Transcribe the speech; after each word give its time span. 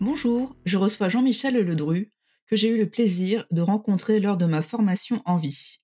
Bonjour, 0.00 0.56
je 0.64 0.78
reçois 0.78 1.10
Jean-Michel 1.10 1.62
Ledru, 1.62 2.10
que 2.46 2.56
j'ai 2.56 2.70
eu 2.70 2.78
le 2.78 2.88
plaisir 2.88 3.44
de 3.50 3.60
rencontrer 3.60 4.18
lors 4.18 4.38
de 4.38 4.46
ma 4.46 4.62
formation 4.62 5.20
en 5.26 5.36
vie. 5.36 5.82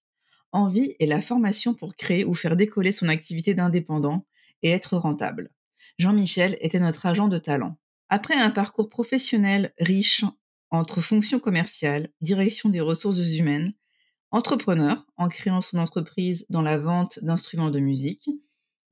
Envie 0.52 0.96
est 0.98 1.06
la 1.06 1.20
formation 1.20 1.74
pour 1.74 1.96
créer 1.96 2.24
ou 2.24 2.32
faire 2.32 2.56
décoller 2.56 2.92
son 2.92 3.08
activité 3.08 3.52
d'indépendant 3.52 4.26
et 4.62 4.70
être 4.70 4.96
rentable. 4.96 5.50
Jean-Michel 5.98 6.56
était 6.62 6.80
notre 6.80 7.04
agent 7.04 7.28
de 7.28 7.36
talent. 7.36 7.76
Après 8.08 8.34
un 8.34 8.48
parcours 8.48 8.88
professionnel 8.88 9.74
riche 9.78 10.24
entre 10.70 11.02
fonctions 11.02 11.38
commerciales, 11.38 12.08
direction 12.22 12.70
des 12.70 12.80
ressources 12.80 13.18
humaines, 13.18 13.74
entrepreneur 14.30 15.04
en 15.18 15.28
créant 15.28 15.60
son 15.60 15.76
entreprise 15.76 16.46
dans 16.48 16.62
la 16.62 16.78
vente 16.78 17.18
d'instruments 17.20 17.70
de 17.70 17.80
musique, 17.80 18.30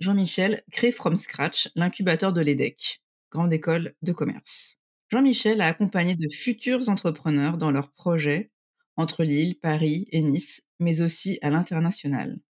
Jean-Michel 0.01 0.65
crée 0.71 0.93
From 0.93 1.17
Scratch 1.17 1.71
l'incubateur 1.77 2.35
de 2.35 2.43
l'EDEC, 2.43 3.01
grande 3.31 3.55
école 3.55 3.95
de 4.03 4.13
commerce. 4.13 4.77
Jean-Michel 5.11 5.61
a 5.61 5.67
accompagné 5.67 6.17
de 6.17 6.29
futurs 6.29 6.89
entrepreneurs 6.89 7.59
dans 7.59 7.71
leurs 7.71 7.93
projets 7.93 8.51
entre 8.97 9.25
Lille, 9.25 9.59
Paris 9.59 10.07
et 10.11 10.23
Nice, 10.23 10.63
mais 10.81 11.01
aussi 11.01 11.39
à 11.43 11.51
l'international. 11.51 12.41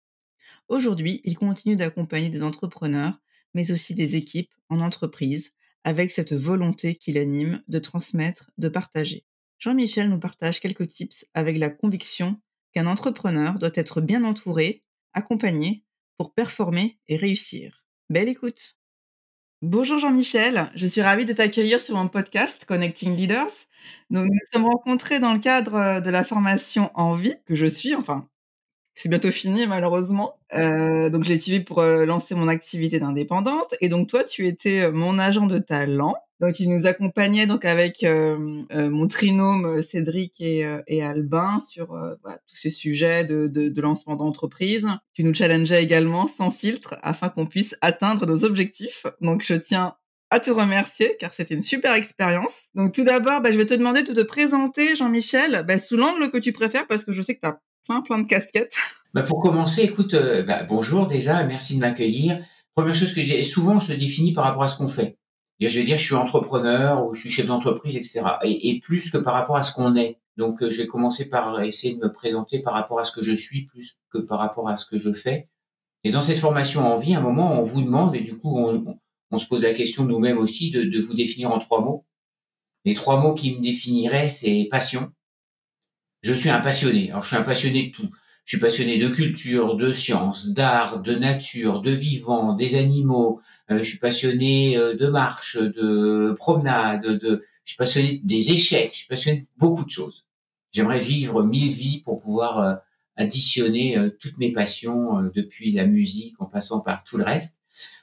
Aujourd'hui, 0.68 1.20
il 1.24 1.36
continue 1.36 1.76
d'accompagner 1.76 2.30
des 2.30 2.42
entrepreneurs, 2.42 3.18
mais 3.54 3.70
aussi 3.70 3.94
des 3.94 4.16
équipes 4.16 4.52
en 4.68 4.80
entreprise, 4.80 5.52
avec 5.84 6.10
cette 6.10 6.32
volonté 6.32 6.94
qui 6.94 7.12
l'anime 7.12 7.62
de 7.68 7.78
transmettre, 7.78 8.50
de 8.56 8.68
partager. 8.68 9.26
Jean-Michel 9.58 10.08
nous 10.08 10.18
partage 10.18 10.60
quelques 10.60 10.88
tips 10.88 11.26
avec 11.34 11.58
la 11.58 11.70
conviction 11.70 12.40
qu'un 12.72 12.86
entrepreneur 12.86 13.58
doit 13.58 13.70
être 13.74 14.00
bien 14.00 14.24
entouré, 14.24 14.82
accompagné, 15.12 15.84
pour 16.16 16.32
performer 16.32 16.98
et 17.08 17.16
réussir. 17.16 17.84
Belle 18.08 18.28
écoute 18.28 18.76
Bonjour 19.62 19.98
Jean-Michel, 19.98 20.70
je 20.74 20.86
suis 20.86 21.00
ravie 21.00 21.24
de 21.24 21.32
t'accueillir 21.32 21.80
sur 21.80 21.96
mon 21.96 22.08
podcast 22.08 22.64
Connecting 22.66 23.16
Leaders. 23.16 23.46
Donc, 24.10 24.26
nous 24.26 24.32
nous 24.34 24.38
sommes 24.52 24.66
rencontrés 24.66 25.20
dans 25.20 25.32
le 25.32 25.38
cadre 25.38 25.74
euh, 25.76 26.00
de 26.00 26.10
la 26.10 26.22
formation 26.24 26.90
en 26.94 27.14
vie 27.14 27.34
que 27.46 27.54
je 27.54 27.66
suis, 27.66 27.94
enfin, 27.94 28.28
c'est 28.94 29.08
bientôt 29.10 29.32
fini 29.32 29.66
malheureusement. 29.66 30.38
Euh, 30.54 31.10
donc, 31.10 31.24
j'ai 31.24 31.38
suivi 31.38 31.60
pour 31.60 31.80
euh, 31.80 32.06
lancer 32.06 32.34
mon 32.36 32.48
activité 32.48 33.00
d'indépendante. 33.00 33.74
Et 33.82 33.88
donc, 33.90 34.08
toi, 34.08 34.24
tu 34.24 34.46
étais 34.48 34.92
mon 34.92 35.18
agent 35.18 35.46
de 35.46 35.58
talent. 35.60 36.16
Donc, 36.44 36.60
il 36.60 36.68
nous 36.68 36.84
accompagnait 36.84 37.46
donc 37.46 37.64
avec 37.64 38.04
euh, 38.04 38.62
euh, 38.74 38.90
mon 38.90 39.08
trinôme 39.08 39.82
Cédric 39.82 40.42
et, 40.42 41.02
Albin 41.02 41.58
sur 41.58 41.98
tous 42.46 42.56
ces 42.56 42.68
sujets 42.68 43.24
de, 43.24 43.80
lancement 43.80 44.14
d'entreprise. 44.14 44.86
Tu 45.14 45.24
nous 45.24 45.32
challengeais 45.32 45.82
également 45.82 46.26
sans 46.26 46.50
filtre 46.50 46.96
afin 47.02 47.30
qu'on 47.30 47.46
puisse 47.46 47.74
atteindre 47.80 48.26
nos 48.26 48.44
objectifs. 48.44 49.06
Donc, 49.22 49.42
je 49.42 49.54
tiens 49.54 49.94
à 50.28 50.38
te 50.38 50.50
remercier 50.50 51.16
car 51.18 51.32
c'était 51.32 51.54
une 51.54 51.62
super 51.62 51.94
expérience. 51.94 52.64
Donc 52.74 52.92
tout 52.92 53.04
d'abord, 53.04 53.40
bah, 53.40 53.50
je 53.50 53.56
vais 53.56 53.66
te 53.66 53.74
demander 53.74 54.02
de 54.02 54.12
te 54.12 54.20
présenter, 54.20 54.96
Jean-Michel, 54.96 55.64
bah, 55.66 55.78
sous 55.78 55.96
l'angle 55.96 56.30
que 56.30 56.38
tu 56.38 56.52
préfères 56.52 56.86
parce 56.86 57.06
que 57.06 57.12
je 57.12 57.22
sais 57.22 57.36
que 57.36 57.40
tu 57.40 57.48
as 57.48 57.58
plein, 57.86 58.02
plein 58.02 58.18
de 58.18 58.26
casquettes. 58.26 58.76
Bah 59.14 59.22
pour 59.22 59.38
commencer, 59.38 59.82
écoute, 59.82 60.12
euh, 60.12 60.44
bonjour 60.68 61.06
déjà, 61.06 61.44
merci 61.44 61.76
de 61.76 61.80
m'accueillir. 61.80 62.40
Première 62.74 62.94
chose 62.94 63.14
que 63.14 63.20
dis, 63.20 63.44
souvent 63.44 63.76
on 63.76 63.80
se 63.80 63.92
définit 63.92 64.34
par 64.34 64.44
rapport 64.44 64.64
à 64.64 64.68
ce 64.68 64.76
qu'on 64.76 64.88
fait. 64.88 65.16
Je 65.60 65.78
vais 65.78 65.84
dire, 65.84 65.96
je 65.96 66.04
suis 66.04 66.14
entrepreneur 66.14 67.06
ou 67.06 67.14
je 67.14 67.20
suis 67.20 67.30
chef 67.30 67.46
d'entreprise, 67.46 67.96
etc. 67.96 68.22
Et, 68.42 68.80
plus 68.80 69.10
que 69.10 69.18
par 69.18 69.34
rapport 69.34 69.56
à 69.56 69.62
ce 69.62 69.72
qu'on 69.72 69.94
est. 69.96 70.18
Donc, 70.36 70.62
euh, 70.62 70.70
je 70.70 70.82
vais 70.82 70.86
commencer 70.86 71.28
par 71.28 71.62
essayer 71.62 71.94
de 71.94 72.00
me 72.00 72.12
présenter 72.12 72.58
par 72.58 72.74
rapport 72.74 72.98
à 72.98 73.04
ce 73.04 73.12
que 73.12 73.22
je 73.22 73.32
suis, 73.32 73.66
plus 73.66 73.96
que 74.10 74.18
par 74.18 74.38
rapport 74.40 74.68
à 74.68 74.76
ce 74.76 74.84
que 74.84 74.98
je 74.98 75.12
fais. 75.12 75.48
Et 76.02 76.10
dans 76.10 76.20
cette 76.20 76.38
formation 76.38 76.80
en 76.80 76.96
vie, 76.96 77.14
à 77.14 77.18
un 77.18 77.22
moment, 77.22 77.58
on 77.58 77.62
vous 77.62 77.82
demande, 77.82 78.16
et 78.16 78.20
du 78.20 78.36
coup, 78.36 78.58
on, 78.58 79.38
se 79.38 79.46
pose 79.46 79.62
la 79.62 79.72
question 79.72 80.04
nous-mêmes 80.04 80.38
aussi, 80.38 80.70
de, 80.70 80.82
de 80.82 81.00
vous 81.00 81.14
définir 81.14 81.50
en 81.50 81.58
trois 81.58 81.80
mots. 81.80 82.04
Les 82.84 82.94
trois 82.94 83.20
mots 83.20 83.34
qui 83.34 83.56
me 83.56 83.62
définiraient, 83.62 84.28
c'est 84.28 84.68
passion. 84.70 85.12
Je 86.22 86.34
suis 86.34 86.50
un 86.50 86.60
passionné. 86.60 87.10
Alors, 87.10 87.22
je 87.22 87.28
suis 87.28 87.36
un 87.36 87.42
passionné 87.42 87.84
de 87.84 87.90
tout. 87.90 88.08
Je 88.44 88.56
suis 88.56 88.60
passionné 88.60 88.98
de 88.98 89.08
culture, 89.08 89.74
de 89.74 89.90
sciences, 89.90 90.48
d'art, 90.48 91.00
de 91.00 91.14
nature, 91.14 91.80
de 91.80 91.90
vivant, 91.90 92.52
des 92.52 92.76
animaux. 92.76 93.40
Euh, 93.70 93.78
je 93.78 93.82
suis 93.84 93.98
passionné 93.98 94.76
euh, 94.76 94.94
de 94.94 95.08
marche, 95.08 95.56
de 95.56 96.34
promenade, 96.36 97.06
de, 97.06 97.42
je 97.64 97.70
suis 97.70 97.76
passionné 97.76 98.20
des 98.24 98.52
échecs. 98.52 98.92
Je 98.92 98.98
suis 98.98 99.08
passionné 99.08 99.40
de 99.40 99.46
beaucoup 99.56 99.84
de 99.84 99.90
choses. 99.90 100.26
J'aimerais 100.72 101.00
vivre 101.00 101.42
mille 101.42 101.72
vies 101.72 102.00
pour 102.00 102.20
pouvoir 102.20 102.60
euh, 102.60 102.74
additionner 103.16 103.96
toutes 104.18 104.38
mes 104.38 104.50
passions 104.50 105.30
depuis 105.32 105.70
la 105.70 105.86
musique 105.86 106.34
en 106.40 106.46
passant 106.46 106.80
par 106.80 107.04
tout 107.04 107.16
le 107.16 107.22
reste. 107.22 107.56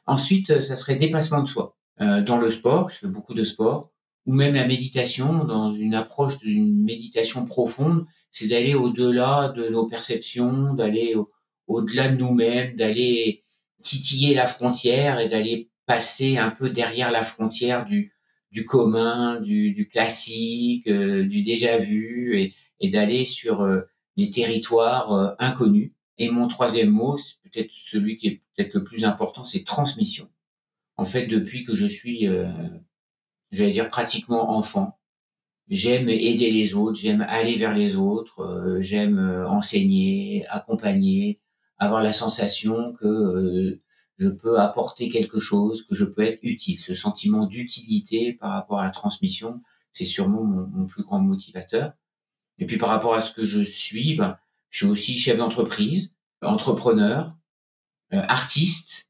Ensuite, 0.06 0.62
ça 0.62 0.78
serait 0.78 0.96
dépassement 0.96 1.44
de 1.44 1.50
soi. 1.50 1.76
dans 2.00 2.38
le 2.38 2.48
sport, 2.48 2.88
je 2.88 3.00
fais 3.00 3.08
beaucoup 3.08 3.34
de 3.34 3.44
sport, 3.44 3.92
ou 4.26 4.32
même 4.32 4.54
la 4.54 4.66
méditation, 4.66 5.44
dans 5.44 5.74
une 5.74 5.96
approche 5.96 6.38
d'une 6.38 6.82
méditation 6.82 7.44
profonde, 7.44 8.06
c'est 8.30 8.48
d'aller 8.48 8.74
au-delà 8.74 9.50
de 9.50 9.68
nos 9.68 9.86
perceptions, 9.86 10.74
d'aller 10.74 11.14
au-delà 11.68 12.08
de 12.08 12.16
nous-mêmes, 12.16 12.78
d'aller 12.78 13.44
titiller 13.82 14.34
la 14.34 14.48
frontière 14.48 15.20
et 15.20 15.28
d'aller 15.30 15.70
passer 15.86 16.38
un 16.38 16.50
peu 16.50 16.70
derrière 16.70 17.12
la 17.12 17.24
frontière 17.24 17.86
du, 17.86 18.14
du 18.52 18.66
commun, 18.66 19.40
du, 19.40 19.72
du 19.72 19.88
classique, 19.88 20.88
euh, 20.88 21.26
du 21.26 21.44
déjà 21.44 21.78
vu, 21.78 22.40
et, 22.40 22.54
et 22.80 22.90
d'aller 22.90 23.26
sur 23.26 23.62
euh, 23.62 23.82
des 24.18 24.30
territoires 24.30 25.12
euh, 25.14 25.32
inconnus. 25.40 25.92
Et 26.18 26.30
mon 26.30 26.48
troisième 26.48 26.90
mot, 26.90 27.18
c'est 27.18 27.36
peut-être 27.44 27.72
celui 27.72 28.18
qui 28.18 28.28
est 28.28 28.42
peut-être 28.56 28.74
le 28.76 28.84
plus 28.84 29.06
important, 29.06 29.44
c'est 29.44 29.64
transmission. 29.64 30.30
En 30.98 31.06
fait, 31.06 31.26
depuis 31.26 31.64
que 31.64 31.76
je 31.76 31.88
suis, 31.88 32.28
j'allais 33.52 33.72
dire 33.72 33.88
pratiquement 33.88 34.52
enfant, 34.52 35.00
j'aime 35.72 36.10
aider 36.10 36.52
les 36.52 36.76
autres, 36.76 37.00
j'aime 37.00 37.26
aller 37.28 37.56
vers 37.56 37.74
les 37.74 37.96
autres, 37.96 38.42
euh, 38.42 38.82
j'aime 38.82 39.18
euh, 39.18 39.48
enseigner, 39.48 40.46
accompagner, 40.50 41.40
avoir 41.82 42.04
la 42.04 42.14
sensation 42.14 42.94
que 42.94 43.08
euh, 43.08 43.82
je 44.20 44.30
peux 44.30 44.60
apporter 44.60 45.10
quelque 45.10 45.40
chose, 45.40 45.84
que 45.88 45.96
je 45.96 46.06
peux 46.06 46.22
être 46.22 46.40
utile. 46.44 46.80
Ce 46.80 46.94
sentiment 46.94 47.48
d'utilité 47.48 48.34
par 48.34 48.52
rapport 48.52 48.80
à 48.80 48.86
la 48.86 48.92
transmission, 48.92 49.62
c'est 49.92 50.06
sûrement 50.06 50.44
mon, 50.44 50.86
plus 50.86 51.02
grand 51.02 51.20
motivateur. 51.20 51.94
Et 52.60 52.68
puis 52.68 52.78
par 52.78 52.90
rapport 52.90 53.16
à 53.16 53.22
ce 53.22 53.34
que 53.34 53.44
je 53.46 53.62
suis, 53.62 54.16
ben, 54.16 54.38
je 54.70 54.78
suis 54.78 54.86
aussi 54.86 55.18
chef 55.18 55.40
d'entreprise, 55.40 56.14
entrepreneur, 56.44 57.36
artiste, 58.12 59.10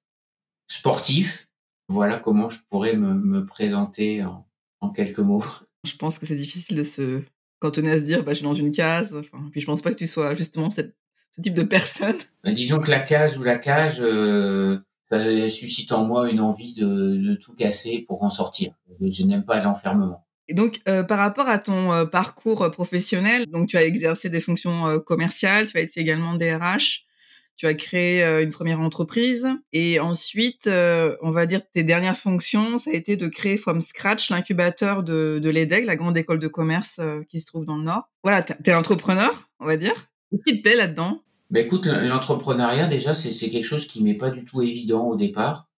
sportif. 0.69 1.50
Voilà 1.89 2.19
comment 2.19 2.50
je 2.50 2.59
pourrais 2.69 2.95
me, 2.95 3.13
me 3.13 3.45
présenter 3.45 4.23
en, 4.23 4.47
en 4.79 4.91
quelques 4.91 5.19
mots. 5.19 5.44
Je 5.83 5.95
pense 5.95 6.19
que 6.19 6.27
c'est 6.27 6.35
difficile 6.35 6.77
de 6.77 6.83
se 6.83 7.23
cantonner 7.59 7.91
à 7.91 7.97
se 7.97 8.03
dire 8.03 8.23
bah, 8.23 8.33
je 8.33 8.38
suis 8.38 8.44
dans 8.44 8.53
une 8.53 8.71
case. 8.71 9.15
Enfin, 9.15 9.50
puis 9.51 9.62
je 9.62 9.65
pense 9.65 9.81
pas 9.81 9.89
que 9.89 9.97
tu 9.97 10.06
sois 10.06 10.35
justement 10.35 10.69
cette, 10.69 10.95
ce 11.31 11.42
type 11.42 11.54
de 11.54 11.63
personne. 11.63 12.18
Disons 12.45 12.80
que 12.80 12.92
la 12.92 13.00
case 13.00 13.38
ou 13.38 13.44
la 13.44 13.57
cage, 13.57 14.00
euh, 14.01 14.80
ça 15.06 15.50
suscite 15.50 15.92
en 15.92 16.06
moi 16.06 16.30
une 16.30 16.39
envie 16.39 16.74
de, 16.74 17.18
de 17.18 17.36
tout 17.36 17.54
casser 17.54 18.06
pour 18.07 18.24
en 18.24 18.30
sortir. 18.30 18.74
Je, 19.00 19.10
je 19.10 19.24
n'aime 19.24 19.45
pas 19.45 19.63
l'enfermement. 19.63 20.25
Et 20.48 20.54
donc, 20.54 20.81
euh, 20.88 21.04
par 21.04 21.19
rapport 21.19 21.48
à 21.48 21.60
ton 21.60 21.94
euh, 21.94 22.06
parcours 22.06 22.69
professionnel, 22.72 23.45
donc 23.48 23.69
tu 23.69 23.78
as 23.78 23.83
exercé 23.83 24.30
des 24.30 24.42
fonctions 24.42 25.00
commerciales, 25.00 25.68
tu 25.68 25.78
as 25.78 25.81
été 25.81 26.01
également 26.01 26.33
DRH, 26.33 27.06
tu 27.56 27.68
as 27.68 27.74
créé 27.74 28.24
une 28.42 28.51
première 28.51 28.80
entreprise 28.80 29.48
et 29.72 30.00
ensuite, 30.00 30.68
on 30.68 31.30
va 31.30 31.45
dire 31.45 31.62
tes 31.72 31.83
dernières 31.83 32.18
fonctions, 32.18 32.80
ça 32.80 32.89
a 32.89 32.94
été 32.94 33.18
de 33.18 33.28
créer 33.28 33.56
from 33.56 33.81
scratch 33.81 34.31
l'incubateur 34.31 35.04
de, 35.04 35.39
de 35.39 35.50
l'EDEC, 35.50 35.86
la 35.86 35.95
grande 35.95 36.18
école 36.18 36.39
de 36.39 36.48
commerce 36.48 37.00
qui 37.30 37.39
se 37.39 37.45
trouve 37.45 37.66
dans 37.66 37.78
le 37.78 37.83
Nord. 37.83 38.10
Voilà, 38.24 38.42
tu 38.42 38.54
es 38.66 38.74
entrepreneur, 38.74 39.48
on 39.60 39.68
va 39.68 39.78
dire. 39.78 40.10
Qu'est-ce 40.31 40.44
qui 40.44 40.57
te 40.57 40.63
plaît 40.63 40.78
là-dedans 40.78 41.22
ben 41.50 41.66
écoute, 41.66 41.86
l'entrepreneuriat 41.86 42.88
déjà, 42.88 43.13
c'est 43.13 43.50
quelque 43.50 43.66
chose 43.66 43.86
qui 43.86 44.01
m'est 44.01 44.16
pas 44.16 44.30
du 44.30 44.45
tout 44.45 44.62
évident 44.62 45.06
au 45.07 45.18
départ 45.18 45.69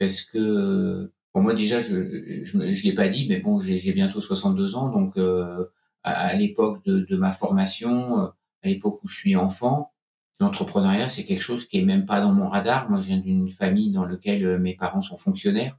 parce 0.00 0.22
que 0.22 1.12
pour 1.32 1.40
moi 1.40 1.54
déjà, 1.54 1.78
je 1.78 2.42
je, 2.42 2.72
je 2.72 2.84
l'ai 2.84 2.94
pas 2.94 3.06
dit, 3.06 3.28
mais 3.28 3.38
bon, 3.38 3.60
j'ai 3.60 3.92
bientôt 3.92 4.20
62 4.20 4.74
ans, 4.74 4.88
donc 4.88 5.16
à, 5.16 5.68
à 6.02 6.34
l'époque 6.34 6.84
de, 6.84 6.98
de, 6.98 7.16
ma 7.16 7.30
formation, 7.30 8.16
à 8.16 8.34
l'époque 8.64 9.04
où 9.04 9.06
je 9.06 9.16
suis 9.16 9.36
enfant, 9.36 9.94
L'entrepreneuriat, 10.40 11.08
c'est 11.08 11.24
quelque 11.24 11.40
chose 11.40 11.66
qui 11.66 11.78
est 11.78 11.84
même 11.84 12.06
pas 12.06 12.20
dans 12.20 12.32
mon 12.32 12.48
radar. 12.48 12.90
Moi, 12.90 13.00
je 13.00 13.08
viens 13.08 13.18
d'une 13.18 13.48
famille 13.48 13.92
dans 13.92 14.04
laquelle 14.04 14.44
euh, 14.44 14.58
mes 14.58 14.74
parents 14.74 15.00
sont 15.00 15.16
fonctionnaires. 15.16 15.78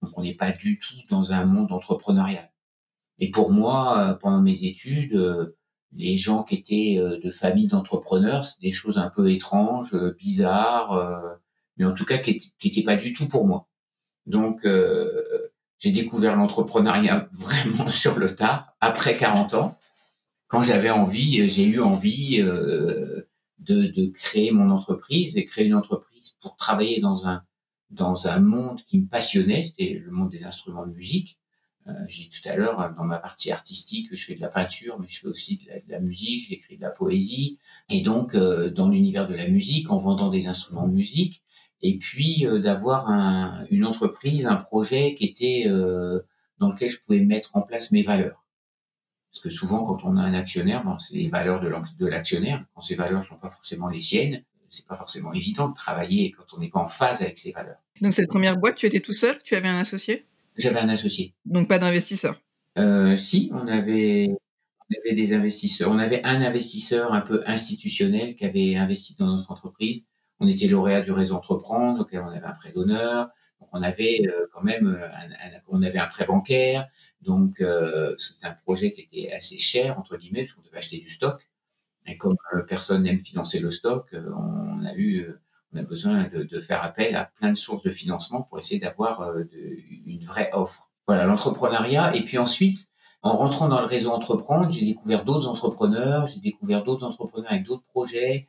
Donc, 0.00 0.12
on 0.16 0.22
n'est 0.22 0.34
pas 0.34 0.52
du 0.52 0.78
tout 0.78 0.94
dans 1.10 1.32
un 1.32 1.44
monde 1.44 1.72
entrepreneurial. 1.72 2.50
Et 3.18 3.30
pour 3.30 3.52
moi, 3.52 3.98
euh, 3.98 4.14
pendant 4.14 4.40
mes 4.40 4.64
études, 4.64 5.14
euh, 5.14 5.56
les 5.94 6.16
gens 6.16 6.42
qui 6.42 6.54
étaient 6.54 6.98
de 7.22 7.30
familles 7.30 7.66
d'entrepreneurs, 7.66 8.44
c'est 8.44 8.60
des 8.60 8.72
choses 8.72 8.98
un 8.98 9.10
peu 9.10 9.30
étranges, 9.30 9.94
bizarres, 10.18 11.38
mais 11.76 11.84
en 11.84 11.92
tout 11.92 12.04
cas 12.04 12.18
qui 12.18 12.52
n'étaient 12.64 12.82
pas 12.82 12.96
du 12.96 13.12
tout 13.12 13.28
pour 13.28 13.46
moi. 13.46 13.68
Donc, 14.26 14.66
j'ai 15.78 15.90
découvert 15.90 16.36
l'entrepreneuriat 16.36 17.28
vraiment 17.32 17.88
sur 17.88 18.18
le 18.18 18.34
tard, 18.34 18.74
après 18.80 19.16
40 19.16 19.54
ans. 19.54 19.78
Quand 20.48 20.62
j'avais 20.62 20.90
envie, 20.90 21.48
j'ai 21.48 21.64
eu 21.64 21.80
envie 21.80 22.38
de, 22.38 23.26
de, 23.58 24.06
créer 24.06 24.50
mon 24.50 24.70
entreprise 24.70 25.36
et 25.36 25.44
créer 25.44 25.66
une 25.66 25.74
entreprise 25.74 26.36
pour 26.40 26.56
travailler 26.56 27.00
dans 27.00 27.26
un 27.26 27.42
dans 27.92 28.26
un 28.26 28.40
monde 28.40 28.82
qui 28.82 28.98
me 28.98 29.06
passionnait, 29.06 29.62
c'était 29.62 30.00
le 30.02 30.10
monde 30.10 30.30
des 30.30 30.44
instruments 30.44 30.86
de 30.86 30.92
musique. 30.92 31.38
Euh, 31.88 31.92
j'ai 32.06 32.24
dit 32.24 32.40
tout 32.40 32.48
à 32.48 32.54
l'heure, 32.54 32.94
dans 32.96 33.04
ma 33.04 33.18
partie 33.18 33.50
artistique, 33.50 34.08
je 34.12 34.24
fais 34.24 34.34
de 34.34 34.40
la 34.40 34.48
peinture, 34.48 34.98
mais 35.00 35.06
je 35.08 35.20
fais 35.20 35.26
aussi 35.26 35.58
de 35.58 35.92
la, 35.92 36.00
musique, 36.00 36.48
j'écris 36.48 36.76
de 36.76 36.82
la 36.82 36.90
poésie. 36.90 37.58
Et 37.88 38.02
donc, 38.02 38.34
euh, 38.34 38.70
dans 38.70 38.88
l'univers 38.88 39.26
de 39.26 39.34
la 39.34 39.48
musique, 39.48 39.90
en 39.90 39.98
vendant 39.98 40.30
des 40.30 40.46
instruments 40.46 40.86
de 40.86 40.92
musique, 40.92 41.42
et 41.80 41.98
puis 41.98 42.46
euh, 42.46 42.60
d'avoir 42.60 43.08
un, 43.08 43.66
une 43.70 43.84
entreprise, 43.84 44.46
un 44.46 44.56
projet 44.56 45.14
qui 45.14 45.24
était 45.24 45.66
dans 46.58 46.70
lequel 46.70 46.90
je 46.90 47.00
pouvais 47.00 47.20
mettre 47.20 47.56
en 47.56 47.62
place 47.62 47.90
mes 47.90 48.02
valeurs. 48.02 48.44
Parce 49.32 49.40
que 49.40 49.50
souvent, 49.50 49.82
quand 49.82 50.04
on 50.04 50.16
a 50.16 50.22
un 50.22 50.34
actionnaire, 50.34 50.84
bon, 50.84 50.98
c'est 50.98 51.16
les 51.16 51.28
valeurs 51.28 51.60
de 51.60 52.06
l'actionnaire. 52.06 52.64
Quand 52.74 52.82
ces 52.82 52.94
valeurs 52.94 53.20
ne 53.20 53.24
sont 53.24 53.38
pas 53.38 53.48
forcément 53.48 53.88
les 53.88 53.98
siennes, 53.98 54.44
c'est 54.72 54.86
pas 54.86 54.96
forcément 54.96 55.32
évident 55.32 55.68
de 55.68 55.74
travailler 55.74 56.30
quand 56.30 56.54
on 56.54 56.58
n'est 56.58 56.70
pas 56.70 56.80
en 56.80 56.88
phase 56.88 57.20
avec 57.20 57.38
ces 57.38 57.52
valeurs. 57.52 57.76
Donc 58.00 58.14
cette 58.14 58.28
première 58.28 58.56
boîte, 58.56 58.76
tu 58.76 58.86
étais 58.86 59.00
tout 59.00 59.12
seul 59.12 59.38
Tu 59.42 59.54
avais 59.54 59.68
un 59.68 59.78
associé? 59.78 60.26
J'avais 60.56 60.80
un 60.80 60.88
associé. 60.88 61.34
Donc 61.44 61.68
pas 61.68 61.78
d'investisseur 61.78 62.40
euh, 62.78 63.16
Si, 63.16 63.50
on 63.52 63.66
avait, 63.68 64.28
on 64.28 65.00
avait 65.00 65.14
des 65.14 65.34
investisseurs. 65.34 65.90
On 65.90 65.98
avait 65.98 66.22
un 66.24 66.42
investisseur 66.42 67.12
un 67.12 67.20
peu 67.20 67.42
institutionnel 67.46 68.36
qui 68.36 68.44
avait 68.44 68.76
investi 68.76 69.14
dans 69.18 69.34
notre 69.34 69.50
entreprise. 69.50 70.04
On 70.40 70.48
était 70.48 70.66
lauréat 70.66 71.02
du 71.02 71.12
réseau 71.12 71.36
Entreprendre, 71.36 71.98
donc 71.98 72.08
on 72.12 72.28
avait 72.28 72.46
un 72.46 72.52
prêt 72.52 72.72
d'honneur. 72.72 73.30
Donc 73.62 73.70
on 73.72 73.82
avait 73.82 74.22
euh, 74.26 74.46
quand 74.52 74.62
même 74.62 74.88
euh, 74.88 75.06
un, 75.06 75.60
on 75.68 75.82
avait 75.82 76.00
un 76.00 76.06
prêt 76.06 76.26
bancaire, 76.26 76.88
donc 77.20 77.60
euh, 77.60 78.12
c'était 78.18 78.48
un 78.48 78.54
projet 78.54 78.92
qui 78.92 79.02
était 79.02 79.32
assez 79.32 79.56
cher 79.56 80.00
entre 80.00 80.16
guillemets 80.16 80.40
parce 80.40 80.54
qu'on 80.54 80.62
devait 80.62 80.78
acheter 80.78 80.98
du 80.98 81.08
stock. 81.08 81.48
Et 82.06 82.16
comme 82.16 82.34
personne 82.66 83.04
n'aime 83.04 83.20
financer 83.20 83.60
le 83.60 83.70
stock, 83.70 84.12
on 84.12 84.84
a 84.84 84.94
eu 84.96 85.28
on 85.72 85.78
a 85.78 85.82
besoin 85.82 86.28
de, 86.28 86.60
faire 86.60 86.82
appel 86.82 87.16
à 87.16 87.24
plein 87.24 87.50
de 87.50 87.56
sources 87.56 87.82
de 87.82 87.90
financement 87.90 88.42
pour 88.42 88.58
essayer 88.58 88.80
d'avoir 88.80 89.32
une 90.06 90.24
vraie 90.24 90.50
offre. 90.52 90.90
Voilà 91.06 91.24
l'entrepreneuriat. 91.24 92.14
Et 92.14 92.24
puis 92.24 92.38
ensuite, 92.38 92.92
en 93.22 93.36
rentrant 93.36 93.68
dans 93.68 93.80
le 93.80 93.86
réseau 93.86 94.10
Entreprendre, 94.10 94.68
j'ai 94.70 94.84
découvert 94.84 95.24
d'autres 95.24 95.48
entrepreneurs, 95.48 96.26
j'ai 96.26 96.40
découvert 96.40 96.82
d'autres 96.82 97.06
entrepreneurs 97.06 97.52
avec 97.52 97.64
d'autres 97.64 97.84
projets. 97.84 98.48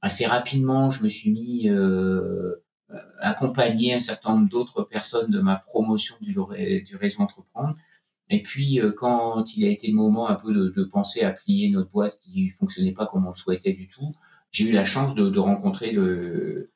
Assez 0.00 0.26
rapidement, 0.26 0.90
je 0.90 1.02
me 1.02 1.08
suis 1.08 1.30
mis 1.32 1.68
euh, 1.68 2.54
euh, 2.90 2.96
accompagner 3.20 3.94
un 3.94 4.00
certain 4.00 4.34
nombre 4.34 4.48
d'autres 4.48 4.82
personnes 4.84 5.30
de 5.30 5.40
ma 5.40 5.56
promotion 5.56 6.16
du, 6.20 6.36
réseau 6.96 7.22
Entreprendre. 7.22 7.76
Et 8.30 8.42
puis, 8.42 8.80
euh, 8.80 8.92
quand 8.92 9.56
il 9.56 9.64
a 9.64 9.68
été 9.68 9.88
le 9.88 9.94
moment 9.94 10.28
un 10.28 10.36
peu 10.36 10.52
de, 10.54 10.68
de, 10.68 10.84
penser 10.84 11.22
à 11.22 11.32
plier 11.32 11.68
notre 11.70 11.90
boîte 11.90 12.16
qui 12.20 12.48
fonctionnait 12.48 12.92
pas 12.92 13.06
comme 13.06 13.26
on 13.26 13.30
le 13.30 13.36
souhaitait 13.36 13.72
du 13.72 13.88
tout, 13.88 14.12
j'ai 14.52 14.66
eu 14.66 14.72
la 14.72 14.84
chance 14.84 15.14
de, 15.14 15.38
rencontrer 15.38 15.90
le, 15.90 16.70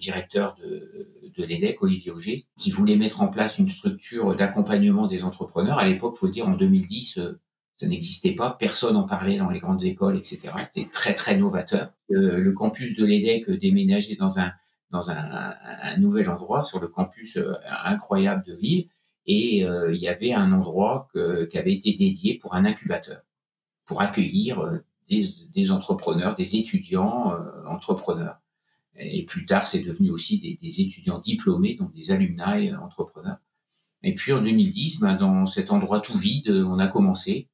directeur 0.00 0.56
de, 0.56 1.32
de 1.36 1.44
l'EDEC, 1.44 1.82
Olivier 1.82 2.10
Auger, 2.10 2.46
qui 2.58 2.70
voulait 2.70 2.96
mettre 2.96 3.20
en 3.20 3.28
place 3.28 3.58
une 3.58 3.68
structure 3.68 4.34
d'accompagnement 4.34 5.06
des 5.06 5.24
entrepreneurs. 5.24 5.78
À 5.78 5.86
l'époque, 5.86 6.16
faut 6.16 6.26
le 6.26 6.32
dire, 6.32 6.48
en 6.48 6.52
2010, 6.52 7.18
euh, 7.18 7.40
ça 7.76 7.86
n'existait 7.86 8.32
pas, 8.32 8.56
personne 8.58 8.96
en 8.96 9.02
parlait 9.02 9.36
dans 9.36 9.50
les 9.50 9.58
grandes 9.58 9.84
écoles, 9.84 10.16
etc. 10.16 10.40
C'était 10.64 10.88
très, 10.90 11.12
très 11.12 11.36
novateur. 11.36 11.92
le 12.08 12.50
campus 12.52 12.96
de 12.96 13.04
l'EDEC 13.04 13.50
déménageait 13.50 14.16
dans 14.16 14.38
un 14.38 14.52
dans 14.90 15.10
un, 15.10 15.96
nouvel 15.98 16.28
endroit 16.28 16.64
sur 16.64 16.80
le 16.80 16.88
campus 16.88 17.36
euh, 17.36 17.54
incroyable 17.84 18.44
de 18.44 18.54
Lille 18.54 18.88
et 19.26 19.64
euh, 19.64 19.92
il 19.94 20.00
y 20.00 20.08
avait 20.08 20.32
un 20.32 20.52
endroit 20.52 21.08
qui 21.50 21.58
avait 21.58 21.72
été 21.72 21.92
dédié 21.94 22.38
pour 22.38 22.54
un 22.54 22.64
incubateur, 22.64 23.22
pour 23.84 24.00
accueillir 24.00 24.60
euh, 24.60 24.78
des, 25.08 25.26
des 25.54 25.70
entrepreneurs, 25.70 26.34
des 26.34 26.56
étudiants 26.56 27.34
entrepreneurs. 27.66 28.38
Et 28.98 29.24
plus 29.24 29.44
tard, 29.44 29.66
c'est 29.66 29.82
devenu 29.82 30.10
aussi 30.10 30.38
des, 30.38 30.58
des, 30.60 30.80
étudiants 30.80 31.18
diplômés, 31.18 31.74
donc 31.74 31.92
des 31.92 32.10
alumni 32.10 32.74
entrepreneurs. 32.74 33.38
Et 34.02 34.14
puis 34.14 34.32
en 34.32 34.40
2010, 34.40 35.00
ben, 35.00 35.14
dans 35.14 35.46
cet 35.46 35.70
endroit 35.70 36.00
tout 36.00 36.16
vide, 36.16 36.48
on 36.48 36.78
a 36.78 36.88
commencé 36.88 37.48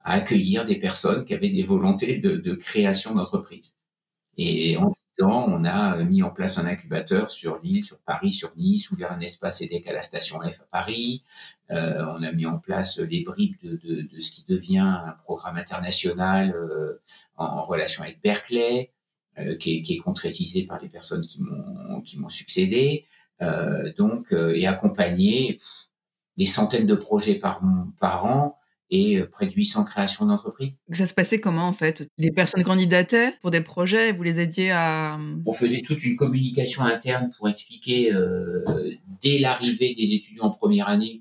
à 0.00 0.12
accueillir 0.12 0.64
des 0.64 0.76
personnes 0.76 1.24
qui 1.24 1.34
avaient 1.34 1.50
des 1.50 1.64
volontés 1.64 2.18
de, 2.18 2.36
de 2.36 2.54
création 2.54 3.14
d'entreprise. 3.14 3.74
Et 4.38 4.76
on 5.24 5.64
a 5.64 5.96
euh, 5.96 6.04
mis 6.04 6.22
en 6.22 6.30
place 6.30 6.58
un 6.58 6.66
incubateur 6.66 7.30
sur 7.30 7.58
l'île, 7.62 7.84
sur 7.84 7.98
Paris, 7.98 8.30
sur 8.30 8.52
Nice, 8.56 8.90
ouvert 8.90 9.12
un 9.12 9.20
espace 9.20 9.62
EDEC 9.62 9.86
à 9.86 9.92
la 9.92 10.02
station 10.02 10.40
F 10.40 10.60
à 10.60 10.64
Paris. 10.70 11.22
Euh, 11.70 12.04
on 12.16 12.22
a 12.22 12.32
mis 12.32 12.46
en 12.46 12.58
place 12.58 12.98
les 12.98 13.22
bribes 13.22 13.56
de, 13.62 13.76
de, 13.76 14.18
ce 14.18 14.30
qui 14.30 14.44
devient 14.46 14.78
un 14.78 15.16
programme 15.24 15.56
international 15.56 16.54
euh, 16.54 17.00
en, 17.36 17.62
relation 17.62 18.02
avec 18.02 18.20
Berkeley, 18.22 18.92
euh, 19.38 19.56
qui, 19.56 19.78
est, 19.78 19.82
qui, 19.82 19.94
est, 19.94 19.98
concrétisé 19.98 20.64
par 20.64 20.80
les 20.80 20.88
personnes 20.88 21.24
qui 22.04 22.18
m'ont 22.18 22.28
succédé. 22.28 23.06
Euh, 23.42 23.92
donc, 23.98 24.32
et 24.32 24.66
accompagné 24.66 25.58
des 26.38 26.46
centaines 26.46 26.86
de 26.86 26.94
projets 26.94 27.34
par, 27.34 27.60
par 28.00 28.24
an 28.24 28.58
et 28.90 29.18
euh, 29.18 29.28
près 29.28 29.46
de 29.46 29.52
800 29.52 29.84
créations 29.84 30.26
d'entreprises. 30.26 30.78
Ça 30.92 31.06
se 31.06 31.14
passait 31.14 31.40
comment 31.40 31.66
en 31.66 31.72
fait? 31.72 32.08
Les 32.18 32.30
personnes 32.30 32.62
candidataient 32.62 33.34
pour 33.42 33.50
des 33.50 33.60
projets, 33.60 34.12
vous 34.12 34.22
les 34.22 34.38
aidiez 34.38 34.70
à... 34.70 35.18
On 35.44 35.52
faisait 35.52 35.82
toute 35.82 36.04
une 36.04 36.16
communication 36.16 36.82
interne 36.82 37.30
pour 37.36 37.48
expliquer 37.48 38.14
euh, 38.14 38.64
dès 39.22 39.38
l'arrivée 39.38 39.94
des 39.94 40.14
étudiants 40.14 40.44
en 40.44 40.50
première 40.50 40.88
année, 40.88 41.20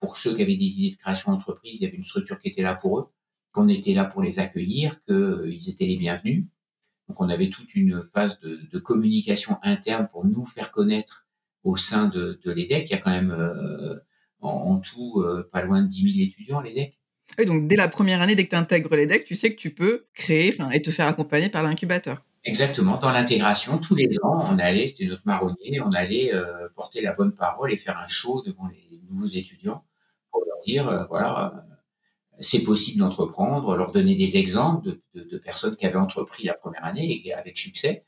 pour 0.00 0.16
ceux 0.16 0.34
qui 0.36 0.42
avaient 0.42 0.56
des 0.56 0.80
idées 0.80 0.96
de 0.96 1.00
création 1.00 1.32
d'entreprise, 1.32 1.80
il 1.80 1.84
y 1.84 1.86
avait 1.86 1.96
une 1.96 2.04
structure 2.04 2.38
qui 2.38 2.48
était 2.48 2.62
là 2.62 2.74
pour 2.74 2.98
eux, 2.98 3.08
qu'on 3.52 3.68
était 3.68 3.94
là 3.94 4.04
pour 4.04 4.22
les 4.22 4.38
accueillir, 4.38 5.02
qu'ils 5.04 5.14
euh, 5.14 5.58
étaient 5.68 5.86
les 5.86 5.96
bienvenus. 5.96 6.44
Donc 7.08 7.20
on 7.20 7.28
avait 7.28 7.48
toute 7.48 7.74
une 7.74 8.02
phase 8.04 8.40
de, 8.40 8.60
de, 8.70 8.78
communication 8.78 9.58
interne 9.62 10.08
pour 10.10 10.26
nous 10.26 10.44
faire 10.44 10.72
connaître 10.72 11.26
au 11.62 11.76
sein 11.76 12.08
de, 12.08 12.40
de 12.44 12.50
l'EDEC. 12.50 12.90
Il 12.90 12.92
y 12.92 12.96
a 12.96 12.98
quand 12.98 13.10
même 13.10 13.30
euh, 13.30 13.98
en, 14.40 14.50
en, 14.50 14.78
tout 14.80 15.22
euh, 15.22 15.48
pas 15.50 15.62
loin 15.62 15.82
de 15.82 15.88
10 15.88 16.12
000 16.12 16.24
étudiants 16.26 16.58
à 16.58 16.64
l'EDEC. 16.64 16.98
Donc 17.46 17.68
dès 17.68 17.76
la 17.76 17.88
première 17.88 18.22
année, 18.22 18.34
dès 18.34 18.44
que 18.44 18.50
tu 18.50 18.56
intègres 18.56 18.96
les 18.96 19.06
decks, 19.06 19.24
tu 19.24 19.34
sais 19.34 19.54
que 19.54 19.60
tu 19.60 19.70
peux 19.70 20.06
créer 20.14 20.56
et 20.72 20.82
te 20.82 20.90
faire 20.90 21.06
accompagner 21.06 21.48
par 21.48 21.62
l'incubateur. 21.62 22.24
Exactement. 22.46 22.96
Dans 22.98 23.10
l'intégration, 23.10 23.78
tous 23.78 23.96
les 23.96 24.18
ans, 24.22 24.38
on 24.50 24.58
allait, 24.58 24.86
c'était 24.86 25.06
notre 25.06 25.26
marronnier, 25.26 25.80
on 25.84 25.90
allait 25.90 26.32
euh, 26.32 26.68
porter 26.76 27.00
la 27.00 27.12
bonne 27.12 27.32
parole 27.34 27.72
et 27.72 27.76
faire 27.76 27.98
un 27.98 28.06
show 28.06 28.42
devant 28.46 28.68
les 28.68 29.00
nouveaux 29.10 29.26
étudiants 29.26 29.84
pour 30.30 30.44
leur 30.46 30.60
dire, 30.64 30.88
euh, 30.88 31.04
voilà, 31.06 31.52
euh, 31.52 31.74
c'est 32.38 32.62
possible 32.62 33.00
d'entreprendre, 33.00 33.74
leur 33.74 33.90
donner 33.90 34.14
des 34.14 34.36
exemples 34.36 34.96
de, 35.14 35.22
de, 35.24 35.38
personnes 35.38 35.74
qui 35.74 35.86
avaient 35.86 35.96
entrepris 35.96 36.44
la 36.44 36.54
première 36.54 36.84
année 36.84 37.20
et 37.26 37.34
avec 37.34 37.58
succès. 37.58 38.04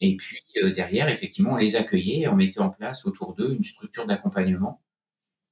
Et 0.00 0.16
puis 0.16 0.38
derrière, 0.74 1.08
effectivement, 1.08 1.52
on 1.52 1.56
les 1.56 1.76
accueillait 1.76 2.20
et 2.20 2.28
on 2.28 2.34
mettait 2.34 2.60
en 2.60 2.70
place 2.70 3.04
autour 3.04 3.34
d'eux 3.34 3.52
une 3.52 3.62
structure 3.62 4.06
d'accompagnement 4.06 4.82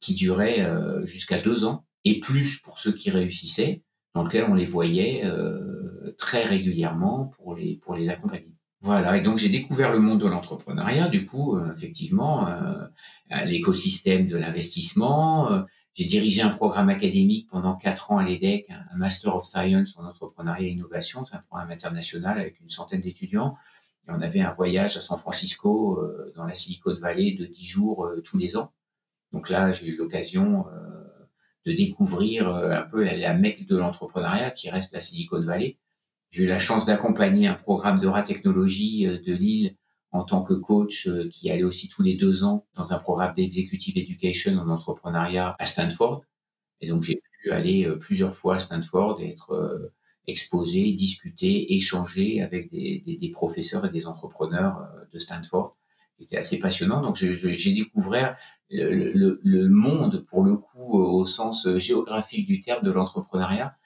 qui 0.00 0.14
durait 0.14 0.66
jusqu'à 1.04 1.38
deux 1.38 1.64
ans 1.64 1.84
et 2.04 2.20
plus 2.20 2.58
pour 2.58 2.78
ceux 2.78 2.92
qui 2.92 3.10
réussissaient, 3.10 3.82
dans 4.14 4.24
lequel 4.24 4.44
on 4.44 4.54
les 4.54 4.66
voyait 4.66 5.24
euh, 5.24 6.14
très 6.18 6.42
régulièrement 6.44 7.26
pour 7.26 7.54
les, 7.54 7.76
pour 7.76 7.94
les 7.94 8.08
accompagner. 8.08 8.54
Voilà, 8.82 9.18
et 9.18 9.20
donc 9.20 9.36
j'ai 9.36 9.50
découvert 9.50 9.92
le 9.92 10.00
monde 10.00 10.20
de 10.20 10.26
l'entrepreneuriat, 10.26 11.08
du 11.08 11.26
coup, 11.26 11.56
euh, 11.56 11.74
effectivement, 11.76 12.48
euh, 12.48 12.86
l'écosystème 13.44 14.26
de 14.26 14.38
l'investissement. 14.38 15.52
Euh, 15.52 15.62
j'ai 15.92 16.06
dirigé 16.06 16.40
un 16.40 16.48
programme 16.48 16.88
académique 16.88 17.46
pendant 17.50 17.76
quatre 17.76 18.10
ans 18.10 18.16
à 18.16 18.24
l'EDEC, 18.24 18.70
un 18.70 18.96
Master 18.96 19.36
of 19.36 19.44
Science 19.44 19.98
en 19.98 20.06
entrepreneuriat 20.06 20.68
et 20.68 20.70
innovation. 20.70 21.26
C'est 21.26 21.36
un 21.36 21.42
programme 21.46 21.70
international 21.70 22.38
avec 22.38 22.58
une 22.60 22.70
centaine 22.70 23.02
d'étudiants. 23.02 23.56
Et 24.08 24.12
on 24.12 24.22
avait 24.22 24.40
un 24.40 24.52
voyage 24.52 24.96
à 24.96 25.00
San 25.00 25.18
Francisco, 25.18 26.02
dans 26.34 26.44
la 26.44 26.54
Silicon 26.54 26.96
Valley, 26.98 27.32
de 27.32 27.44
10 27.44 27.62
jours 27.62 28.10
tous 28.24 28.38
les 28.38 28.56
ans. 28.56 28.72
Donc 29.32 29.50
là, 29.50 29.72
j'ai 29.72 29.88
eu 29.88 29.96
l'occasion 29.96 30.64
de 31.66 31.72
découvrir 31.72 32.48
un 32.48 32.82
peu 32.82 33.02
la, 33.04 33.34
mecque 33.34 33.66
de 33.66 33.76
l'entrepreneuriat 33.76 34.50
qui 34.50 34.70
reste 34.70 34.92
la 34.92 35.00
Silicon 35.00 35.42
Valley. 35.42 35.76
J'ai 36.30 36.44
eu 36.44 36.46
la 36.46 36.58
chance 36.58 36.86
d'accompagner 36.86 37.48
un 37.48 37.54
programme 37.54 38.00
de 38.00 38.26
technologie 38.26 39.04
de 39.04 39.34
Lille 39.34 39.76
en 40.12 40.24
tant 40.24 40.42
que 40.42 40.54
coach 40.54 41.08
qui 41.30 41.50
allait 41.50 41.62
aussi 41.62 41.88
tous 41.88 42.02
les 42.02 42.14
deux 42.14 42.44
ans 42.44 42.66
dans 42.74 42.92
un 42.92 42.98
programme 42.98 43.34
d'executive 43.34 43.98
education 43.98 44.56
en 44.58 44.68
entrepreneuriat 44.68 45.56
à 45.58 45.66
Stanford. 45.66 46.24
Et 46.80 46.88
donc 46.88 47.02
j'ai 47.02 47.20
pu 47.42 47.50
aller 47.50 47.90
plusieurs 48.00 48.34
fois 48.34 48.56
à 48.56 48.58
Stanford 48.58 49.20
et 49.20 49.28
être 49.30 49.92
exposer, 50.30 50.92
discuter, 50.92 51.74
échanger 51.74 52.42
avec 52.42 52.70
des, 52.70 53.02
des, 53.20 53.30
professeurs 53.30 53.84
et 53.84 53.90
des 53.90 54.06
entrepreneurs 54.06 54.78
euh, 54.78 55.04
de 55.12 55.18
Stanford. 55.18 55.76
C'était 56.18 56.36
assez 56.36 56.58
passionnant. 56.58 57.00
Donc, 57.00 57.16
j'ai 57.16 57.72
découvert 57.72 58.36
le, 58.70 59.12
le, 59.12 59.40
le, 59.42 59.68
monde, 59.68 60.24
pour 60.26 60.42
le 60.42 60.56
coup, 60.56 60.98
au 60.98 61.24
sens 61.26 61.68
géographique 61.76 62.46
du 62.46 62.60
terme 62.60 62.84
de 62.84 62.90
l'entrepreneuriat. 62.90 63.76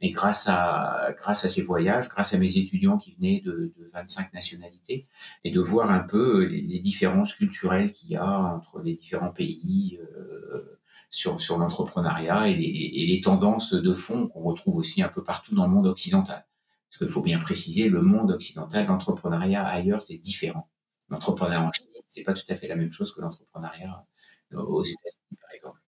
Et 0.00 0.10
grâce 0.10 0.46
à, 0.48 1.14
grâce 1.16 1.44
à 1.46 1.48
ces 1.48 1.62
voyages, 1.62 2.08
grâce 2.08 2.34
à 2.34 2.38
mes 2.38 2.58
étudiants 2.58 2.98
qui 2.98 3.14
venaient 3.14 3.40
de, 3.44 3.72
de 3.78 3.90
25 3.94 4.34
nationalités, 4.34 5.06
et 5.44 5.50
de 5.50 5.60
voir 5.60 5.90
un 5.90 6.00
peu 6.00 6.44
les, 6.44 6.60
les 6.60 6.80
différences 6.80 7.32
culturelles 7.32 7.92
qu'il 7.92 8.10
y 8.10 8.16
a 8.16 8.38
entre 8.38 8.80
les 8.80 8.94
différents 8.94 9.30
pays, 9.30 9.98
euh, 10.02 10.74
sur, 11.14 11.40
sur 11.40 11.58
l'entrepreneuriat 11.58 12.48
et 12.48 12.52
et 12.52 13.06
les 13.06 13.20
tendances 13.20 13.72
de 13.72 13.92
fond 13.94 14.26
qu'on 14.28 14.42
retrouve 14.42 14.76
aussi 14.76 15.02
un 15.02 15.08
peu 15.08 15.22
partout 15.22 15.54
dans 15.54 15.66
le 15.66 15.72
monde 15.72 15.86
occidental. 15.86 16.44
Parce 16.90 16.98
qu'il 16.98 17.08
faut 17.08 17.22
bien 17.22 17.38
préciser, 17.38 17.88
le 17.88 18.02
monde 18.02 18.32
occidental, 18.32 18.86
l'entrepreneuriat 18.86 19.64
ailleurs, 19.64 20.02
c'est 20.02 20.18
différent. 20.18 20.68
L'entrepreneuriat 21.08 21.62
en 21.62 21.72
Chine, 21.72 21.86
c'est 22.06 22.24
pas 22.24 22.34
tout 22.34 22.44
à 22.48 22.56
fait 22.56 22.68
la 22.68 22.76
même 22.76 22.92
chose 22.92 23.12
que 23.14 23.20
l'entrepreneuriat 23.20 23.92
euh, 23.94 24.13
aux 24.56 24.82
États-Unis, 24.82 25.38
par 25.40 25.50
exemple. 25.54 25.80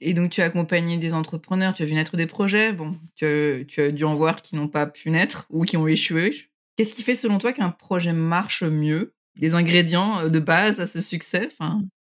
Et 0.00 0.14
donc, 0.14 0.30
tu 0.30 0.42
as 0.42 0.44
accompagné 0.44 0.98
des 0.98 1.12
entrepreneurs, 1.12 1.74
tu 1.74 1.82
as 1.82 1.86
vu 1.86 1.94
naître 1.94 2.16
des 2.16 2.26
projets, 2.26 2.72
bon, 2.72 2.96
tu 3.14 3.24
as, 3.26 3.64
tu 3.64 3.80
as 3.82 3.90
dû 3.90 4.04
en 4.04 4.14
voir 4.14 4.42
qui 4.42 4.56
n'ont 4.56 4.68
pas 4.68 4.86
pu 4.86 5.10
naître 5.10 5.46
ou 5.50 5.64
qui 5.64 5.76
ont 5.76 5.88
échoué. 5.88 6.34
Qu'est-ce 6.76 6.94
qui 6.94 7.02
fait, 7.02 7.16
selon 7.16 7.38
toi, 7.38 7.52
qu'un 7.52 7.70
projet 7.70 8.12
marche 8.12 8.62
mieux? 8.62 9.14
Les 9.34 9.54
ingrédients 9.54 10.20
euh, 10.20 10.28
de 10.28 10.40
base 10.40 10.80
à 10.80 10.86
ce 10.86 11.00
succès, 11.00 11.48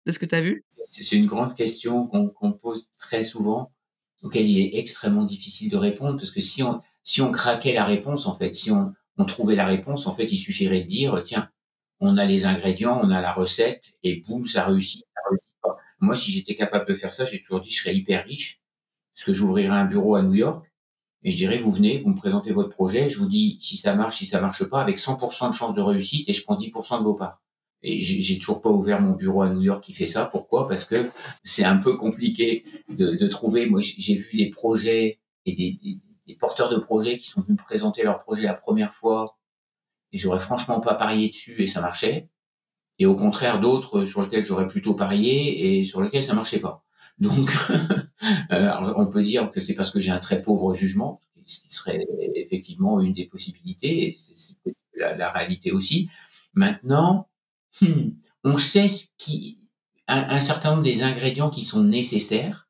de 0.07 0.13
ce 0.13 0.19
que 0.19 0.27
tu 0.27 0.35
as 0.35 0.41
vu? 0.41 0.65
C'est 0.87 1.17
une 1.17 1.27
grande 1.27 1.55
question 1.55 2.07
qu'on 2.07 2.53
pose 2.53 2.91
très 2.99 3.23
souvent, 3.23 3.73
auquel 4.23 4.49
il 4.49 4.61
est 4.61 4.79
extrêmement 4.79 5.25
difficile 5.25 5.71
de 5.71 5.77
répondre, 5.77 6.17
parce 6.17 6.31
que 6.31 6.41
si 6.41 6.63
on, 6.63 6.81
si 7.03 7.21
on 7.23 7.31
craquait 7.33 7.73
la 7.73 7.85
réponse, 7.85 8.27
en 8.27 8.35
fait, 8.35 8.55
si 8.55 8.71
on, 8.71 8.95
on 9.19 9.25
trouvait 9.25 9.55
la 9.55 9.67
réponse, 9.67 10.07
en 10.07 10.13
fait, 10.13 10.25
il 10.25 10.39
suffirait 10.39 10.81
de 10.81 10.87
dire, 10.87 11.23
tiens, 11.25 11.51
on 12.01 12.19
a 12.19 12.25
les 12.25 12.45
ingrédients, 12.45 13.01
on 13.03 13.11
a 13.11 13.21
la 13.21 13.33
recette, 13.33 13.85
et 14.03 14.21
boum, 14.21 14.47
ça 14.47 14.65
réussit, 14.67 15.03
ça 15.15 15.21
réussit. 15.31 15.46
Moi, 16.07 16.17
si 16.17 16.31
j'étais 16.31 16.55
capable 16.55 16.87
de 16.89 16.95
faire 16.95 17.13
ça, 17.13 17.25
j'ai 17.27 17.43
toujours 17.43 17.61
dit, 17.61 17.71
je 17.71 17.83
serais 17.83 17.95
hyper 17.95 18.25
riche, 18.25 18.63
parce 19.15 19.25
que 19.25 19.33
j'ouvrirais 19.33 19.77
un 19.77 19.85
bureau 19.85 20.15
à 20.15 20.23
New 20.23 20.35
York, 20.35 20.67
et 21.23 21.31
je 21.33 21.37
dirais, 21.37 21.59
vous 21.59 21.73
venez, 21.73 21.99
vous 21.99 22.11
me 22.11 22.17
présentez 22.17 22.53
votre 22.53 22.71
projet, 22.71 23.09
je 23.09 23.19
vous 23.19 23.29
dis 23.29 23.59
si 23.61 23.77
ça 23.77 23.95
marche, 23.95 24.19
si 24.19 24.27
ça 24.27 24.41
marche 24.41 24.65
pas, 24.65 24.81
avec 24.81 24.99
100% 24.99 25.49
de 25.51 25.55
chance 25.55 25.75
de 25.75 25.81
réussite, 25.81 26.29
et 26.29 26.33
je 26.33 26.45
prends 26.45 26.57
10% 26.57 26.99
de 26.99 27.03
vos 27.03 27.15
parts. 27.15 27.43
Et 27.83 28.01
j'ai 28.01 28.39
toujours 28.39 28.61
pas 28.61 28.71
ouvert 28.71 29.01
mon 29.01 29.13
bureau 29.13 29.43
à 29.43 29.49
New 29.51 29.63
York 29.63 29.83
qui 29.83 29.93
fait 29.93 30.07
ça. 30.07 30.25
Pourquoi? 30.27 30.67
Parce 30.67 30.85
que 30.85 30.97
c'est 31.45 31.65
un 31.65 31.77
peu 31.77 31.97
compliqué 31.97 32.65
de, 32.89 33.27
trouver. 33.29 33.67
Moi, 33.67 33.81
j'ai 33.81 34.15
vu 34.15 34.37
des 34.37 34.51
projets 34.51 35.21
et 35.45 35.55
des, 35.55 36.35
porteurs 36.39 36.69
de 36.69 36.79
projets 36.79 37.19
qui 37.19 37.29
sont 37.29 37.43
venus 37.43 37.61
présenter 37.61 38.03
leur 38.03 38.23
projet 38.23 38.43
la 38.43 38.55
première 38.55 38.95
fois 38.95 39.39
et 40.13 40.19
j'aurais 40.19 40.41
franchement 40.41 40.81
pas 40.81 40.95
parié 40.95 41.29
dessus 41.29 41.63
et 41.63 41.67
ça 41.67 41.81
marchait. 41.81 42.29
Et 42.99 43.07
au 43.07 43.15
contraire, 43.15 43.61
d'autres 43.61 44.07
sur 44.07 44.23
lesquels 44.23 44.45
j'aurais 44.45 44.69
plutôt 44.69 44.95
parié 44.95 45.81
et 45.81 45.85
sur 45.85 46.01
lesquels 46.01 46.23
ça 46.23 46.35
marchait 46.35 46.61
pas. 46.61 46.85
Donc, 47.19 47.51
euh, 48.53 48.73
on 48.97 49.07
peut 49.07 49.23
dire 49.23 49.51
que 49.51 49.61
c'est 49.61 49.75
parce 49.75 49.91
que 49.91 50.01
j'ai 50.01 50.11
un 50.11 50.19
très 50.19 50.43
pauvre 50.43 50.75
jugement, 50.75 51.21
ce 51.45 51.61
qui 51.61 51.75
serait 51.75 52.05
effectivement 52.35 53.01
une 53.01 53.13
des 53.13 53.27
possibilités, 53.27 54.09
et 54.09 54.17
c'est 54.19 54.57
la, 54.97 55.31
réalité 55.31 55.73
aussi. 55.73 56.09
Maintenant, 56.55 57.29
Hmm. 57.81 58.11
On 58.45 58.57
sait 58.57 58.89
ce 58.89 59.07
qui, 59.19 59.59
un, 60.09 60.41
certain 60.41 60.71
nombre 60.71 60.83
des 60.83 61.03
ingrédients 61.03 61.51
qui 61.51 61.65
sont 61.65 61.83
nécessaires, 61.83 62.69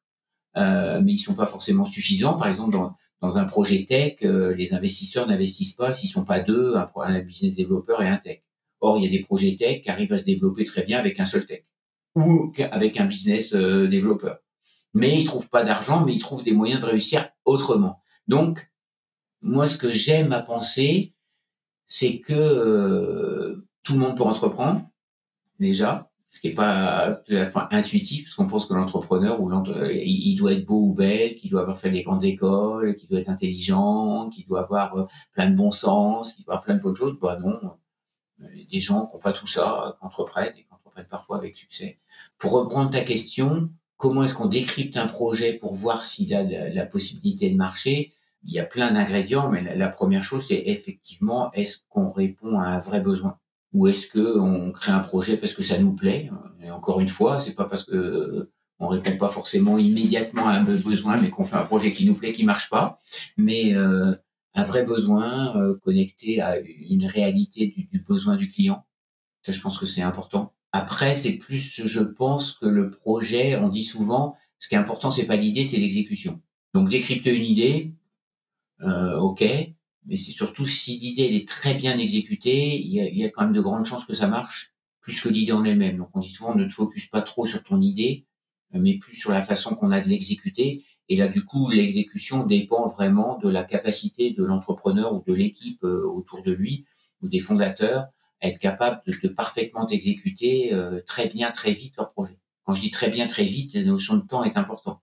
euh, 0.56 1.00
mais 1.02 1.12
ils 1.12 1.18
sont 1.18 1.34
pas 1.34 1.46
forcément 1.46 1.84
suffisants. 1.84 2.34
Par 2.34 2.48
exemple, 2.48 2.76
dans, 3.20 3.38
un 3.38 3.44
projet 3.44 3.84
tech, 3.84 4.18
euh, 4.22 4.54
les 4.54 4.72
investisseurs 4.72 5.26
n'investissent 5.26 5.72
pas 5.72 5.92
s'ils 5.92 6.08
sont 6.08 6.24
pas 6.24 6.40
deux, 6.40 6.76
un, 6.76 6.88
un, 6.96 7.20
business 7.20 7.56
développeur 7.56 8.02
et 8.02 8.08
un 8.08 8.16
tech. 8.16 8.42
Or, 8.80 8.98
il 8.98 9.04
y 9.04 9.06
a 9.06 9.10
des 9.10 9.22
projets 9.22 9.56
tech 9.56 9.82
qui 9.82 9.90
arrivent 9.90 10.12
à 10.12 10.18
se 10.18 10.24
développer 10.24 10.64
très 10.64 10.82
bien 10.82 10.98
avec 10.98 11.18
un 11.20 11.26
seul 11.26 11.46
tech 11.46 11.64
ou 12.14 12.52
avec 12.70 12.98
un 12.98 13.04
business 13.04 13.54
euh, 13.54 13.86
développeur. 13.86 14.38
Mais 14.94 15.18
ils 15.18 15.24
trouvent 15.24 15.50
pas 15.50 15.64
d'argent, 15.64 16.04
mais 16.04 16.14
ils 16.14 16.20
trouvent 16.20 16.42
des 16.42 16.52
moyens 16.52 16.80
de 16.80 16.86
réussir 16.86 17.28
autrement. 17.44 18.00
Donc, 18.28 18.70
moi, 19.42 19.66
ce 19.66 19.76
que 19.76 19.90
j'aime 19.90 20.32
à 20.32 20.40
penser, 20.40 21.14
c'est 21.86 22.20
que 22.20 22.32
euh, 22.32 23.66
tout 23.82 23.92
le 23.92 23.98
monde 24.00 24.16
peut 24.16 24.24
entreprendre 24.24 24.88
déjà, 25.60 26.10
ce 26.28 26.40
qui 26.40 26.48
est 26.48 26.54
pas 26.54 26.70
à 26.70 27.22
la 27.28 27.68
intuitif, 27.70 28.24
parce 28.24 28.34
qu'on 28.34 28.46
pense 28.46 28.66
que 28.66 28.74
l'entrepreneur 28.74 29.40
ou 29.40 29.50
il 29.92 30.34
doit 30.36 30.52
être 30.52 30.66
beau 30.66 30.88
ou 30.88 30.94
belle, 30.94 31.36
qu'il 31.36 31.50
doit 31.50 31.62
avoir 31.62 31.78
fait 31.78 31.90
des 31.90 32.02
grandes 32.02 32.24
écoles, 32.24 32.96
qu'il 32.96 33.08
doit 33.08 33.20
être 33.20 33.28
intelligent, 33.30 34.28
qu'il 34.30 34.46
doit 34.46 34.60
avoir 34.60 34.96
euh, 34.96 35.06
plein 35.32 35.50
de 35.50 35.56
bon 35.56 35.70
sens, 35.70 36.32
qu'il 36.32 36.44
doit 36.44 36.54
avoir 36.54 36.64
plein 36.64 36.76
de 36.76 36.82
bonnes 36.82 36.96
choses. 36.96 37.16
Bah 37.20 37.38
non, 37.38 37.58
des 38.38 38.80
gens 38.80 39.06
qui 39.06 39.14
n'ont 39.14 39.22
pas 39.22 39.32
tout 39.32 39.46
ça, 39.46 39.96
qui 39.98 40.06
entreprennent 40.06 40.54
et 40.56 40.64
qui 40.64 40.72
entreprennent 40.72 41.06
parfois 41.06 41.38
avec 41.38 41.56
succès. 41.56 41.98
Pour 42.38 42.52
reprendre 42.52 42.90
ta 42.90 43.00
question, 43.00 43.70
comment 43.96 44.24
est-ce 44.24 44.34
qu'on 44.34 44.46
décrypte 44.46 44.96
un 44.96 45.06
projet 45.06 45.54
pour 45.54 45.74
voir 45.74 46.02
s'il 46.02 46.34
a 46.34 46.42
la, 46.42 46.86
possibilité 46.86 47.50
de 47.50 47.56
marcher? 47.56 48.12
Il 48.44 48.52
y 48.52 48.60
a 48.60 48.64
plein 48.64 48.92
d'ingrédients, 48.92 49.50
mais 49.50 49.74
la 49.74 49.88
première 49.88 50.22
chose, 50.22 50.46
c'est 50.46 50.62
effectivement, 50.66 51.50
est-ce 51.52 51.78
qu'on 51.88 52.10
répond 52.10 52.60
à 52.60 52.66
un 52.66 52.78
vrai 52.78 53.00
besoin? 53.00 53.38
Ou 53.72 53.88
est-ce 53.88 54.06
que 54.06 54.38
on 54.38 54.70
crée 54.72 54.92
un 54.92 55.00
projet 55.00 55.36
parce 55.36 55.52
que 55.52 55.62
ça 55.62 55.78
nous 55.78 55.92
plaît? 55.92 56.30
Et 56.62 56.70
encore 56.70 57.00
une 57.00 57.08
fois, 57.08 57.40
c'est 57.40 57.54
pas 57.54 57.64
parce 57.64 57.82
que 57.82 57.94
euh, 57.94 58.52
on 58.78 58.88
répond 58.88 59.16
pas 59.16 59.28
forcément 59.28 59.78
immédiatement 59.78 60.46
à 60.46 60.52
un 60.52 60.62
besoin, 60.62 61.20
mais 61.20 61.30
qu'on 61.30 61.44
fait 61.44 61.56
un 61.56 61.64
projet 61.64 61.92
qui 61.92 62.06
nous 62.06 62.14
plaît, 62.14 62.32
qui 62.32 62.44
marche 62.44 62.68
pas, 62.68 63.00
mais 63.36 63.74
euh, 63.74 64.14
un 64.56 64.62
vrai 64.62 64.84
besoin 64.84 65.54
euh, 65.56 65.78
connecté 65.78 66.40
à 66.40 66.58
une 66.58 67.06
réalité 67.06 67.66
du, 67.66 68.00
besoin 68.00 68.36
du 68.36 68.48
client. 68.48 68.86
Ça, 69.42 69.52
je 69.52 69.60
pense 69.60 69.78
que 69.78 69.86
c'est 69.86 70.02
important. 70.02 70.54
Après, 70.72 71.14
c'est 71.14 71.34
plus, 71.34 71.82
je 71.84 72.00
pense 72.00 72.52
que 72.52 72.66
le 72.66 72.90
projet, 72.90 73.56
on 73.56 73.68
dit 73.68 73.84
souvent, 73.84 74.34
ce 74.58 74.68
qui 74.68 74.74
est 74.74 74.78
important, 74.78 75.10
c'est 75.10 75.26
pas 75.26 75.36
l'idée, 75.36 75.62
c'est 75.62 75.76
l'exécution. 75.76 76.40
Donc 76.74 76.88
décrypter 76.88 77.34
une 77.34 77.44
idée, 77.44 77.94
euh, 78.80 79.18
ok, 79.18 79.42
mais 80.06 80.16
c'est 80.16 80.32
surtout 80.32 80.66
si 80.66 80.98
l'idée 80.98 81.36
est 81.36 81.46
très 81.46 81.74
bien 81.74 81.98
exécutée, 81.98 82.78
il 82.80 82.92
y, 82.92 83.00
a, 83.00 83.08
il 83.08 83.16
y, 83.18 83.24
a, 83.24 83.30
quand 83.30 83.42
même 83.42 83.52
de 83.52 83.60
grandes 83.60 83.84
chances 83.84 84.04
que 84.04 84.14
ça 84.14 84.26
marche, 84.26 84.74
plus 85.00 85.20
que 85.20 85.28
l'idée 85.28 85.52
en 85.52 85.64
elle-même. 85.64 85.98
Donc 85.98 86.08
on 86.14 86.20
dit 86.20 86.32
souvent 86.32 86.54
ne 86.54 86.64
te 86.64 86.72
focus 86.72 87.06
pas 87.06 87.22
trop 87.22 87.44
sur 87.44 87.62
ton 87.62 87.80
idée, 87.80 88.26
mais 88.72 88.94
plus 88.98 89.14
sur 89.14 89.32
la 89.32 89.42
façon 89.42 89.74
qu'on 89.74 89.90
a 89.90 90.00
de 90.00 90.08
l'exécuter. 90.08 90.84
Et 91.08 91.16
là, 91.16 91.28
du 91.28 91.44
coup, 91.44 91.70
l'exécution 91.70 92.44
dépend 92.44 92.86
vraiment 92.86 93.38
de 93.38 93.48
la 93.48 93.64
capacité 93.64 94.32
de 94.32 94.44
l'entrepreneur 94.44 95.14
ou 95.14 95.22
de 95.26 95.32
l'équipe 95.32 95.82
euh, 95.84 96.04
autour 96.04 96.42
de 96.42 96.52
lui 96.52 96.86
ou 97.22 97.28
des 97.28 97.40
fondateurs 97.40 98.08
à 98.40 98.48
être 98.48 98.58
capable 98.58 99.02
de, 99.06 99.14
de 99.22 99.28
parfaitement 99.28 99.86
exécuter 99.86 100.74
euh, 100.74 101.00
très 101.06 101.28
bien, 101.28 101.50
très 101.52 101.72
vite 101.72 101.96
leur 101.96 102.12
projet. 102.12 102.38
Quand 102.64 102.74
je 102.74 102.80
dis 102.80 102.90
très 102.90 103.08
bien, 103.08 103.28
très 103.28 103.44
vite, 103.44 103.74
la 103.74 103.84
notion 103.84 104.16
de 104.16 104.26
temps 104.26 104.44
est 104.44 104.56
importante. 104.56 105.00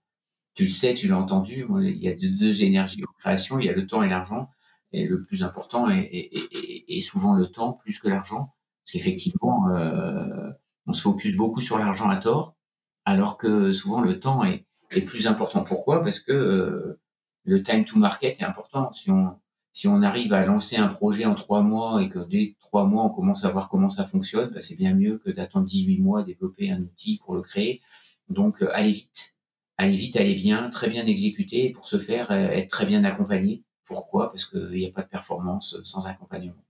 Tu 0.53 0.63
le 0.63 0.69
sais, 0.69 0.93
tu 0.93 1.07
l'as 1.07 1.17
entendu, 1.17 1.65
il 1.81 1.97
y 1.97 2.07
a 2.07 2.13
deux 2.13 2.63
énergies 2.63 3.03
en 3.03 3.11
création, 3.17 3.59
il 3.59 3.65
y 3.65 3.69
a 3.69 3.73
le 3.73 3.87
temps 3.87 4.03
et 4.03 4.09
l'argent 4.09 4.49
et 4.93 5.07
le 5.07 5.23
plus 5.23 5.43
important 5.43 5.89
est, 5.89 6.07
est, 6.13 6.85
est, 6.87 7.01
souvent 7.01 7.33
le 7.33 7.47
temps 7.47 7.73
plus 7.73 7.99
que 7.99 8.07
l'argent. 8.07 8.53
Parce 8.85 8.93
qu'effectivement, 8.93 9.69
euh, 9.69 10.51
on 10.85 10.93
se 10.93 11.01
focus 11.01 11.35
beaucoup 11.35 11.61
sur 11.61 11.79
l'argent 11.79 12.09
à 12.09 12.17
tort, 12.17 12.55
alors 13.03 13.37
que 13.37 13.73
souvent 13.73 14.01
le 14.01 14.19
temps 14.19 14.43
est, 14.43 14.65
est 14.99 15.03
plus 15.03 15.27
important. 15.27 15.63
Pourquoi? 15.63 16.01
Parce 16.03 16.19
que 16.19 16.31
euh, 16.31 16.99
le 17.43 17.61
time 17.61 17.85
to 17.85 17.97
market 17.97 18.39
est 18.39 18.43
important. 18.43 18.91
Si 18.93 19.11
on, 19.11 19.35
si 19.71 19.87
on 19.87 20.01
arrive 20.01 20.33
à 20.33 20.45
lancer 20.45 20.77
un 20.77 20.87
projet 20.87 21.25
en 21.25 21.35
trois 21.35 21.61
mois 21.61 22.01
et 22.01 22.09
que 22.09 22.19
dès 22.19 22.55
trois 22.59 22.85
mois 22.85 23.03
on 23.03 23.09
commence 23.09 23.45
à 23.45 23.49
voir 23.49 23.69
comment 23.69 23.89
ça 23.89 24.03
fonctionne, 24.03 24.51
bah, 24.51 24.61
c'est 24.61 24.75
bien 24.75 24.93
mieux 24.93 25.17
que 25.17 25.29
d'attendre 25.31 25.65
18 25.65 25.99
mois 25.99 26.21
à 26.21 26.23
développer 26.23 26.71
un 26.71 26.81
outil 26.81 27.19
pour 27.23 27.35
le 27.35 27.41
créer. 27.41 27.81
Donc 28.29 28.61
euh, 28.61 28.69
allez 28.73 28.91
vite, 28.91 29.35
allez 29.77 29.95
vite, 29.95 30.17
allez 30.17 30.35
bien, 30.35 30.69
très 30.69 30.89
bien 30.89 31.05
exécuter 31.05 31.71
pour 31.71 31.87
se 31.87 31.97
faire 31.97 32.31
euh, 32.31 32.49
être 32.49 32.69
très 32.69 32.85
bien 32.85 33.03
accompagné 33.03 33.63
pourquoi? 33.85 34.31
Parce 34.31 34.45
qu'il 34.45 34.69
n'y 34.71 34.85
a 34.85 34.91
pas 34.91 35.03
de 35.03 35.07
performance 35.07 35.77
sans 35.83 36.07
accompagnement. 36.07 36.65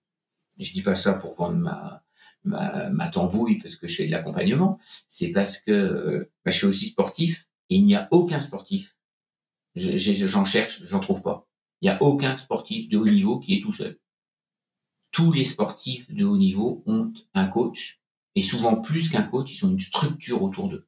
Et 0.57 0.63
je 0.63 0.73
dis 0.73 0.81
pas 0.81 0.95
ça 0.95 1.13
pour 1.13 1.33
vendre 1.33 1.57
ma, 1.57 2.03
ma, 2.43 2.89
ma 2.89 3.09
tambouille 3.09 3.57
parce 3.59 3.75
que 3.75 3.87
je 3.87 3.95
fais 3.95 4.05
de 4.05 4.11
l'accompagnement. 4.11 4.79
C'est 5.07 5.31
parce 5.31 5.57
que 5.57 6.29
bah, 6.43 6.51
je 6.51 6.57
suis 6.57 6.67
aussi 6.67 6.85
sportif 6.87 7.47
il 7.75 7.85
n'y 7.85 7.95
a 7.95 8.07
aucun 8.11 8.41
sportif. 8.41 8.95
J'en 9.75 10.45
cherche, 10.45 10.83
j'en 10.83 10.99
trouve 10.99 11.21
pas. 11.21 11.47
Il 11.81 11.85
n'y 11.85 11.89
a 11.89 12.01
aucun 12.01 12.37
sportif 12.37 12.87
de 12.89 12.97
haut 12.97 13.07
niveau 13.07 13.39
qui 13.39 13.55
est 13.57 13.61
tout 13.61 13.71
seul. 13.71 13.99
tous 15.11 15.31
les 15.31 15.45
sportifs 15.45 16.11
de 16.11 16.25
haut 16.25 16.37
niveau 16.37 16.83
ont 16.87 17.13
un 17.35 17.45
coach, 17.45 18.01
et 18.35 18.41
souvent 18.41 18.81
plus 18.81 19.09
qu'un 19.09 19.23
coach, 19.23 19.53
ils 19.53 19.65
ont 19.65 19.69
une 19.71 19.79
structure 19.79 20.41
autour 20.41 20.69
d'eux. 20.69 20.87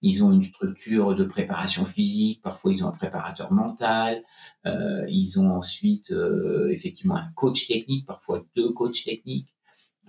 Ils 0.00 0.22
ont 0.22 0.32
une 0.32 0.42
structure 0.42 1.16
de 1.16 1.24
préparation 1.24 1.86
physique, 1.86 2.42
parfois 2.42 2.72
ils 2.72 2.84
ont 2.84 2.88
un 2.88 2.92
préparateur 2.92 3.52
mental, 3.52 4.22
euh, 4.66 5.06
ils 5.08 5.40
ont 5.40 5.50
ensuite 5.50 6.10
euh, 6.12 6.68
effectivement 6.70 7.16
un 7.16 7.32
coach 7.34 7.66
technique, 7.66 8.06
parfois 8.06 8.44
deux 8.54 8.70
coachs 8.72 9.02
techniques. 9.04 9.53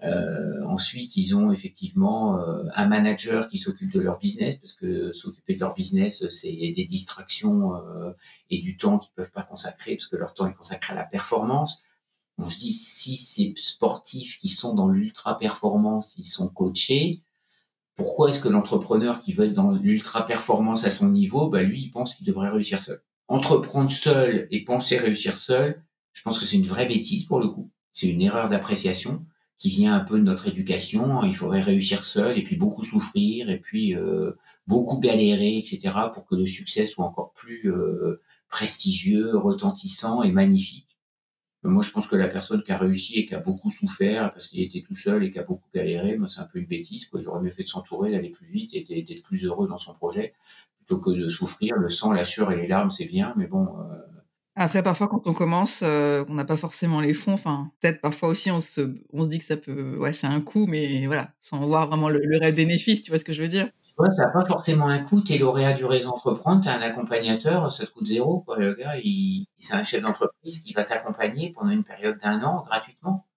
Euh, 0.03 0.63
ensuite, 0.65 1.15
ils 1.15 1.35
ont 1.35 1.51
effectivement 1.51 2.39
euh, 2.39 2.63
un 2.73 2.87
manager 2.87 3.47
qui 3.47 3.57
s'occupe 3.57 3.91
de 3.91 4.01
leur 4.01 4.19
business, 4.19 4.55
parce 4.57 4.73
que 4.73 5.13
s'occuper 5.13 5.55
de 5.55 5.59
leur 5.59 5.73
business, 5.73 6.27
c'est 6.29 6.51
des 6.51 6.85
distractions 6.85 7.75
euh, 7.75 8.11
et 8.49 8.59
du 8.59 8.77
temps 8.77 8.99
qu'ils 8.99 9.13
peuvent 9.13 9.31
pas 9.31 9.43
consacrer, 9.43 9.95
parce 9.95 10.07
que 10.07 10.17
leur 10.17 10.33
temps 10.33 10.47
est 10.47 10.53
consacré 10.53 10.93
à 10.93 10.95
la 10.95 11.05
performance. 11.05 11.81
On 12.37 12.49
se 12.49 12.59
dit, 12.59 12.71
si 12.71 13.15
ces 13.15 13.53
sportifs 13.55 14.37
qui 14.39 14.49
sont 14.49 14.73
dans 14.73 14.89
l'ultra 14.89 15.37
performance, 15.37 16.15
ils 16.17 16.25
sont 16.25 16.49
coachés, 16.49 17.21
pourquoi 17.95 18.29
est-ce 18.29 18.41
que 18.41 18.49
l'entrepreneur 18.49 19.21
qui 19.21 19.31
veut 19.31 19.45
être 19.45 19.53
dans 19.53 19.71
l'ultra 19.71 20.25
performance 20.27 20.83
à 20.83 20.91
son 20.91 21.07
niveau, 21.07 21.49
bah 21.49 21.63
lui, 21.63 21.83
il 21.83 21.91
pense 21.91 22.13
qu'il 22.13 22.27
devrait 22.27 22.49
réussir 22.49 22.81
seul? 22.81 23.01
Entreprendre 23.29 23.89
seul 23.89 24.49
et 24.51 24.65
penser 24.65 24.97
réussir 24.97 25.37
seul, 25.37 25.81
je 26.11 26.21
pense 26.21 26.37
que 26.37 26.45
c'est 26.45 26.57
une 26.57 26.67
vraie 26.67 26.85
bêtise 26.85 27.23
pour 27.23 27.39
le 27.39 27.47
coup. 27.47 27.71
C'est 27.93 28.07
une 28.07 28.21
erreur 28.21 28.49
d'appréciation 28.49 29.25
qui 29.57 29.69
vient 29.69 29.95
un 29.95 30.01
peu 30.01 30.17
de 30.17 30.23
notre 30.23 30.47
éducation. 30.47 31.23
Il 31.23 31.35
faudrait 31.35 31.61
réussir 31.61 32.05
seul 32.05 32.37
et 32.37 32.43
puis 32.43 32.55
beaucoup 32.55 32.83
souffrir 32.83 33.49
et 33.49 33.59
puis 33.59 33.95
euh, 33.95 34.31
beaucoup 34.67 34.99
galérer, 34.99 35.57
etc. 35.57 35.95
pour 36.13 36.25
que 36.25 36.35
le 36.35 36.45
succès 36.45 36.85
soit 36.85 37.05
encore 37.05 37.33
plus 37.33 37.71
euh, 37.71 38.21
prestigieux, 38.49 39.37
retentissant 39.37 40.23
et 40.23 40.31
magnifique. 40.31 40.97
Moi, 41.63 41.81
je 41.81 41.89
pense 41.89 42.05
que 42.05 42.15
la 42.15 42.27
personne 42.27 42.61
qui 42.61 42.71
a 42.71 42.77
réussi 42.77 43.15
et 43.15 43.25
qui 43.25 43.33
a 43.33 43.39
beaucoup 43.39 43.71
souffert 43.71 44.31
parce 44.31 44.49
qu'il 44.49 44.61
était 44.61 44.83
tout 44.83 44.93
seul 44.93 45.23
et 45.23 45.31
qui 45.31 45.39
a 45.39 45.43
beaucoup 45.43 45.67
galéré, 45.73 46.15
moi, 46.15 46.27
c'est 46.27 46.39
un 46.39 46.45
peu 46.45 46.59
une 46.59 46.67
bêtise. 46.67 47.07
Quoi. 47.07 47.21
Il 47.21 47.27
aurait 47.27 47.41
mieux 47.41 47.49
fait 47.49 47.63
de 47.63 47.67
s'entourer, 47.67 48.11
d'aller 48.11 48.29
plus 48.29 48.45
vite 48.45 48.71
et 48.75 49.01
d'être 49.01 49.23
plus 49.23 49.45
heureux 49.45 49.67
dans 49.67 49.79
son 49.79 49.93
projet 49.95 50.33
plutôt 50.77 50.99
que 50.99 51.09
de 51.09 51.27
souffrir. 51.27 51.75
Le 51.77 51.89
sang, 51.89 52.11
la 52.11 52.23
sueur 52.23 52.51
et 52.51 52.55
les 52.55 52.67
larmes, 52.67 52.91
c'est 52.91 53.05
bien, 53.05 53.33
mais 53.35 53.47
bon. 53.47 53.79
Euh... 53.79 53.95
Après, 54.57 54.81
parfois, 54.81 55.09
quand 55.09 55.27
on 55.27 55.33
commence, 55.33 55.81
euh, 55.83 56.23
on 56.29 56.33
n'a 56.35 56.45
pas 56.45 56.55
forcément 56.55 57.01
les 57.01 57.13
fonds. 57.13 57.33
Enfin, 57.33 57.71
peut-être 57.81 57.99
parfois 57.99 58.29
aussi, 58.29 58.51
on 58.51 58.61
se, 58.61 58.81
dit 59.11 59.39
que 59.39 59.45
ça 59.45 59.57
peut, 59.57 59.97
ouais, 59.97 60.13
c'est 60.13 60.27
un 60.27 60.39
coût, 60.39 60.65
mais 60.65 61.05
voilà, 61.07 61.31
sans 61.41 61.59
voir 61.59 61.87
vraiment 61.87 62.07
le, 62.07 62.21
réel 62.39 62.55
bénéfice. 62.55 63.03
Tu 63.03 63.11
vois 63.11 63.19
ce 63.19 63.25
que 63.25 63.33
je 63.33 63.41
veux 63.41 63.49
dire? 63.49 63.69
Ouais, 63.97 64.09
ça 64.11 64.23
n'a 64.23 64.29
pas 64.29 64.45
forcément 64.45 64.87
un 64.87 64.99
coût. 64.99 65.19
T'es 65.21 65.37
lauréat 65.37 65.73
du 65.73 65.83
réseau 65.83 66.09
entreprendre, 66.09 66.63
t'as 66.63 66.77
un 66.77 66.81
accompagnateur, 66.81 67.71
ça 67.71 67.85
te 67.85 67.91
coûte 67.91 68.07
zéro. 68.07 68.45
Le 68.57 68.73
gars, 68.75 68.97
il, 69.03 69.45
c'est 69.57 69.73
un 69.73 69.83
chef 69.83 70.01
d'entreprise 70.01 70.59
qui 70.59 70.71
va 70.71 70.85
t'accompagner 70.85 71.51
pendant 71.51 71.71
une 71.71 71.83
période 71.83 72.17
d'un 72.19 72.41
an 72.43 72.63
gratuitement. 72.65 73.27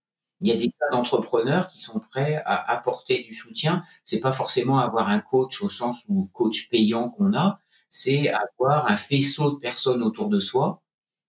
Il 0.41 0.49
y 0.49 0.53
a 0.53 0.57
des 0.57 0.69
cas 0.69 0.87
d'entrepreneurs 0.93 1.67
qui 1.67 1.81
sont 1.81 1.99
prêts 1.99 2.41
à 2.45 2.71
apporter 2.71 3.25
du 3.25 3.35
soutien. 3.35 3.83
C'est 4.05 4.21
pas 4.21 4.31
forcément 4.31 4.79
avoir 4.79 5.09
un 5.09 5.19
coach 5.19 5.63
au 5.63 5.69
sens 5.69 6.05
où 6.09 6.31
coach 6.33 6.69
payant 6.71 7.11
qu'on 7.11 7.35
a, 7.35 7.59
c'est 7.89 8.29
avoir 8.29 8.89
un 8.89 8.97
faisceau 8.97 9.51
de 9.51 9.57
personnes 9.59 10.03
autour 10.03 10.29
de 10.29 10.39
soi 10.39 10.81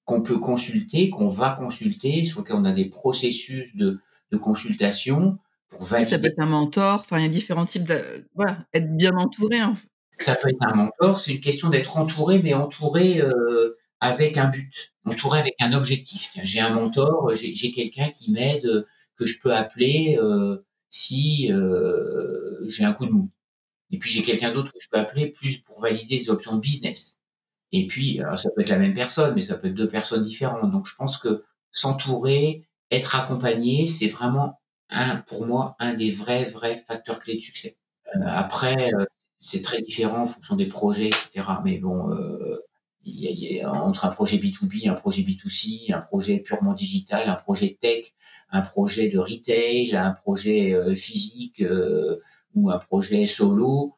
qu'on 0.09 0.23
peut 0.23 0.39
consulter, 0.39 1.11
qu'on 1.11 1.27
va 1.27 1.51
consulter, 1.51 2.25
sur 2.25 2.39
lesquels 2.39 2.55
on 2.55 2.65
a 2.65 2.71
des 2.71 2.89
processus 2.89 3.75
de, 3.75 3.99
de 4.31 4.37
consultation 4.37 5.37
pour 5.67 5.83
valider. 5.83 6.09
Ça 6.09 6.17
peut 6.17 6.25
être 6.25 6.39
un 6.39 6.47
mentor. 6.47 7.01
Enfin, 7.01 7.19
il 7.19 7.25
y 7.25 7.27
a 7.27 7.29
différents 7.29 7.67
types 7.67 7.83
de, 7.83 8.01
voilà, 8.33 8.65
être 8.73 8.91
bien 8.97 9.15
entouré. 9.15 9.59
Hein. 9.59 9.75
Ça 10.15 10.33
peut 10.33 10.49
être 10.49 10.65
un 10.65 10.73
mentor. 10.73 11.21
C'est 11.21 11.33
une 11.33 11.39
question 11.39 11.69
d'être 11.69 11.95
entouré, 11.95 12.39
mais 12.39 12.55
entouré 12.55 13.21
euh, 13.21 13.77
avec 13.99 14.39
un 14.39 14.47
but, 14.47 14.93
entouré 15.05 15.37
avec 15.37 15.53
un 15.59 15.73
objectif. 15.73 16.31
J'ai 16.41 16.59
un 16.59 16.71
mentor, 16.71 17.35
j'ai 17.35 17.71
quelqu'un 17.71 18.09
qui 18.09 18.31
m'aide, 18.31 18.65
euh, 18.65 18.87
que 19.15 19.27
je 19.27 19.39
peux 19.39 19.53
appeler 19.53 20.17
euh, 20.19 20.65
si 20.89 21.53
euh, 21.53 22.67
j'ai 22.67 22.83
un 22.83 22.93
coup 22.93 23.05
de 23.05 23.11
mou. 23.11 23.29
Et 23.91 23.99
puis 23.99 24.09
j'ai 24.09 24.23
quelqu'un 24.23 24.51
d'autre 24.51 24.73
que 24.73 24.79
je 24.81 24.89
peux 24.89 24.97
appeler 24.97 25.27
plus 25.27 25.59
pour 25.59 25.81
valider 25.81 26.17
des 26.17 26.31
options 26.31 26.55
de 26.55 26.61
business. 26.61 27.18
Et 27.71 27.88
puis, 27.88 28.19
alors 28.21 28.38
ça 28.38 28.49
peut 28.55 28.61
être 28.61 28.69
la 28.69 28.79
même 28.79 28.93
personne, 28.93 29.35
mais 29.35 29.41
ça 29.41 29.57
peut 29.57 29.67
être 29.67 29.75
deux 29.75 29.88
personnes 29.88 30.23
différentes. 30.23 30.71
Donc 30.71 30.88
je 30.88 30.95
pense 30.95 31.17
que 31.17 31.43
s'entourer, 31.71 32.67
être 32.91 33.15
accompagné, 33.15 33.87
c'est 33.87 34.07
vraiment 34.07 34.59
un, 34.89 35.17
pour 35.17 35.46
moi, 35.46 35.75
un 35.79 35.94
des 35.94 36.11
vrais, 36.11 36.46
vrais 36.46 36.77
facteurs 36.77 37.20
clés 37.20 37.35
de 37.35 37.41
succès. 37.41 37.77
Euh, 38.15 38.20
après, 38.25 38.91
euh, 38.96 39.05
c'est 39.37 39.61
très 39.61 39.81
différent 39.81 40.24
en 40.24 40.27
fonction 40.27 40.55
des 40.55 40.65
projets, 40.65 41.07
etc. 41.07 41.48
Mais 41.63 41.77
bon, 41.77 42.11
euh, 42.11 42.59
y 43.05 43.27
a, 43.27 43.31
y 43.31 43.61
a, 43.61 43.72
entre 43.72 44.05
un 44.05 44.09
projet 44.09 44.37
B2B, 44.37 44.89
un 44.89 44.94
projet 44.94 45.22
B2C, 45.22 45.94
un 45.94 46.01
projet 46.01 46.39
purement 46.39 46.74
digital, 46.74 47.29
un 47.29 47.35
projet 47.35 47.77
tech, 47.79 48.13
un 48.51 48.61
projet 48.61 49.09
de 49.09 49.20
retail, 49.20 49.96
un 49.96 50.11
projet 50.11 50.74
euh, 50.74 50.96
physique 50.96 51.61
euh, 51.61 52.20
ou 52.55 52.70
un 52.70 52.79
projet 52.79 53.25
solo, 53.25 53.96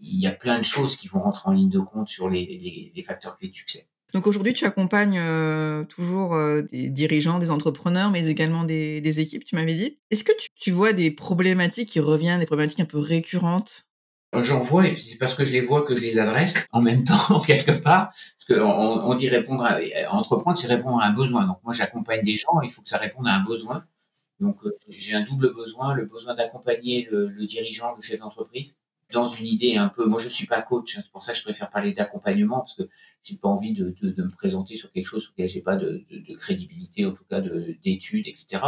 il 0.00 0.20
y 0.20 0.26
a 0.26 0.32
plein 0.32 0.58
de 0.58 0.64
choses 0.64 0.96
qui 0.96 1.08
vont 1.08 1.20
rentrer 1.20 1.48
en 1.48 1.52
ligne 1.52 1.70
de 1.70 1.80
compte 1.80 2.08
sur 2.08 2.28
les, 2.28 2.44
les, 2.44 2.92
les 2.94 3.02
facteurs 3.02 3.36
clés 3.36 3.48
de 3.48 3.54
succès. 3.54 3.86
Donc 4.14 4.26
aujourd'hui, 4.26 4.54
tu 4.54 4.64
accompagnes 4.64 5.18
euh, 5.18 5.84
toujours 5.84 6.34
euh, 6.34 6.62
des 6.72 6.88
dirigeants, 6.88 7.38
des 7.38 7.50
entrepreneurs, 7.50 8.10
mais 8.10 8.26
également 8.26 8.64
des, 8.64 9.02
des 9.02 9.20
équipes, 9.20 9.44
tu 9.44 9.54
m'avais 9.54 9.74
dit. 9.74 9.98
Est-ce 10.10 10.24
que 10.24 10.32
tu, 10.38 10.48
tu, 10.56 10.70
vois 10.70 10.94
des 10.94 11.10
problématiques 11.10 11.90
qui 11.90 12.00
reviennent, 12.00 12.40
des 12.40 12.46
problématiques 12.46 12.80
un 12.80 12.86
peu 12.86 12.98
récurrentes? 12.98 13.86
J'en 14.34 14.60
vois, 14.60 14.86
et 14.86 14.92
puis 14.92 15.02
c'est 15.02 15.16
parce 15.16 15.34
que 15.34 15.44
je 15.44 15.52
les 15.52 15.62
vois 15.62 15.82
que 15.82 15.96
je 15.96 16.02
les 16.02 16.18
adresse 16.18 16.66
en 16.72 16.82
même 16.82 17.04
temps, 17.04 17.40
quelque 17.46 17.72
part. 17.72 18.10
Parce 18.10 18.60
qu'on 18.60 18.70
on 18.70 19.14
dit 19.14 19.28
répondre 19.28 19.64
à, 19.64 19.78
entreprendre, 20.10 20.58
c'est 20.58 20.66
répondre 20.66 21.00
à 21.02 21.06
un 21.06 21.12
besoin. 21.12 21.46
Donc 21.46 21.58
moi, 21.64 21.72
j'accompagne 21.72 22.22
des 22.22 22.38
gens, 22.38 22.60
il 22.62 22.70
faut 22.70 22.82
que 22.82 22.88
ça 22.88 22.98
réponde 22.98 23.26
à 23.26 23.34
un 23.34 23.44
besoin. 23.44 23.84
Donc 24.40 24.64
euh, 24.64 24.74
j'ai 24.90 25.14
un 25.14 25.22
double 25.22 25.52
besoin, 25.52 25.94
le 25.94 26.04
besoin 26.06 26.34
d'accompagner 26.34 27.08
le, 27.10 27.28
le 27.28 27.46
dirigeant, 27.46 27.94
le 27.94 28.02
chef 28.02 28.20
d'entreprise, 28.20 28.78
dans 29.12 29.28
une 29.28 29.46
idée 29.46 29.76
un 29.76 29.88
peu. 29.88 30.06
Moi, 30.06 30.20
je 30.20 30.28
suis 30.28 30.46
pas 30.46 30.60
coach, 30.62 30.96
hein, 30.96 31.00
c'est 31.02 31.10
pour 31.10 31.22
ça 31.22 31.32
que 31.32 31.38
je 31.38 31.42
préfère 31.44 31.70
parler 31.70 31.92
d'accompagnement 31.92 32.58
parce 32.58 32.74
que 32.74 32.88
j'ai 33.22 33.36
pas 33.36 33.48
envie 33.48 33.72
de, 33.72 33.94
de, 34.02 34.10
de, 34.10 34.22
me 34.22 34.30
présenter 34.30 34.76
sur 34.76 34.92
quelque 34.92 35.06
chose 35.06 35.22
sur 35.22 35.32
lequel 35.32 35.48
j'ai 35.48 35.62
pas 35.62 35.76
de, 35.76 36.04
de, 36.10 36.34
crédibilité, 36.34 37.06
en 37.06 37.12
tout 37.12 37.24
cas 37.24 37.40
d'études, 37.40 38.26
etc. 38.26 38.62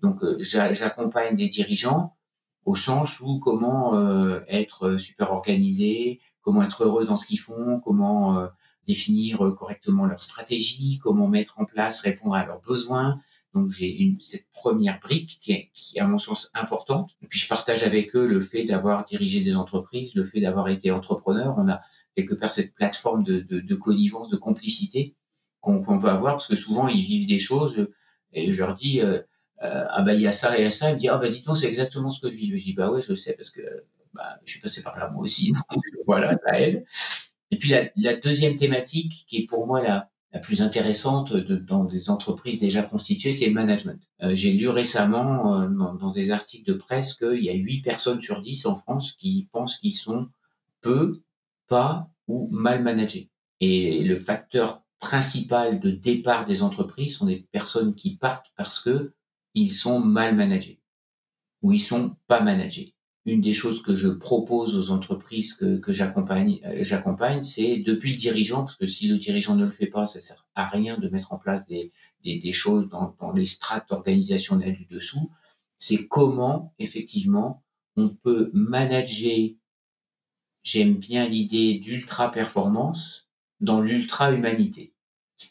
Donc, 0.00 0.22
euh, 0.22 0.36
j'accompagne 0.40 1.36
des 1.36 1.48
dirigeants 1.48 2.16
au 2.64 2.74
sens 2.74 3.20
où 3.20 3.38
comment 3.38 3.94
euh, 3.94 4.40
être 4.48 4.96
super 4.96 5.32
organisé, 5.32 6.20
comment 6.40 6.62
être 6.62 6.84
heureux 6.84 7.04
dans 7.04 7.16
ce 7.16 7.26
qu'ils 7.26 7.40
font, 7.40 7.80
comment 7.80 8.38
euh, 8.38 8.46
définir 8.86 9.38
correctement 9.56 10.06
leur 10.06 10.22
stratégie, 10.22 10.98
comment 10.98 11.28
mettre 11.28 11.58
en 11.60 11.64
place, 11.64 12.00
répondre 12.00 12.34
à 12.34 12.44
leurs 12.44 12.60
besoins, 12.60 13.18
donc 13.54 13.70
j'ai 13.70 13.88
une 13.88 14.20
cette 14.20 14.46
première 14.52 14.98
brique 15.00 15.38
qui 15.40 15.52
est, 15.52 15.70
qui 15.72 15.96
est 15.96 16.00
à 16.00 16.06
mon 16.06 16.18
sens 16.18 16.50
importante. 16.54 17.16
Et 17.22 17.26
puis 17.26 17.38
je 17.38 17.48
partage 17.48 17.84
avec 17.84 18.14
eux 18.16 18.26
le 18.26 18.40
fait 18.40 18.64
d'avoir 18.64 19.04
dirigé 19.04 19.40
des 19.40 19.54
entreprises, 19.54 20.14
le 20.14 20.24
fait 20.24 20.40
d'avoir 20.40 20.68
été 20.68 20.90
entrepreneur. 20.90 21.54
On 21.56 21.68
a 21.68 21.80
quelque 22.16 22.34
part 22.34 22.50
cette 22.50 22.74
plateforme 22.74 23.22
de, 23.22 23.40
de, 23.40 23.60
de 23.60 23.74
connivence, 23.74 24.28
de 24.28 24.36
complicité 24.36 25.14
qu'on 25.60 25.82
qu 25.82 25.98
peut 26.00 26.08
avoir 26.08 26.34
parce 26.34 26.48
que 26.48 26.56
souvent 26.56 26.88
ils 26.88 27.02
vivent 27.02 27.28
des 27.28 27.38
choses 27.38 27.88
et 28.32 28.50
je 28.50 28.58
leur 28.58 28.74
dis 28.74 29.00
euh, 29.00 29.20
euh, 29.62 29.86
ah 29.88 30.02
bah 30.02 30.14
il 30.14 30.20
y 30.20 30.26
a 30.26 30.32
ça 30.32 30.58
et 30.58 30.70
ça. 30.70 30.90
Ils 30.90 30.94
me 30.94 30.98
disent 30.98 31.10
ah 31.12 31.18
bah 31.18 31.28
dites-moi 31.28 31.54
c'est 31.54 31.68
exactement 31.68 32.10
ce 32.10 32.20
que 32.20 32.30
je 32.30 32.36
vis. 32.36 32.58
Je 32.58 32.64
dis 32.64 32.74
bah 32.74 32.90
ouais 32.90 33.00
je 33.00 33.14
sais 33.14 33.34
parce 33.34 33.50
que 33.50 33.62
bah, 34.12 34.38
je 34.44 34.50
suis 34.52 34.60
passé 34.60 34.82
par 34.82 34.98
là 34.98 35.10
moi 35.10 35.22
aussi. 35.22 35.52
Donc 35.70 35.82
voilà 36.06 36.32
ça 36.32 36.60
aide. 36.60 36.84
Et 37.52 37.56
puis 37.58 37.70
la, 37.70 37.88
la 37.96 38.16
deuxième 38.16 38.56
thématique 38.56 39.24
qui 39.28 39.38
est 39.38 39.46
pour 39.46 39.66
moi 39.66 39.80
la 39.80 40.10
la 40.34 40.40
plus 40.40 40.62
intéressante 40.62 41.32
dans 41.32 41.84
des 41.84 42.10
entreprises 42.10 42.58
déjà 42.58 42.82
constituées, 42.82 43.30
c'est 43.30 43.46
le 43.46 43.52
management. 43.52 44.02
Euh, 44.22 44.34
J'ai 44.34 44.52
lu 44.52 44.68
récemment 44.68 45.54
euh, 45.54 45.68
dans, 45.68 45.94
dans, 45.94 46.10
des 46.10 46.32
articles 46.32 46.66
de 46.66 46.76
presse 46.76 47.14
qu'il 47.14 47.42
y 47.42 47.50
a 47.50 47.54
8 47.54 47.82
personnes 47.82 48.20
sur 48.20 48.42
10 48.42 48.66
en 48.66 48.74
France 48.74 49.12
qui 49.12 49.48
pensent 49.52 49.78
qu'ils 49.78 49.94
sont 49.94 50.28
peu, 50.80 51.22
pas 51.68 52.10
ou 52.26 52.48
mal 52.50 52.82
managés. 52.82 53.30
Et 53.60 54.02
le 54.02 54.16
facteur 54.16 54.82
principal 54.98 55.78
de 55.78 55.92
départ 55.92 56.44
des 56.44 56.62
entreprises 56.62 57.16
sont 57.16 57.26
des 57.26 57.46
personnes 57.52 57.94
qui 57.94 58.16
partent 58.16 58.52
parce 58.56 58.80
que 58.80 59.14
ils 59.54 59.70
sont 59.70 60.00
mal 60.00 60.34
managés 60.34 60.80
ou 61.62 61.72
ils 61.72 61.80
sont 61.80 62.16
pas 62.26 62.40
managés 62.40 62.93
une 63.26 63.40
des 63.40 63.52
choses 63.54 63.82
que 63.82 63.94
je 63.94 64.08
propose 64.08 64.76
aux 64.76 64.90
entreprises 64.90 65.54
que, 65.54 65.78
que 65.78 65.92
j'accompagne, 65.92 66.60
euh, 66.64 66.78
j'accompagne, 66.82 67.42
c'est 67.42 67.78
depuis 67.78 68.12
le 68.12 68.18
dirigeant, 68.18 68.64
parce 68.64 68.76
que 68.76 68.86
si 68.86 69.08
le 69.08 69.16
dirigeant 69.16 69.56
ne 69.56 69.64
le 69.64 69.70
fait 69.70 69.86
pas, 69.86 70.06
ça 70.06 70.20
sert 70.20 70.46
à 70.54 70.66
rien 70.66 70.98
de 70.98 71.08
mettre 71.08 71.32
en 71.32 71.38
place 71.38 71.66
des, 71.66 71.90
des, 72.22 72.38
des 72.38 72.52
choses 72.52 72.88
dans, 72.88 73.16
dans 73.20 73.32
les 73.32 73.46
strates 73.46 73.90
organisationnelles 73.92 74.76
du 74.76 74.86
dessous. 74.86 75.30
C'est 75.78 76.06
comment 76.06 76.74
effectivement 76.78 77.62
on 77.96 78.08
peut 78.08 78.50
manager. 78.52 79.50
J'aime 80.62 80.94
bien 80.94 81.28
l'idée 81.28 81.74
d'ultra 81.74 82.30
performance 82.30 83.28
dans 83.60 83.80
l'ultra 83.80 84.32
humanité, 84.32 84.92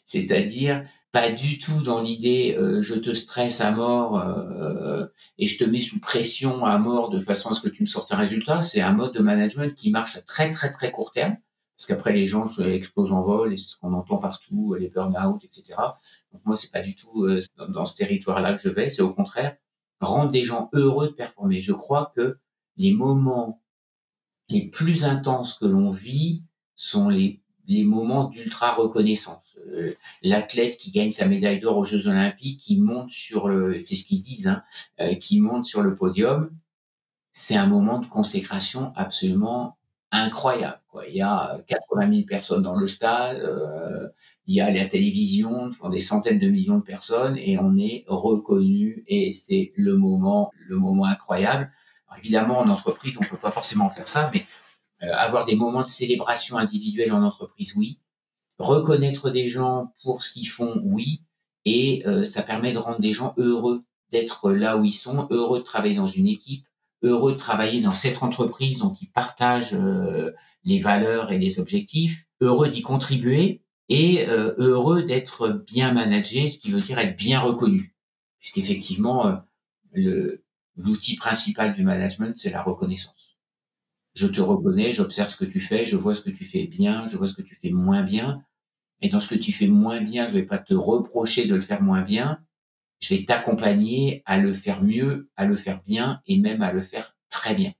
c'est-à-dire 0.06 0.86
pas 1.14 1.30
du 1.30 1.58
tout 1.58 1.80
dans 1.82 2.02
l'idée 2.02 2.56
euh, 2.58 2.82
je 2.82 2.96
te 2.96 3.12
stresse 3.12 3.60
à 3.60 3.70
mort 3.70 4.18
euh, 4.18 5.06
et 5.38 5.46
je 5.46 5.56
te 5.56 5.62
mets 5.62 5.80
sous 5.80 6.00
pression 6.00 6.64
à 6.64 6.76
mort 6.76 7.08
de 7.08 7.20
façon 7.20 7.50
à 7.50 7.54
ce 7.54 7.60
que 7.60 7.68
tu 7.68 7.84
me 7.84 7.86
sortes 7.86 8.12
un 8.12 8.16
résultat. 8.16 8.62
C'est 8.62 8.80
un 8.80 8.92
mode 8.92 9.14
de 9.14 9.20
management 9.20 9.76
qui 9.76 9.92
marche 9.92 10.16
à 10.16 10.22
très 10.22 10.50
très 10.50 10.72
très 10.72 10.90
court 10.90 11.12
terme 11.12 11.36
parce 11.76 11.86
qu'après 11.86 12.12
les 12.12 12.26
gens 12.26 12.48
se 12.48 12.62
explosent 12.62 13.12
en 13.12 13.22
vol 13.22 13.54
et 13.54 13.56
c'est 13.56 13.68
ce 13.68 13.76
qu'on 13.76 13.92
entend 13.92 14.18
partout, 14.18 14.74
les 14.74 14.88
burn-out, 14.88 15.44
etc. 15.44 15.78
Donc 16.32 16.42
moi 16.44 16.56
c'est 16.56 16.72
pas 16.72 16.82
du 16.82 16.96
tout 16.96 17.26
euh, 17.26 17.38
dans, 17.58 17.68
dans, 17.68 17.84
ce 17.84 17.94
territoire-là 17.94 18.54
que 18.54 18.62
je 18.62 18.74
vais. 18.74 18.88
C'est 18.88 19.02
au 19.02 19.14
contraire 19.14 19.56
rendre 20.00 20.32
des 20.32 20.42
gens 20.42 20.68
heureux 20.72 21.06
de 21.06 21.12
performer. 21.12 21.60
Je 21.60 21.72
crois 21.72 22.10
que 22.12 22.38
les 22.76 22.92
moments 22.92 23.62
les 24.48 24.68
plus 24.68 25.04
intenses 25.04 25.54
que 25.54 25.64
l'on 25.64 25.90
vit 25.92 26.42
sont 26.74 27.08
les, 27.08 27.43
les 27.66 27.84
moments 27.84 28.24
d'ultra 28.24 28.74
reconnaissance. 28.74 29.56
Euh, 29.72 29.92
l'athlète 30.22 30.76
qui 30.76 30.90
gagne 30.90 31.10
sa 31.10 31.26
médaille 31.26 31.60
d'or 31.60 31.78
aux 31.78 31.84
Jeux 31.84 32.06
Olympiques, 32.06 32.60
qui 32.60 32.80
monte 32.80 33.10
sur 33.10 33.48
le, 33.48 33.80
c'est 33.80 33.94
ce 33.94 34.04
qu'ils 34.04 34.20
disent, 34.20 34.48
hein, 34.48 34.62
euh, 35.00 35.14
qui 35.14 35.40
monte 35.40 35.64
sur 35.64 35.82
le 35.82 35.94
podium, 35.94 36.50
c'est 37.32 37.56
un 37.56 37.66
moment 37.66 37.98
de 37.98 38.06
consécration 38.06 38.92
absolument 38.96 39.76
incroyable. 40.12 40.80
Quoi. 40.88 41.06
Il 41.08 41.16
y 41.16 41.22
a 41.22 41.60
80 41.66 42.12
000 42.12 42.26
personnes 42.26 42.62
dans 42.62 42.76
le 42.76 42.86
stade, 42.86 43.38
euh, 43.38 44.08
il 44.46 44.54
y 44.54 44.60
a 44.60 44.70
la 44.70 44.86
télévision, 44.86 45.70
des 45.90 46.00
centaines 46.00 46.38
de 46.38 46.48
millions 46.48 46.78
de 46.78 46.84
personnes, 46.84 47.36
et 47.36 47.58
on 47.58 47.76
est 47.76 48.04
reconnu, 48.06 49.04
et 49.08 49.32
c'est 49.32 49.72
le 49.76 49.96
moment, 49.96 50.52
le 50.68 50.76
moment 50.76 51.06
incroyable. 51.06 51.70
évidemment, 52.18 52.58
en 52.60 52.68
entreprise, 52.68 53.18
on 53.18 53.24
peut 53.24 53.36
pas 53.36 53.50
forcément 53.50 53.88
faire 53.90 54.06
ça, 54.06 54.30
mais 54.32 54.44
avoir 55.12 55.44
des 55.44 55.54
moments 55.54 55.82
de 55.82 55.88
célébration 55.88 56.56
individuelle 56.56 57.12
en 57.12 57.22
entreprise, 57.22 57.74
oui. 57.76 57.98
Reconnaître 58.58 59.30
des 59.30 59.48
gens 59.48 59.92
pour 60.02 60.22
ce 60.22 60.32
qu'ils 60.32 60.48
font, 60.48 60.80
oui. 60.84 61.22
Et 61.64 62.02
euh, 62.06 62.24
ça 62.24 62.42
permet 62.42 62.72
de 62.72 62.78
rendre 62.78 63.00
des 63.00 63.12
gens 63.12 63.34
heureux 63.36 63.84
d'être 64.10 64.52
là 64.52 64.76
où 64.76 64.84
ils 64.84 64.92
sont, 64.92 65.26
heureux 65.30 65.58
de 65.58 65.64
travailler 65.64 65.96
dans 65.96 66.06
une 66.06 66.28
équipe, 66.28 66.66
heureux 67.02 67.32
de 67.32 67.38
travailler 67.38 67.80
dans 67.80 67.94
cette 67.94 68.22
entreprise 68.22 68.78
dont 68.78 68.92
ils 68.92 69.10
partagent 69.10 69.74
euh, 69.74 70.32
les 70.64 70.78
valeurs 70.78 71.32
et 71.32 71.38
les 71.38 71.58
objectifs, 71.58 72.26
heureux 72.40 72.68
d'y 72.68 72.82
contribuer 72.82 73.62
et 73.88 74.26
euh, 74.28 74.54
heureux 74.56 75.02
d'être 75.02 75.48
bien 75.66 75.92
managé, 75.92 76.48
ce 76.48 76.58
qui 76.58 76.70
veut 76.70 76.80
dire 76.80 76.98
être 76.98 77.16
bien 77.16 77.40
reconnu. 77.40 77.94
Puisqu'effectivement, 78.38 79.42
euh, 79.96 80.42
l'outil 80.76 81.16
principal 81.16 81.72
du 81.72 81.82
management, 81.82 82.36
c'est 82.36 82.50
la 82.50 82.62
reconnaissance. 82.62 83.33
Je 84.14 84.26
te 84.26 84.40
reconnais, 84.40 84.92
j'observe 84.92 85.28
ce 85.28 85.36
que 85.36 85.44
tu 85.44 85.60
fais, 85.60 85.84
je 85.84 85.96
vois 85.96 86.14
ce 86.14 86.20
que 86.20 86.30
tu 86.30 86.44
fais 86.44 86.66
bien, 86.66 87.06
je 87.06 87.16
vois 87.16 87.26
ce 87.26 87.34
que 87.34 87.42
tu 87.42 87.56
fais 87.56 87.70
moins 87.70 88.02
bien. 88.02 88.42
Et 89.02 89.08
dans 89.08 89.20
ce 89.20 89.28
que 89.28 89.34
tu 89.34 89.52
fais 89.52 89.66
moins 89.66 90.00
bien, 90.00 90.26
je 90.26 90.34
vais 90.34 90.44
pas 90.44 90.58
te 90.58 90.74
reprocher 90.74 91.46
de 91.46 91.54
le 91.54 91.60
faire 91.60 91.82
moins 91.82 92.02
bien 92.02 92.40
je 93.04 93.14
vais 93.14 93.24
t'accompagner 93.24 94.22
à 94.24 94.38
le 94.38 94.54
faire 94.54 94.82
mieux, 94.82 95.28
à 95.36 95.44
le 95.44 95.56
faire 95.56 95.82
bien 95.82 96.22
et 96.26 96.38
même 96.38 96.62
à 96.62 96.72
le 96.72 96.80
faire 96.80 97.14
très 97.28 97.54
bien. 97.54 97.72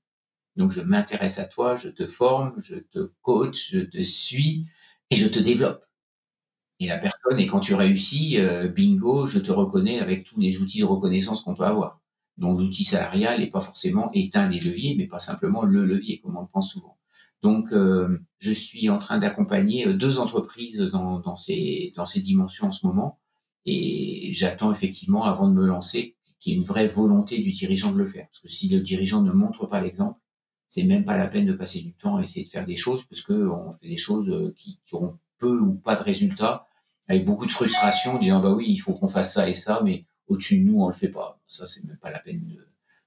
Donc 0.56 0.70
je 0.70 0.82
m'intéresse 0.82 1.38
à 1.38 1.46
toi, 1.46 1.76
je 1.76 1.88
te 1.88 2.06
forme, 2.06 2.54
je 2.58 2.76
te 2.76 3.10
coach, 3.22 3.70
je 3.72 3.80
te 3.80 4.02
suis 4.02 4.66
et 5.10 5.16
je 5.16 5.26
te 5.26 5.38
développe. 5.38 5.82
Et 6.80 6.86
la 6.86 6.98
personne, 6.98 7.38
et 7.40 7.46
quand 7.46 7.60
tu 7.60 7.74
réussis, 7.74 8.38
euh, 8.38 8.68
bingo, 8.68 9.26
je 9.26 9.38
te 9.38 9.50
reconnais 9.50 10.00
avec 10.00 10.24
tous 10.24 10.38
les 10.38 10.58
outils 10.58 10.80
de 10.80 10.84
reconnaissance 10.84 11.40
qu'on 11.40 11.54
peut 11.54 11.64
avoir. 11.64 12.02
Donc 12.36 12.58
l'outil 12.58 12.84
salarial 12.84 13.40
n'est 13.40 13.50
pas 13.50 13.60
forcément 13.60 14.10
éteint 14.12 14.48
les 14.48 14.60
leviers, 14.60 14.94
mais 14.96 15.06
pas 15.06 15.20
simplement 15.20 15.62
le 15.62 15.84
levier, 15.84 16.20
comme 16.20 16.36
on 16.36 16.42
le 16.42 16.48
pense 16.52 16.72
souvent. 16.72 16.98
Donc 17.42 17.72
euh, 17.72 18.18
je 18.38 18.52
suis 18.52 18.88
en 18.88 18.98
train 18.98 19.18
d'accompagner 19.18 19.86
euh, 19.86 19.92
deux 19.92 20.18
entreprises 20.18 20.78
dans, 20.78 21.20
dans, 21.20 21.36
ces, 21.36 21.92
dans 21.94 22.04
ces 22.06 22.20
dimensions 22.20 22.68
en 22.68 22.70
ce 22.70 22.86
moment. 22.86 23.20
Et 23.66 24.30
j'attends 24.32 24.72
effectivement, 24.72 25.24
avant 25.24 25.48
de 25.48 25.54
me 25.54 25.66
lancer, 25.66 26.16
qu'il 26.38 26.52
y 26.52 26.56
ait 26.56 26.58
une 26.58 26.64
vraie 26.64 26.86
volonté 26.86 27.38
du 27.38 27.52
dirigeant 27.52 27.92
de 27.92 27.98
le 27.98 28.06
faire. 28.06 28.26
Parce 28.26 28.40
que 28.40 28.48
si 28.48 28.68
le 28.68 28.80
dirigeant 28.80 29.22
ne 29.22 29.32
montre 29.32 29.66
pas 29.66 29.80
l'exemple, 29.80 30.18
c'est 30.68 30.82
même 30.82 31.04
pas 31.04 31.16
la 31.16 31.28
peine 31.28 31.46
de 31.46 31.52
passer 31.52 31.80
du 31.80 31.94
temps 31.94 32.16
à 32.16 32.22
essayer 32.22 32.44
de 32.44 32.50
faire 32.50 32.66
des 32.66 32.76
choses, 32.76 33.04
parce 33.04 33.22
que 33.22 33.32
on 33.32 33.70
fait 33.70 33.88
des 33.88 33.96
choses 33.96 34.28
euh, 34.28 34.52
qui, 34.56 34.80
qui 34.84 34.94
auront 34.94 35.18
peu 35.38 35.60
ou 35.60 35.74
pas 35.74 35.94
de 35.94 36.02
résultats, 36.02 36.66
avec 37.08 37.24
beaucoup 37.24 37.46
de 37.46 37.52
frustration, 37.52 38.16
en 38.16 38.18
disant 38.18 38.40
bah 38.40 38.52
oui, 38.52 38.66
il 38.68 38.78
faut 38.78 38.92
qu'on 38.92 39.08
fasse 39.08 39.34
ça 39.34 39.48
et 39.48 39.52
ça, 39.52 39.82
mais 39.84 40.04
au-dessus 40.28 40.58
de 40.58 40.64
nous, 40.64 40.82
on 40.82 40.88
le 40.88 40.94
fait 40.94 41.08
pas. 41.08 41.40
Ça, 41.46 41.66
c'est 41.66 41.84
même 41.84 41.98
pas 41.98 42.10
la 42.10 42.18
peine 42.18 42.56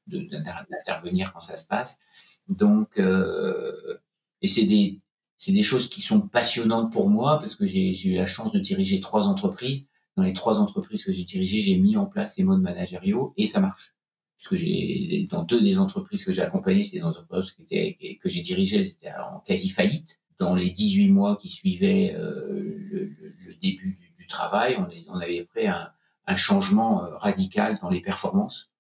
d'intervenir 0.08 1.34
quand 1.34 1.40
ça 1.40 1.56
se 1.56 1.66
passe. 1.66 2.00
Donc, 2.48 2.98
euh, 3.00 3.98
et 4.42 4.48
c'est 4.48 4.66
des, 4.66 5.02
c'est 5.38 5.52
des 5.52 5.64
choses 5.64 5.90
qui 5.90 6.02
sont 6.02 6.22
passionnantes 6.22 6.92
pour 6.92 7.10
moi 7.10 7.40
parce 7.40 7.56
que 7.56 7.66
j'ai, 7.66 7.94
eu 8.08 8.16
la 8.16 8.26
chance 8.26 8.52
de 8.52 8.60
diriger 8.60 9.00
trois 9.00 9.28
entreprises 9.28 9.86
dans 10.16 10.24
les 10.24 10.34
trois 10.34 10.60
entreprises 10.60 11.04
que 11.04 11.12
j'ai 11.12 11.26
dirigées, 11.26 11.62
j'ai 11.62 11.78
mis 11.78 11.96
en 11.96 12.08
place 12.08 12.38
les 12.38 12.44
modes 12.44 12.62
managériaux 12.62 13.34
et 13.38 13.46
ça 13.46 13.60
marche. 13.60 13.96
Puisque 14.38 14.56
j'ai, 14.56 15.28
dans 15.30 15.44
deux 15.44 15.62
des 15.62 15.78
entreprises 15.78 16.24
que 16.24 16.32
j'ai 16.32 16.42
accompagnées, 16.42 16.84
c'était 16.84 16.98
des 16.98 17.04
entreprises 17.04 17.52
que 17.52 18.30
j'ai 18.30 18.42
dirigées, 18.42 18.84
c'était 18.84 19.12
en 19.12 19.40
quasi 19.40 19.70
faillite. 19.70 20.20
Dans 20.40 20.54
les 20.54 20.70
18 20.70 21.10
mois 21.10 21.36
qui 21.36 21.50
suivaient 21.50 22.16
euh, 22.16 22.62
le, 22.92 23.56
début 23.62 24.00
du, 24.20 24.28
travail, 24.28 24.76
on, 24.78 24.88
on, 25.12 25.20
avait 25.20 25.46
pris 25.46 25.68
un, 25.68 25.90
un, 26.28 26.36
changement 26.36 27.04
euh, 27.04 27.16
radical 27.16 27.80
dans 27.82 27.90
les 27.90 28.02
performances 28.02 28.72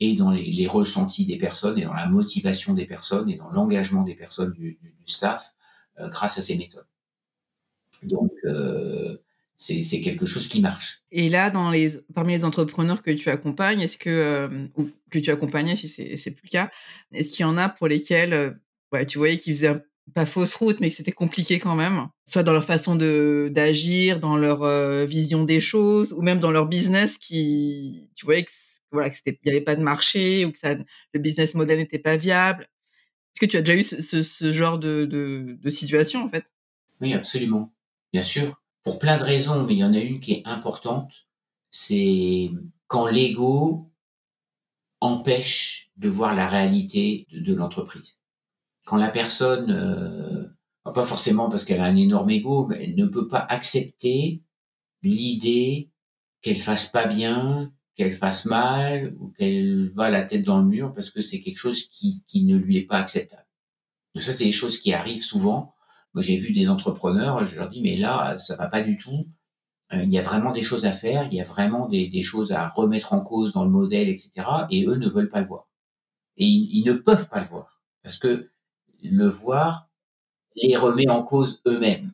et 0.00 0.14
dans 0.14 0.30
les, 0.30 0.66
ressentis 0.66 1.24
des 1.24 1.36
personnes 1.36 1.78
et 1.78 1.84
dans 1.84 1.94
la 1.94 2.06
motivation 2.06 2.74
des 2.74 2.86
personnes 2.86 3.30
et 3.30 3.36
dans 3.36 3.50
l'engagement 3.50 4.02
des 4.02 4.14
personnes 4.14 4.52
du, 4.52 4.78
staff 5.06 5.54
euh, 6.00 6.08
grâce 6.08 6.38
à 6.38 6.40
ces 6.40 6.56
méthodes. 6.56 6.86
Donc, 8.02 8.32
euh, 8.44 9.16
c'est 9.56 10.00
quelque 10.02 10.26
chose 10.26 10.48
qui 10.48 10.60
marche. 10.60 11.02
Et 11.12 11.30
là, 11.30 11.48
dans 11.48 11.70
les, 11.70 11.92
parmi 12.14 12.34
les 12.34 12.44
entrepreneurs 12.44 13.02
que 13.02 13.10
tu 13.10 13.30
accompagnes, 13.30 13.80
est-ce 13.80 13.96
que, 13.96 14.10
euh, 14.10 14.66
ou 14.76 14.90
que 15.10 15.18
tu 15.18 15.30
accompagnais 15.30 15.76
si 15.76 15.88
c'est 15.88 16.30
plus 16.30 16.44
le 16.44 16.50
cas, 16.50 16.70
est-ce 17.12 17.30
qu'il 17.30 17.42
y 17.42 17.44
en 17.44 17.56
a 17.56 17.70
pour 17.70 17.88
lesquels 17.88 18.58
ouais, 18.92 19.06
tu 19.06 19.16
voyais 19.16 19.38
qu'ils 19.38 19.54
faisaient 19.54 19.82
pas 20.14 20.26
fausse 20.26 20.54
route, 20.54 20.80
mais 20.80 20.90
que 20.90 20.96
c'était 20.96 21.12
compliqué 21.12 21.58
quand 21.58 21.74
même, 21.74 22.08
soit 22.26 22.42
dans 22.42 22.52
leur 22.52 22.64
façon 22.64 22.96
de 22.96 23.50
d'agir, 23.52 24.20
dans 24.20 24.36
leur 24.36 24.62
euh, 24.62 25.04
vision 25.04 25.44
des 25.44 25.60
choses, 25.60 26.12
ou 26.12 26.22
même 26.22 26.38
dans 26.38 26.50
leur 26.50 26.66
business, 26.66 27.18
qui, 27.18 28.10
tu 28.14 28.24
voyais 28.24 28.44
que 28.44 28.52
voilà, 28.92 29.10
que 29.10 29.16
c'était, 29.16 29.38
il 29.44 29.48
y 29.48 29.50
avait 29.50 29.64
pas 29.64 29.76
de 29.76 29.82
marché 29.82 30.44
ou 30.44 30.52
que 30.52 30.58
ça, 30.58 30.74
le 30.74 31.20
business 31.20 31.54
model 31.54 31.78
n'était 31.78 31.98
pas 31.98 32.16
viable. 32.16 32.68
Est-ce 33.34 33.46
que 33.46 33.50
tu 33.50 33.56
as 33.56 33.62
déjà 33.62 33.78
eu 33.78 33.82
ce, 33.82 34.22
ce, 34.22 34.52
genre 34.52 34.78
de, 34.78 35.04
de, 35.04 35.70
situation 35.70 36.24
en 36.24 36.28
fait? 36.28 36.44
Oui, 37.00 37.12
absolument, 37.12 37.70
bien 38.12 38.22
sûr 38.22 38.62
pour 38.86 39.00
plein 39.00 39.18
de 39.18 39.24
raisons, 39.24 39.64
mais 39.64 39.72
il 39.72 39.78
y 39.78 39.84
en 39.84 39.94
a 39.94 39.98
une 39.98 40.20
qui 40.20 40.32
est 40.34 40.46
importante, 40.46 41.26
c'est 41.72 42.52
quand 42.86 43.08
l'ego 43.08 43.90
empêche 45.00 45.90
de 45.96 46.08
voir 46.08 46.36
la 46.36 46.46
réalité 46.46 47.26
de 47.32 47.52
l'entreprise. 47.52 48.16
Quand 48.86 48.96
la 48.96 49.10
personne, 49.10 49.70
euh, 49.70 50.48
pas 50.82 51.04
forcément 51.04 51.50
parce 51.50 51.64
qu'elle 51.64 51.80
a 51.80 51.84
un 51.84 51.96
énorme 51.96 52.30
ego, 52.30 52.66
mais 52.66 52.84
elle 52.84 52.94
ne 52.94 53.04
peut 53.04 53.28
pas 53.28 53.40
accepter 53.40 54.42
l'idée 55.02 55.90
qu'elle 56.40 56.56
fasse 56.56 56.86
pas 56.86 57.06
bien, 57.06 57.70
qu'elle 57.94 58.14
fasse 58.14 58.46
mal 58.46 59.14
ou 59.18 59.28
qu'elle 59.28 59.92
va 59.94 60.08
la 60.08 60.22
tête 60.22 60.44
dans 60.44 60.60
le 60.60 60.66
mur 60.66 60.94
parce 60.94 61.10
que 61.10 61.20
c'est 61.20 61.42
quelque 61.42 61.58
chose 61.58 61.86
qui, 61.88 62.24
qui 62.26 62.44
ne 62.44 62.56
lui 62.56 62.78
est 62.78 62.86
pas 62.86 62.96
acceptable. 62.98 63.46
Donc 64.14 64.22
ça, 64.22 64.32
c'est 64.32 64.44
des 64.44 64.52
choses 64.52 64.78
qui 64.78 64.94
arrivent 64.94 65.22
souvent 65.22 65.74
moi, 66.16 66.22
j'ai 66.22 66.38
vu 66.38 66.54
des 66.54 66.70
entrepreneurs, 66.70 67.44
je 67.44 67.56
leur 67.56 67.68
dis, 67.68 67.82
mais 67.82 67.94
là, 67.94 68.38
ça 68.38 68.56
va 68.56 68.68
pas 68.68 68.80
du 68.80 68.96
tout. 68.96 69.28
Euh, 69.92 70.02
il 70.02 70.10
y 70.10 70.18
a 70.18 70.22
vraiment 70.22 70.50
des 70.50 70.62
choses 70.62 70.86
à 70.86 70.92
faire, 70.92 71.28
il 71.30 71.34
y 71.34 71.42
a 71.42 71.44
vraiment 71.44 71.90
des, 71.90 72.08
des, 72.08 72.22
choses 72.22 72.52
à 72.52 72.66
remettre 72.68 73.12
en 73.12 73.20
cause 73.20 73.52
dans 73.52 73.64
le 73.64 73.70
modèle, 73.70 74.08
etc. 74.08 74.30
Et 74.70 74.86
eux 74.86 74.94
ne 74.94 75.10
veulent 75.10 75.28
pas 75.28 75.42
le 75.42 75.46
voir. 75.46 75.68
Et 76.38 76.46
ils, 76.46 76.78
ils 76.78 76.84
ne 76.84 76.94
peuvent 76.94 77.28
pas 77.28 77.42
le 77.42 77.46
voir. 77.48 77.82
Parce 78.02 78.16
que 78.16 78.50
le 79.10 79.28
voir 79.28 79.88
les 80.54 80.76
remet 80.76 81.08
en 81.08 81.22
cause 81.22 81.62
eux-mêmes. 81.66 82.12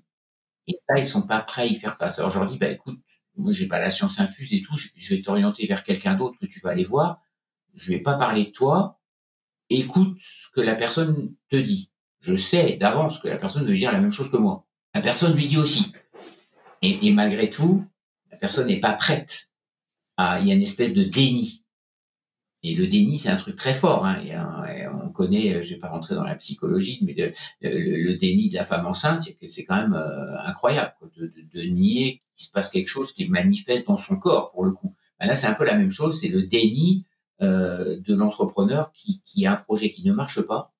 Et 0.66 0.74
ça, 0.86 0.98
ils 0.98 1.06
sont 1.06 1.22
pas 1.22 1.40
prêts 1.40 1.62
à 1.62 1.66
y 1.66 1.74
faire 1.74 1.96
face. 1.96 2.18
Alors, 2.18 2.30
je 2.30 2.38
leur 2.38 2.48
dis, 2.48 2.58
bah, 2.58 2.68
écoute, 2.68 3.00
moi, 3.36 3.52
j'ai 3.52 3.68
pas 3.68 3.78
la 3.78 3.90
science 3.90 4.18
infuse 4.20 4.52
et 4.52 4.62
tout, 4.62 4.76
je 4.76 5.14
vais 5.14 5.22
t'orienter 5.22 5.66
vers 5.66 5.84
quelqu'un 5.84 6.14
d'autre 6.14 6.38
que 6.40 6.46
tu 6.46 6.60
vas 6.60 6.70
aller 6.70 6.84
voir. 6.84 7.22
Je 7.74 7.92
vais 7.92 8.00
pas 8.00 8.14
parler 8.14 8.46
de 8.46 8.50
toi. 8.50 9.00
Écoute 9.70 10.18
ce 10.18 10.48
que 10.54 10.60
la 10.60 10.74
personne 10.74 11.34
te 11.48 11.56
dit 11.56 11.92
je 12.22 12.36
sais 12.36 12.76
d'avance 12.76 13.18
que 13.18 13.28
la 13.28 13.36
personne 13.36 13.66
veut 13.66 13.76
dire 13.76 13.92
la 13.92 14.00
même 14.00 14.12
chose 14.12 14.30
que 14.30 14.36
moi. 14.36 14.64
La 14.94 15.00
personne 15.00 15.34
lui 15.34 15.48
dit 15.48 15.58
aussi. 15.58 15.92
Et, 16.80 17.12
malgré 17.12 17.50
tout, 17.50 17.84
la 18.30 18.36
personne 18.36 18.68
n'est 18.68 18.80
pas 18.80 18.92
prête. 18.92 19.50
Il 20.18 20.46
y 20.46 20.52
a 20.52 20.54
une 20.54 20.62
espèce 20.62 20.94
de 20.94 21.04
déni. 21.04 21.61
Et 22.64 22.74
le 22.74 22.86
déni, 22.86 23.18
c'est 23.18 23.28
un 23.28 23.36
truc 23.36 23.56
très 23.56 23.74
fort. 23.74 24.06
Hein. 24.06 24.22
On 25.04 25.08
connaît, 25.08 25.62
je 25.62 25.74
vais 25.74 25.80
pas 25.80 25.88
rentrer 25.88 26.14
dans 26.14 26.22
la 26.22 26.36
psychologie, 26.36 27.00
mais 27.02 27.14
le, 27.14 27.32
le, 27.60 28.16
déni 28.16 28.48
de 28.48 28.54
la 28.54 28.64
femme 28.64 28.86
enceinte, 28.86 29.28
c'est 29.48 29.64
quand 29.64 29.76
même 29.76 29.94
euh, 29.94 30.38
incroyable 30.44 30.94
quoi, 30.98 31.08
de, 31.16 31.32
de, 31.52 31.62
nier 31.62 32.22
qu'il 32.36 32.46
se 32.46 32.52
passe 32.52 32.68
quelque 32.68 32.86
chose 32.86 33.12
qui 33.12 33.24
est 33.24 33.28
manifeste 33.28 33.88
dans 33.88 33.96
son 33.96 34.16
corps, 34.16 34.52
pour 34.52 34.64
le 34.64 34.70
coup. 34.70 34.94
Ben 35.18 35.26
là, 35.26 35.34
c'est 35.34 35.48
un 35.48 35.54
peu 35.54 35.64
la 35.64 35.76
même 35.76 35.90
chose. 35.90 36.20
C'est 36.20 36.28
le 36.28 36.42
déni 36.42 37.04
euh, 37.42 37.98
de 38.00 38.14
l'entrepreneur 38.14 38.92
qui, 38.92 39.20
qui 39.22 39.44
a 39.44 39.52
un 39.52 39.56
projet 39.56 39.90
qui 39.90 40.04
ne 40.04 40.12
marche 40.12 40.40
pas, 40.42 40.72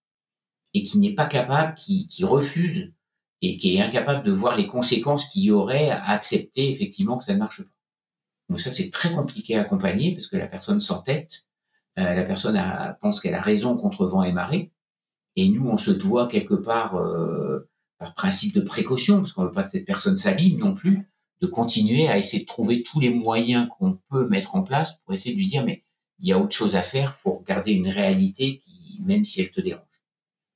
et 0.75 0.85
qui 0.85 0.99
n'est 0.99 1.15
pas 1.15 1.27
capable, 1.27 1.75
qui, 1.75 2.07
qui 2.07 2.25
refuse 2.25 2.93
et 3.43 3.57
qui 3.57 3.75
est 3.75 3.81
incapable 3.81 4.25
de 4.25 4.31
voir 4.31 4.57
les 4.57 4.69
conséquences 4.69 5.27
qu'il 5.27 5.43
y 5.43 5.51
aurait 5.51 5.91
à 5.91 6.11
accepter 6.11 6.71
effectivement 6.71 7.19
que 7.19 7.25
ça 7.25 7.35
ne 7.35 7.41
marche 7.41 7.63
pas. 7.63 7.71
Donc 8.49 8.61
ça, 8.61 8.71
c'est 8.71 8.91
très 8.91 9.11
compliqué 9.13 9.57
à 9.57 9.63
accompagner 9.63 10.13
parce 10.15 10.29
que 10.29 10.37
la 10.37 10.47
personne 10.47 10.81
s'entête, 10.81 11.45
euh, 11.99 12.15
la 12.15 12.23
personne 12.23 12.57
a, 12.57 12.99
pense 13.01 13.21
qu'elle 13.21 13.35
a 13.35 13.41
raison 13.41 13.77
contre 13.77 14.07
vent 14.07 14.23
et 14.23 14.33
marée, 14.33 14.73
et 15.37 15.49
nous, 15.49 15.69
on 15.69 15.77
se 15.77 15.91
doit 15.91 16.29
quelque 16.29 16.55
part, 16.55 16.97
euh, 16.97 17.69
par 17.99 18.15
principe 18.15 18.55
de 18.55 18.61
précaution, 18.61 19.19
parce 19.19 19.33
qu'on 19.33 19.45
veut 19.45 19.53
pas 19.53 19.63
que 19.63 19.71
cette 19.71 19.87
personne 19.87 20.19
s'abîme 20.19 20.59
non 20.59 20.75
plus, 20.75 21.09
de 21.41 21.47
continuer 21.47 22.09
à 22.09 22.19
essayer 22.19 22.43
de 22.43 22.47
trouver 22.47 22.83
tous 22.83 23.01
les 23.01 23.11
moyens 23.11 23.69
qu'on 23.69 23.99
peut 24.11 24.29
mettre 24.29 24.55
en 24.55 24.63
place 24.63 24.99
pour 24.99 25.15
essayer 25.15 25.35
de 25.35 25.41
lui 25.41 25.47
dire, 25.47 25.65
mais 25.65 25.85
il 26.21 26.29
y 26.29 26.33
a 26.33 26.39
autre 26.39 26.55
chose 26.55 26.77
à 26.77 26.83
faire, 26.83 27.15
faut 27.15 27.39
regarder 27.39 27.73
une 27.73 27.89
réalité 27.89 28.59
qui, 28.59 29.01
même 29.05 29.25
si 29.25 29.41
elle 29.41 29.51
te 29.51 29.61
dérange. 29.61 29.83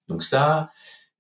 Donc 0.09 0.22
ça, 0.22 0.70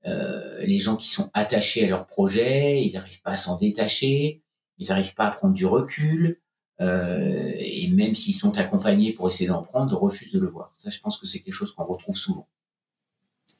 euh, 0.06 0.60
les 0.60 0.78
gens 0.78 0.96
qui 0.96 1.08
sont 1.08 1.30
attachés 1.34 1.84
à 1.84 1.88
leur 1.88 2.06
projet, 2.06 2.84
ils 2.84 2.92
n'arrivent 2.92 3.22
pas 3.22 3.32
à 3.32 3.36
s'en 3.36 3.56
détacher, 3.56 4.42
ils 4.78 4.88
n'arrivent 4.88 5.14
pas 5.14 5.26
à 5.26 5.30
prendre 5.30 5.54
du 5.54 5.66
recul, 5.66 6.40
euh, 6.80 7.52
et 7.58 7.88
même 7.88 8.14
s'ils 8.14 8.34
sont 8.34 8.58
accompagnés 8.58 9.12
pour 9.12 9.28
essayer 9.28 9.48
d'en 9.48 9.62
prendre, 9.62 9.96
refusent 9.96 10.32
de 10.32 10.40
le 10.40 10.48
voir. 10.48 10.70
Ça, 10.76 10.90
je 10.90 11.00
pense 11.00 11.18
que 11.18 11.26
c'est 11.26 11.40
quelque 11.40 11.54
chose 11.54 11.72
qu'on 11.72 11.84
retrouve 11.84 12.16
souvent. 12.16 12.48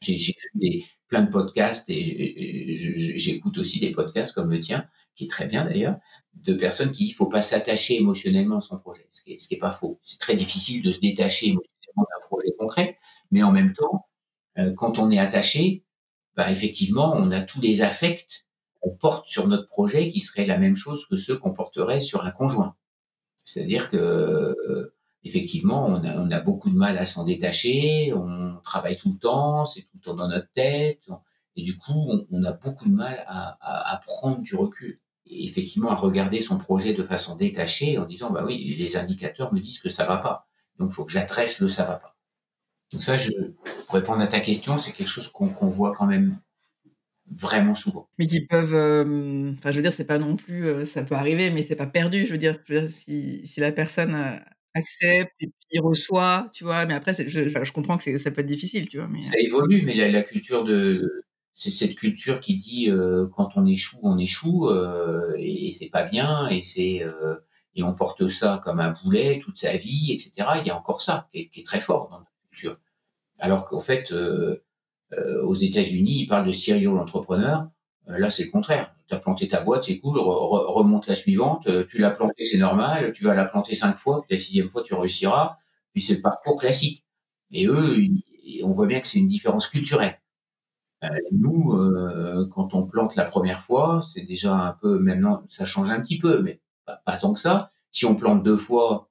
J'ai 0.00 0.16
vu 0.16 0.84
plein 1.08 1.22
de 1.22 1.30
podcasts 1.30 1.88
et 1.88 2.74
j'écoute 2.76 3.58
aussi 3.58 3.80
des 3.80 3.92
podcasts 3.92 4.32
comme 4.32 4.50
le 4.50 4.60
tien, 4.60 4.88
qui 5.14 5.24
est 5.24 5.30
très 5.30 5.46
bien 5.46 5.64
d'ailleurs, 5.64 5.98
de 6.34 6.52
personnes 6.54 6.92
qui 6.92 7.04
disent 7.04 7.08
qu'il 7.08 7.16
faut 7.16 7.26
pas 7.26 7.42
s'attacher 7.42 7.96
émotionnellement 7.96 8.58
à 8.58 8.60
son 8.60 8.78
projet, 8.78 9.08
ce 9.10 9.22
qui 9.22 9.32
est, 9.32 9.38
ce 9.38 9.48
qui 9.48 9.54
est 9.54 9.58
pas 9.58 9.70
faux. 9.70 9.98
C'est 10.02 10.18
très 10.18 10.36
difficile 10.36 10.82
de 10.82 10.90
se 10.90 11.00
détacher 11.00 11.46
émotionnellement 11.46 12.06
d'un 12.10 12.26
projet 12.26 12.50
concret, 12.58 12.98
mais 13.30 13.42
en 13.42 13.52
même 13.52 13.72
temps, 13.72 14.06
euh, 14.58 14.72
quand 14.74 14.98
on 14.98 15.10
est 15.10 15.18
attaché, 15.18 15.84
bah, 16.36 16.50
effectivement, 16.50 17.14
on 17.16 17.30
a 17.30 17.40
tous 17.40 17.60
les 17.60 17.80
affects 17.80 18.46
qu'on 18.80 18.90
porte 18.90 19.26
sur 19.26 19.48
notre 19.48 19.68
projet 19.68 20.08
qui 20.08 20.20
seraient 20.20 20.44
la 20.44 20.58
même 20.58 20.76
chose 20.76 21.06
que 21.06 21.16
ceux 21.16 21.36
qu'on 21.38 21.54
porterait 21.54 22.00
sur 22.00 22.24
un 22.24 22.30
conjoint. 22.30 22.76
C'est-à-dire 23.46 23.90
que 23.90 23.96
euh, 23.96 24.94
effectivement, 25.22 25.86
on 25.86 26.30
a, 26.30 26.40
beaucoup 26.40 26.68
de 26.68 26.76
mal 26.76 26.98
à 26.98 27.06
s'en 27.06 27.24
détacher, 27.24 28.12
on 28.12 28.60
travaille 28.64 28.96
tout 28.96 29.12
le 29.12 29.18
temps, 29.18 29.64
c'est 29.64 29.82
tout 29.82 29.96
le 29.96 30.00
temps 30.00 30.14
dans 30.14 30.28
notre 30.28 30.50
tête, 30.52 31.08
et 31.54 31.62
du 31.62 31.78
coup, 31.78 32.26
on, 32.30 32.44
a 32.44 32.52
beaucoup 32.52 32.88
de 32.88 32.94
mal 32.94 33.24
à, 33.26 34.00
prendre 34.04 34.40
du 34.42 34.54
recul. 34.54 35.00
Et 35.24 35.44
effectivement, 35.44 35.90
à 35.90 35.94
regarder 35.94 36.40
son 36.40 36.58
projet 36.58 36.92
de 36.92 37.02
façon 37.02 37.34
détachée 37.34 37.98
en 37.98 38.04
disant, 38.04 38.30
bah 38.30 38.44
oui, 38.44 38.76
les 38.78 38.96
indicateurs 38.96 39.52
me 39.54 39.60
disent 39.60 39.78
que 39.78 39.88
ça 39.88 40.04
va 40.04 40.18
pas. 40.18 40.46
Donc, 40.78 40.90
il 40.90 40.94
faut 40.94 41.04
que 41.04 41.12
j'adresse 41.12 41.60
le 41.60 41.68
ça 41.68 41.84
va 41.84 41.96
pas. 41.96 42.16
Donc 42.92 43.02
ça, 43.02 43.16
pour 43.86 43.94
répondre 43.94 44.20
à 44.20 44.26
ta 44.26 44.40
question, 44.40 44.76
c'est 44.76 44.92
quelque 44.92 45.08
chose 45.08 45.28
qu'on 45.28 45.48
qu 45.48 45.64
voit 45.64 45.92
quand 45.92 46.06
même 46.06 46.38
vraiment 47.30 47.74
souvent. 47.74 48.08
Mais 48.18 48.26
qui 48.26 48.40
peuvent, 48.40 48.74
euh, 48.74 49.52
enfin, 49.58 49.70
je 49.70 49.76
veux 49.76 49.82
dire, 49.82 49.92
c'est 49.92 50.04
pas 50.04 50.18
non 50.18 50.36
plus, 50.36 50.66
euh, 50.66 50.84
ça 50.84 51.02
peut 51.02 51.14
arriver, 51.14 51.50
mais 51.50 51.62
c'est 51.62 51.76
pas 51.76 51.86
perdu. 51.86 52.26
Je 52.26 52.32
veux 52.32 52.38
dire, 52.38 52.58
je 52.66 52.74
veux 52.74 52.80
dire 52.82 52.90
si, 52.90 53.46
si 53.46 53.60
la 53.60 53.72
personne 53.72 54.14
euh, 54.14 54.36
accepte 54.74 55.32
et 55.40 55.48
puis 55.48 55.78
reçoit, 55.80 56.50
tu 56.52 56.64
vois. 56.64 56.86
Mais 56.86 56.94
après, 56.94 57.14
je, 57.14 57.48
je, 57.48 57.72
comprends 57.72 57.98
que 57.98 58.18
ça 58.18 58.30
peut 58.30 58.40
être 58.40 58.46
difficile, 58.46 58.88
tu 58.88 58.98
vois. 58.98 59.08
Mais... 59.08 59.22
Ça 59.22 59.38
évolue, 59.38 59.82
mais 59.82 59.94
la, 59.94 60.10
la 60.10 60.22
culture 60.22 60.64
de, 60.64 61.24
c'est 61.52 61.70
cette 61.70 61.96
culture 61.96 62.40
qui 62.40 62.56
dit 62.56 62.90
quand 63.34 63.56
on 63.56 63.66
échoue, 63.66 63.98
on 64.02 64.18
échoue 64.18 64.70
et, 65.36 65.68
et 65.68 65.70
c'est 65.70 65.88
pas 65.88 66.02
bien 66.02 66.48
et 66.48 66.62
c'est 66.62 67.02
et 67.74 67.82
on 67.82 67.94
porte 67.94 68.28
ça 68.28 68.60
comme 68.62 68.80
un 68.80 68.92
boulet 68.92 69.38
toute 69.42 69.56
sa 69.56 69.76
vie, 69.76 70.12
etc. 70.12 70.48
Il 70.60 70.66
y 70.66 70.70
a 70.70 70.76
encore 70.76 71.02
ça 71.02 71.28
qui 71.30 71.40
est, 71.40 71.48
qui 71.48 71.60
est 71.60 71.62
très 71.64 71.80
fort 71.80 72.08
dans 72.10 72.18
notre 72.18 72.32
culture. 72.50 72.78
Alors 73.38 73.64
qu'en 73.64 73.80
fait, 73.80 74.12
aux 75.42 75.54
États-Unis, 75.54 76.22
ils 76.22 76.26
parlent 76.26 76.46
de 76.46 76.52
serial 76.52 76.98
entrepreneur. 76.98 77.68
là, 78.06 78.30
c'est 78.30 78.44
le 78.44 78.50
contraire. 78.50 78.94
Tu 79.08 79.14
as 79.14 79.18
planté 79.18 79.46
ta 79.46 79.60
boîte, 79.60 79.84
c'est 79.84 79.98
cool. 79.98 80.18
Re 80.18 80.74
remonte 80.74 81.06
la 81.06 81.14
suivante. 81.14 81.68
Tu 81.88 81.98
l'as 81.98 82.10
plantée, 82.10 82.44
c'est 82.44 82.58
normal. 82.58 83.12
Tu 83.12 83.24
vas 83.24 83.34
la 83.34 83.44
planter 83.44 83.74
cinq 83.74 83.96
fois, 83.98 84.22
puis 84.22 84.36
la 84.36 84.42
sixième 84.42 84.68
fois, 84.68 84.82
tu 84.82 84.94
réussiras. 84.94 85.58
Puis 85.92 86.02
c'est 86.02 86.14
le 86.14 86.22
parcours 86.22 86.58
classique. 86.58 87.04
Et 87.52 87.66
eux, 87.66 87.96
on 88.62 88.72
voit 88.72 88.86
bien 88.86 89.00
que 89.00 89.06
c'est 89.06 89.18
une 89.18 89.28
différence 89.28 89.68
culturelle. 89.68 90.20
Euh, 91.04 91.08
nous, 91.32 91.72
euh, 91.72 92.48
quand 92.54 92.74
on 92.74 92.86
plante 92.86 93.16
la 93.16 93.24
première 93.24 93.60
fois, 93.60 94.02
c'est 94.12 94.22
déjà 94.22 94.54
un 94.54 94.72
peu, 94.72 94.98
maintenant, 94.98 95.44
ça 95.48 95.64
change 95.64 95.90
un 95.90 96.00
petit 96.00 96.18
peu, 96.18 96.42
mais 96.42 96.60
pas 97.04 97.18
tant 97.18 97.32
que 97.32 97.40
ça. 97.40 97.70
Si 97.90 98.06
on 98.06 98.16
plante 98.16 98.42
deux 98.42 98.56
fois, 98.56 99.10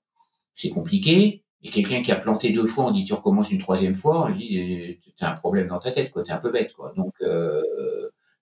c'est 0.53 0.69
compliqué. 0.69 1.44
Et 1.65 1.69
quelqu'un 1.71 2.04
qui 2.04 2.12
a 2.12 2.15
planté 2.15 2.51
deux 2.51 2.67
fois, 2.67 2.86
on 2.86 2.91
dit 2.91 3.06
tu 3.06 3.13
recommences 3.13 3.49
une 3.49 3.58
troisième 3.58 3.95
fois, 3.95 4.28
on 4.28 4.36
dit 4.36 4.99
tu 5.17 5.23
as 5.23 5.32
un 5.32 5.34
problème 5.34 5.67
dans 5.67 5.80
ta 5.80 5.91
tête, 5.91 6.12
quoi, 6.12 6.21
t'es 6.21 6.32
un 6.32 6.38
peu 6.38 6.51
bête, 6.51 6.71
quoi. 6.73 6.93
Donc, 6.95 7.15
euh, 7.23 7.63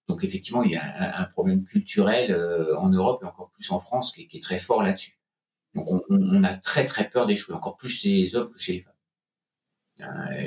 donc 0.10 0.26
effectivement, 0.26 0.62
il 0.62 0.72
y 0.72 0.76
a 0.76 1.22
un, 1.22 1.24
problème 1.24 1.64
culturel 1.64 2.32
euh, 2.32 2.78
en 2.78 2.90
Europe 2.90 3.24
et 3.24 3.26
encore 3.26 3.50
plus 3.52 3.72
en 3.72 3.80
France 3.80 4.12
qui, 4.12 4.28
est 4.30 4.44
très 4.44 4.58
fort 4.58 4.84
là-dessus. 4.84 5.18
Donc 5.74 5.88
on, 6.10 6.44
a 6.44 6.58
très 6.58 6.86
très 6.86 7.10
peur 7.10 7.26
d'échouer, 7.26 7.56
encore 7.56 7.78
plus 7.78 7.88
chez 7.88 8.10
les 8.10 8.36
hommes 8.36 8.52
que 8.52 8.60
chez 8.60 8.74
les 8.74 8.80
femmes 8.82 8.94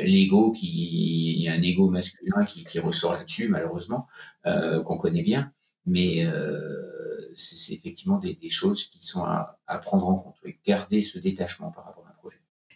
l'ego 0.05 0.53
qui 0.53 0.67
il 0.67 1.43
y 1.43 1.49
a 1.49 1.55
un 1.55 1.63
ego 1.63 1.89
masculin 1.89 2.45
qui, 2.45 2.79
ressort 2.81 3.15
là-dessus 3.15 3.49
malheureusement 3.49 4.07
euh, 4.45 4.83
qu'on 4.83 4.99
connaît 4.99 5.23
bien 5.23 5.53
mais 5.87 6.27
euh, 6.27 7.33
c'est 7.37 7.73
effectivement 7.75 8.19
des, 8.19 8.35
des, 8.35 8.51
choses 8.51 8.85
qui 8.85 9.07
sont 9.07 9.23
à, 9.23 9.59
à, 9.67 9.79
prendre 9.79 10.09
en 10.09 10.17
compte 10.17 10.37
et 10.45 10.59
garder 10.67 11.01
ce 11.01 11.19
détachement 11.19 11.71
par 11.71 11.85
rapport 11.85 12.06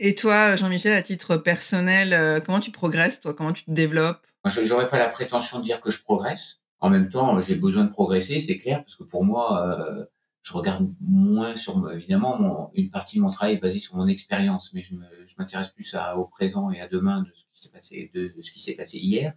et 0.01 0.15
toi 0.15 0.57
Jean-Michel 0.57 0.95
à 0.95 1.03
titre 1.03 1.37
personnel 1.37 2.13
euh, 2.15 2.41
comment 2.41 2.59
tu 2.59 2.71
progresses 2.71 3.21
toi? 3.21 3.35
Comment 3.35 3.53
tu 3.53 3.65
te 3.65 3.71
développes? 3.71 4.27
Je 4.47 4.63
n'aurais 4.63 4.89
pas 4.89 4.99
la 4.99 5.09
prétention 5.09 5.59
de 5.59 5.65
dire 5.65 5.83
que 5.83 5.91
je 5.91 6.03
progresse. 6.03 6.61
En 6.81 6.89
même 6.89 7.11
temps 7.11 7.41
j'ai 7.41 7.55
besoin 7.55 7.85
de 7.85 7.91
progresser 7.91 8.41
c'est 8.41 8.59
clair 8.59 8.83
parce 8.83 8.97
que 8.97 9.05
pour 9.05 9.25
moi 9.25 9.69
euh, 9.69 10.05
je 10.43 10.55
regarde 10.55 10.91
moins 11.01 11.55
sur 11.55 11.91
évidemment 11.93 12.39
mon, 12.39 12.71
une 12.75 12.91
partie 12.91 13.19
de 13.19 13.23
mon 13.23 13.31
travail 13.31 13.57
est 13.57 13.59
basée 13.59 13.79
sur 13.79 13.97
mon 13.97 14.07
expérience 14.07 14.73
mais 14.73 14.81
je 14.81 14.95
m'intéresse 15.39 15.69
plus 15.69 15.95
à, 15.95 16.17
au 16.17 16.25
présent 16.25 16.71
et 16.71 16.81
à 16.81 16.89
demain 16.89 17.21
de 17.21 17.31
ce 17.35 17.45
qui 17.53 17.61
s'est 17.61 17.73
passé 17.73 18.11
de, 18.15 18.33
de, 18.35 18.41
ce 18.41 18.51
qui 18.51 18.61
s'est 18.61 18.75
passé 18.75 18.99
hier. 18.99 19.35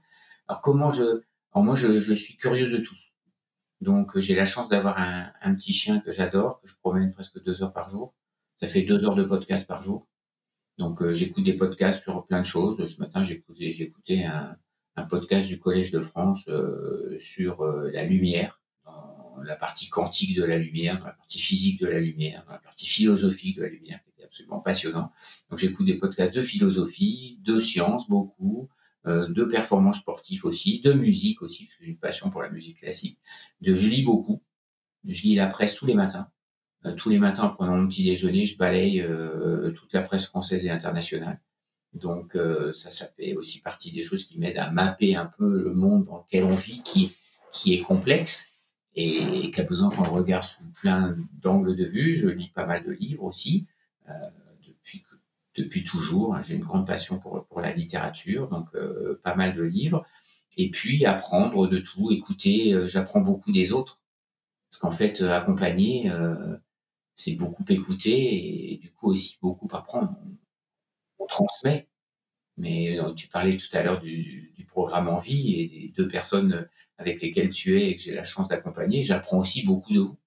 Alors 0.47 0.61
comment 0.61 0.91
je 0.91 1.03
alors 1.51 1.65
moi 1.65 1.75
je, 1.75 1.99
je 1.99 2.13
suis 2.13 2.37
curieux 2.37 2.71
de 2.71 2.77
tout. 2.77 2.95
Donc 3.81 4.17
j'ai 4.17 4.33
la 4.33 4.45
chance 4.45 4.69
d'avoir 4.69 4.97
un, 4.97 5.29
un, 5.41 5.53
petit 5.55 5.73
chien 5.73 5.99
que 5.99 6.13
j'adore 6.13 6.61
que 6.61 6.69
je 6.69 6.75
promène 6.77 7.11
presque 7.11 7.43
deux 7.43 7.61
heures 7.61 7.73
par 7.73 7.89
jour. 7.89 8.15
Ça 8.55 8.67
fait 8.67 8.83
deux 8.83 9.05
heures 9.05 9.15
de 9.15 9.25
podcast 9.25 9.67
par 9.67 9.81
jour 9.81 10.07
donc 10.77 11.01
euh, 11.01 11.13
j'écoute 11.13 11.43
des 11.43 11.53
podcasts 11.53 12.03
sur 12.03 12.25
plein 12.25 12.41
de 12.41 12.45
choses 12.45 12.83
ce 12.85 12.99
matin 12.99 13.23
écouté 13.23 14.25
un, 14.25 14.55
un, 14.95 15.03
podcast 15.03 15.47
du 15.47 15.59
collège 15.59 15.91
de 15.91 15.99
France 15.99 16.45
euh, 16.47 17.17
sur 17.19 17.61
euh, 17.61 17.89
la 17.91 18.03
lumière 18.03 18.63
la 19.43 19.55
partie 19.55 19.89
quantique 19.89 20.35
de 20.35 20.43
la 20.43 20.57
lumière, 20.57 20.99
dans 20.99 21.05
la 21.05 21.13
partie 21.13 21.39
physique 21.39 21.79
de 21.79 21.87
la 21.87 21.99
lumière, 21.99 22.43
dans 22.45 22.53
la 22.53 22.59
partie 22.59 22.85
philosophique 22.85 23.57
de 23.57 23.63
la 23.63 23.69
lumière, 23.69 23.99
qui 24.03 24.11
était 24.11 24.23
absolument 24.23 24.59
passionnant. 24.59 25.11
Donc 25.49 25.59
j'écoute 25.59 25.85
des 25.85 25.97
podcasts 25.97 26.35
de 26.35 26.41
philosophie, 26.41 27.39
de 27.43 27.59
sciences 27.59 28.09
beaucoup, 28.09 28.69
euh, 29.05 29.27
de 29.27 29.43
performance 29.43 29.99
sportive 29.99 30.45
aussi, 30.45 30.81
de 30.81 30.93
musique 30.93 31.41
aussi, 31.41 31.65
parce 31.65 31.77
que 31.77 31.83
j'ai 31.83 31.91
une 31.91 31.97
passion 31.97 32.29
pour 32.29 32.41
la 32.41 32.49
musique 32.49 32.79
classique. 32.79 33.19
De, 33.61 33.73
je 33.73 33.87
lis 33.87 34.03
beaucoup. 34.03 34.41
Je 35.05 35.23
lis 35.23 35.35
la 35.35 35.47
presse 35.47 35.75
tous 35.75 35.85
les 35.85 35.95
matins. 35.95 36.29
Euh, 36.85 36.93
tous 36.95 37.09
les 37.09 37.19
matins, 37.19 37.43
en 37.43 37.49
prenant 37.49 37.77
mon 37.77 37.87
petit 37.87 38.03
déjeuner, 38.03 38.45
je 38.45 38.57
balaye 38.57 39.01
euh, 39.01 39.71
toute 39.71 39.93
la 39.93 40.01
presse 40.01 40.25
française 40.25 40.65
et 40.65 40.69
internationale. 40.69 41.39
Donc 41.93 42.35
euh, 42.35 42.71
ça, 42.73 42.89
ça 42.89 43.05
fait 43.05 43.35
aussi 43.35 43.61
partie 43.61 43.91
des 43.91 44.01
choses 44.01 44.25
qui 44.25 44.39
m'aident 44.39 44.57
à 44.57 44.71
mapper 44.71 45.15
un 45.15 45.27
peu 45.27 45.63
le 45.63 45.73
monde 45.73 46.05
dans 46.05 46.17
lequel 46.17 46.43
on 46.43 46.55
vit, 46.55 46.81
qui, 46.83 47.13
qui 47.51 47.73
est 47.73 47.81
complexe 47.81 48.47
et 48.95 49.51
qui 49.51 49.61
a 49.61 49.63
besoin 49.63 49.89
qu'on 49.89 50.03
le 50.03 50.09
regarde 50.09 50.43
sous 50.43 50.63
plein 50.81 51.15
d'angles 51.41 51.75
de 51.75 51.85
vue. 51.85 52.13
Je 52.13 52.27
lis 52.27 52.51
pas 52.53 52.65
mal 52.65 52.83
de 52.83 52.91
livres 52.91 53.23
aussi, 53.23 53.65
euh, 54.09 54.13
depuis, 54.67 55.03
depuis 55.55 55.83
toujours. 55.83 56.35
Hein. 56.35 56.41
J'ai 56.41 56.55
une 56.55 56.63
grande 56.63 56.85
passion 56.85 57.19
pour, 57.19 57.45
pour 57.45 57.61
la 57.61 57.73
littérature, 57.73 58.49
donc 58.49 58.67
euh, 58.75 59.19
pas 59.23 59.35
mal 59.35 59.55
de 59.55 59.63
livres. 59.63 60.05
Et 60.57 60.69
puis 60.69 61.05
apprendre 61.05 61.67
de 61.67 61.79
tout, 61.79 62.11
écouter, 62.11 62.73
euh, 62.73 62.87
j'apprends 62.87 63.21
beaucoup 63.21 63.51
des 63.51 63.71
autres. 63.71 63.99
Parce 64.69 64.79
qu'en 64.79 64.91
fait, 64.91 65.21
accompagner, 65.21 66.11
c'est 67.15 67.35
beaucoup 67.35 67.65
écouter 67.69 68.73
et, 68.73 68.77
du 68.77 68.91
coup 68.91 69.11
aussi 69.11 69.37
beaucoup 69.41 69.67
apprendre. 69.73 70.15
On, 71.19 71.25
transmet. 71.25 71.87
Mais 72.57 72.99
euh, 72.99 73.13
tu 73.13 73.27
parlais 73.27 73.57
tout 73.57 73.69
à 73.73 73.83
l'heure 73.83 74.01
du, 74.01 74.51
programme 74.67 75.07
en 75.07 75.19
vie 75.19 75.53
et 75.59 75.67
des 75.67 75.93
deux 75.95 76.07
personnes 76.07 76.67
avec 76.97 77.21
lesquels 77.21 77.51
tu 77.51 77.79
es 77.79 77.91
et 77.91 77.95
que 77.95 78.01
j'ai 78.01 78.11
la 78.11 78.23
chance 78.23 78.47
d'accompagner, 78.47 79.03
j'apprends 79.03 79.37
aussi 79.37 79.63
beaucoup 79.63 79.93
de 79.93 79.99
vous. 79.99 80.17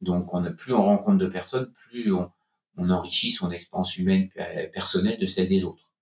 Donc, 0.00 0.34
on 0.34 0.44
a 0.44 0.50
plus 0.50 0.72
on 0.72 0.82
rencontre 0.82 1.18
de 1.18 1.28
personnes, 1.28 1.72
plus 1.72 2.12
on, 2.12 2.32
enrichit 2.76 3.30
son 3.30 3.52
expérience 3.52 3.96
humaine 3.96 4.28
personnelle 4.72 5.20
de 5.20 5.26
celle 5.26 5.48
des 5.48 5.62
autres. 5.62 5.92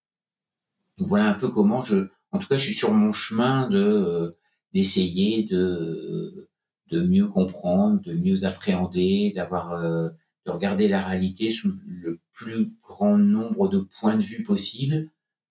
Voilà 0.97 1.29
un 1.29 1.35
peu 1.35 1.51
comment 1.51 1.85
je, 1.85 2.09
en 2.33 2.39
tout 2.39 2.47
cas, 2.49 2.57
je 2.57 2.65
suis 2.65 2.75
sur 2.75 2.93
mon 2.93 3.13
chemin 3.13 3.71
euh, 3.73 4.33
d'essayer 4.73 5.43
de 5.43 6.49
de 6.91 7.03
mieux 7.03 7.27
comprendre, 7.27 8.01
de 8.03 8.15
mieux 8.15 8.45
appréhender, 8.45 9.33
d'avoir 9.35 9.73
euh, 9.73 10.09
de 10.47 10.51
regarder 10.51 10.89
la 10.89 11.03
réalité 11.03 11.51
sous 11.51 11.73
le 11.87 12.21
plus 12.33 12.73
grand 12.83 13.19
nombre 13.19 13.69
de 13.69 13.79
points 13.79 14.17
de 14.17 14.23
vue 14.23 14.43
possible 14.43 15.03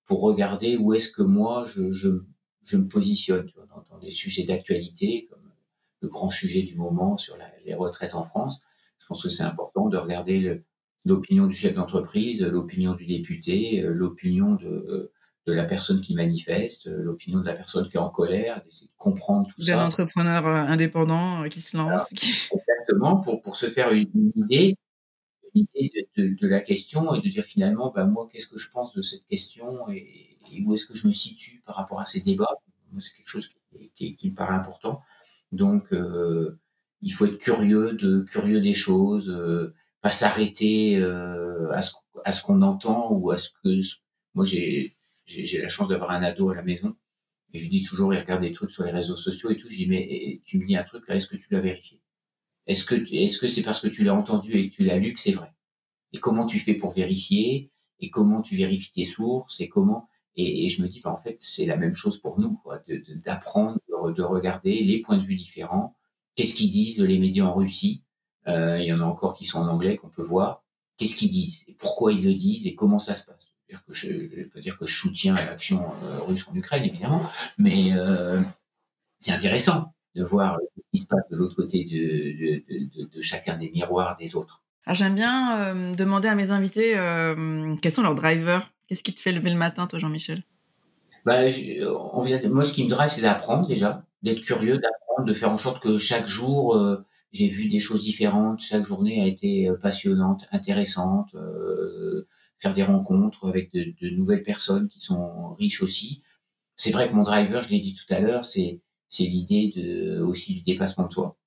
pour 0.06 0.22
regarder 0.22 0.78
où 0.78 0.94
est-ce 0.94 1.12
que 1.12 1.22
moi 1.22 1.66
je, 1.66 1.82
me 1.82 2.88
positionne 2.88 3.52
dans, 3.92 4.00
des 4.00 4.12
sujets 4.12 4.44
d'actualité, 4.44 5.28
comme 5.30 5.52
le 6.02 6.08
grand 6.08 6.30
sujet 6.30 6.64
du 6.64 6.76
moment 6.76 7.18
sur 7.18 7.38
les 7.66 7.74
retraites 7.74 8.16
en 8.16 8.24
France. 8.24 8.62
Je 9.00 9.06
pense 9.06 9.22
que 9.24 9.30
c'est 9.30 9.44
important 9.44 9.90
de 9.90 9.98
regarder 9.98 10.64
l'opinion 11.06 11.48
du 11.48 11.56
chef 11.56 11.74
d'entreprise, 11.74 12.42
l'opinion 12.42 12.94
du 12.94 13.06
député, 13.06 13.82
l'opinion 13.82 14.56
de, 14.56 15.12
de 15.48 15.54
la 15.54 15.64
personne 15.64 16.02
qui 16.02 16.14
manifeste, 16.14 16.88
l'opinion 16.88 17.40
de 17.40 17.46
la 17.46 17.54
personne 17.54 17.90
qui 17.90 17.96
est 17.96 18.00
en 18.00 18.10
colère, 18.10 18.62
d'essayer 18.64 18.88
de 18.88 18.98
comprendre 18.98 19.48
tout 19.48 19.62
ça. 19.62 19.76
D'un 19.76 19.86
entrepreneur 19.86 20.46
indépendant 20.46 21.48
qui 21.50 21.62
se 21.62 21.78
lance. 21.78 21.90
Alors, 21.90 22.08
qui... 22.10 22.28
Exactement, 22.52 23.18
pour, 23.18 23.42
pour 23.42 23.56
se 23.56 23.68
faire 23.68 23.92
une, 23.94 24.10
une 24.14 24.32
idée 24.36 24.78
l'idée 25.58 26.10
de, 26.16 26.48
la 26.48 26.62
question 26.62 27.14
et 27.14 27.22
de 27.22 27.30
dire 27.30 27.44
finalement, 27.44 27.92
bah, 27.94 28.06
moi, 28.06 28.28
qu'est-ce 28.32 28.48
que 28.48 28.58
je 28.58 28.70
pense 28.72 28.94
de 28.94 29.02
cette 29.02 29.26
question 29.28 29.90
et, 29.90 30.38
où 30.66 30.74
est-ce 30.74 30.86
que 30.86 30.96
je 30.96 31.08
me 31.08 31.12
situe 31.12 31.62
par 31.66 31.76
rapport 31.76 32.00
à 32.00 32.06
ces 32.06 32.22
débats? 32.22 32.56
C'est 33.00 33.14
quelque 33.16 33.28
chose 33.28 33.50
qui, 33.96 34.18
me 34.24 34.36
paraît 34.36 34.56
important. 34.56 35.02
Donc, 35.52 35.92
euh, 35.92 36.58
il 37.02 37.14
faut 37.14 37.26
être 37.26 37.38
curieux 37.38 37.94
de 37.94 38.22
curieux 38.22 38.62
des 38.62 38.74
choses, 38.74 39.30
euh, 39.30 39.74
pas 40.02 40.10
s'arrêter 40.10 40.98
euh, 40.98 41.70
à 41.72 41.82
ce, 41.82 42.42
qu'on 42.42 42.62
entend 42.62 43.12
ou 43.12 43.30
à 43.32 43.38
ce 43.38 43.50
que 43.50 43.70
moi 44.34 44.46
j'ai 44.46 44.94
j'ai 45.28 45.62
la 45.62 45.70
chance 45.70 45.90
d'avoir 45.90 46.12
un 46.12 46.24
ado 46.24 46.50
à 46.50 46.56
la 46.56 46.64
maison. 46.64 46.96
Et 47.54 47.60
je 47.60 47.70
dis 47.70 47.82
toujours 47.82 48.14
il 48.14 48.20
regarde 48.20 48.42
des 48.42 48.52
trucs 48.52 48.72
sur 48.72 48.84
les 48.84 48.92
réseaux 48.92 49.16
sociaux 49.16 49.52
et 49.52 49.58
tout. 49.58 49.70
Je 49.70 49.76
dis 49.78 49.88
mais 49.88 50.42
tu 50.46 50.60
me 50.60 50.66
dis 50.66 50.76
un 50.76 50.84
truc 50.84 51.08
là, 51.08 51.16
est-ce 51.16 51.28
que 51.28 51.38
tu 51.38 51.48
l'as 51.52 51.62
vérifié? 51.62 52.02
Est-ce 52.68 52.84
que 52.86 52.96
est-ce 53.14 53.38
que 53.40 53.48
c'est 53.48 53.64
parce 53.64 53.80
que 53.82 53.88
tu 53.88 54.04
l'as 54.04 54.16
entendu 54.16 54.54
et 54.54 54.70
que 54.70 54.76
tu 54.76 54.84
l'as 54.84 54.98
lu 54.98 55.14
que 55.14 55.20
c'est 55.20 55.32
vrai? 55.32 55.54
Et 56.14 56.20
comment 56.20 56.46
tu 56.46 56.60
fais 56.60 56.74
pour 56.74 56.92
vérifier? 56.92 57.72
Et 58.00 58.10
comment 58.10 58.42
tu 58.42 58.56
vérifies 58.56 58.92
tes 58.92 59.06
sources? 59.06 59.60
Et 59.60 59.70
comment? 59.70 60.10
Et, 60.36 60.70
je 60.70 60.84
me 60.84 60.88
dis, 60.88 61.02
bah, 61.02 61.12
en 61.12 61.18
fait, 61.18 61.36
c'est 61.40 61.66
la 61.66 61.78
même 61.78 61.96
chose 61.96 62.20
pour 62.20 62.40
nous, 62.40 62.62
d'apprendre, 63.26 63.80
de, 64.16 64.22
regarder 64.22 64.84
les 64.84 65.02
points 65.02 65.18
de 65.18 65.24
vue 65.24 65.36
différents. 65.36 65.96
Qu'est-ce 66.36 66.54
qu'ils 66.54 66.70
disent 66.70 67.00
les 67.00 67.18
médias 67.18 67.46
en 67.46 67.56
Russie? 67.56 68.04
Euh, 68.48 68.80
Il 68.80 68.86
y 68.86 68.94
en 68.94 69.00
a 69.00 69.04
encore 69.04 69.34
qui 69.34 69.46
sont 69.46 69.58
en 69.60 69.68
anglais 69.68 69.98
qu'on 69.98 70.10
peut 70.10 70.22
voir. 70.22 70.64
Qu'est-ce 70.98 71.16
qu'ils 71.16 71.32
disent? 71.32 71.64
Et 71.68 71.74
Pourquoi 71.74 72.14
ils 72.14 72.24
le 72.24 72.36
disent? 72.36 72.68
Et 72.68 72.76
comment 72.76 73.00
ça 73.00 73.16
se 73.16 73.26
passe? 73.26 73.52
Dire 73.70 73.84
que 73.86 73.94
je, 73.94 74.44
peux 74.46 74.62
dire 74.62 74.78
que 74.78 74.86
je 74.86 74.96
soutiens 74.96 75.36
l'action 75.36 75.82
euh, 75.82 76.20
russe 76.22 76.46
en 76.48 76.56
Ukraine, 76.56 76.84
évidemment, 76.84 77.24
mais 77.58 77.92
euh, 77.94 78.40
c'est 79.20 79.32
intéressant 79.32 79.94
de 80.16 80.24
voir 80.24 80.58
ce 80.76 80.82
qui 80.92 80.98
se 81.00 81.08
passe 81.08 81.28
de 81.30 81.36
l'autre 81.36 81.56
côté 81.56 81.84
de, 81.84 83.22
chacun 83.22 83.58
des 83.58 83.70
miroirs 83.70 84.18
des 84.18 84.36
autres. 84.36 84.64
J'aime 84.90 85.16
bien 85.16 85.76
demander 85.96 86.30
à 86.30 86.36
mes 86.36 86.50
invités 86.52 86.94
quels 87.82 87.92
sont 87.92 88.04
leurs 88.04 88.16
drivers 88.16 88.72
Qu'est-ce 88.88 89.04
qui 89.04 89.14
te 89.14 89.20
fait 89.20 89.34
lever 89.34 89.50
le 89.50 89.58
matin, 89.58 89.86
toi, 89.86 90.00
Jean-Michel? 90.00 90.44
Bah, 91.26 91.42
on 92.14 92.22
vient 92.22 92.40
Moi, 92.50 92.64
ce 92.64 92.74
qui 92.74 92.86
me 92.86 92.90
drive, 92.90 93.10
c'est 93.10 93.22
d'apprendre 93.22 93.68
déjà, 93.68 94.06
d'être 94.24 94.42
curieux, 94.42 94.78
d'apprendre, 94.78 95.28
de 95.28 95.34
faire 95.34 95.52
en 95.52 95.58
sorte 95.58 95.84
que 95.84 95.98
chaque 95.98 96.26
jour, 96.26 96.76
euh, 96.76 97.06
j'ai 97.34 97.50
vu 97.50 97.68
des 97.68 97.80
choses 97.80 98.02
différentes. 98.02 98.62
Chaque 98.62 98.86
journée 98.86 99.22
a 99.22 99.28
été 99.28 99.68
euh, 99.68 99.76
passionnante, 99.76 100.48
intéressante. 100.54 101.36
Euh, 102.58 102.62
faire 102.62 102.74
des 102.74 102.84
rencontres 102.84 103.48
avec 103.48 103.72
de, 103.74 104.10
nouvelles 104.10 104.44
personnes 104.44 104.88
qui 104.90 105.00
sont 105.00 105.54
riches 105.54 105.82
aussi. 105.82 106.24
C'est 106.76 106.92
vrai 106.92 107.10
que 107.10 107.14
mon 107.14 107.24
driver, 107.24 107.64
je 107.64 107.70
l'ai 107.70 107.80
dit 107.80 107.94
tout 107.94 108.12
à 108.14 108.20
l'heure, 108.20 108.46
c'est 108.46 108.82
c'est 109.10 109.24
l'idée 109.24 109.72
de 109.76 110.22
aussi 110.22 110.54
du 110.54 110.62
dépassement 110.64 111.08
de 111.08 111.14
soi, 111.14 111.38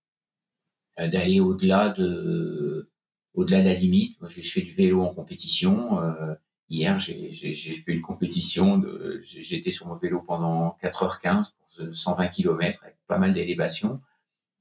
d'aller 0.99 1.40
au-delà 1.40 1.90
de 1.90 2.90
au-delà 3.35 3.61
de 3.61 3.66
la 3.66 3.75
limite. 3.75 4.20
Moi, 4.20 4.31
je 4.31 4.40
fais 4.40 4.62
du 4.62 4.73
vélo 4.73 5.03
en 5.03 5.14
compétition. 5.14 6.01
Hier, 6.70 6.99
j'ai 6.99 7.33
fait 7.33 7.92
une 7.92 8.03
compétition. 8.03 8.83
J'étais 9.23 9.70
sur 9.70 9.87
mon 9.88 9.96
vélo 9.96 10.23
pendant 10.23 10.77
4h15 10.83 11.53
pour 11.53 11.94
120 11.94 12.29
km 12.29 12.83
avec 12.83 12.96
pas 13.07 13.18
mal 13.18 13.35
d'élévation 13.35 14.01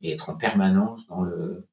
et 0.02 0.12
être 0.12 0.30
en 0.30 0.36
permanence 0.36 1.08
dans 1.08 1.22
le, 1.22 1.68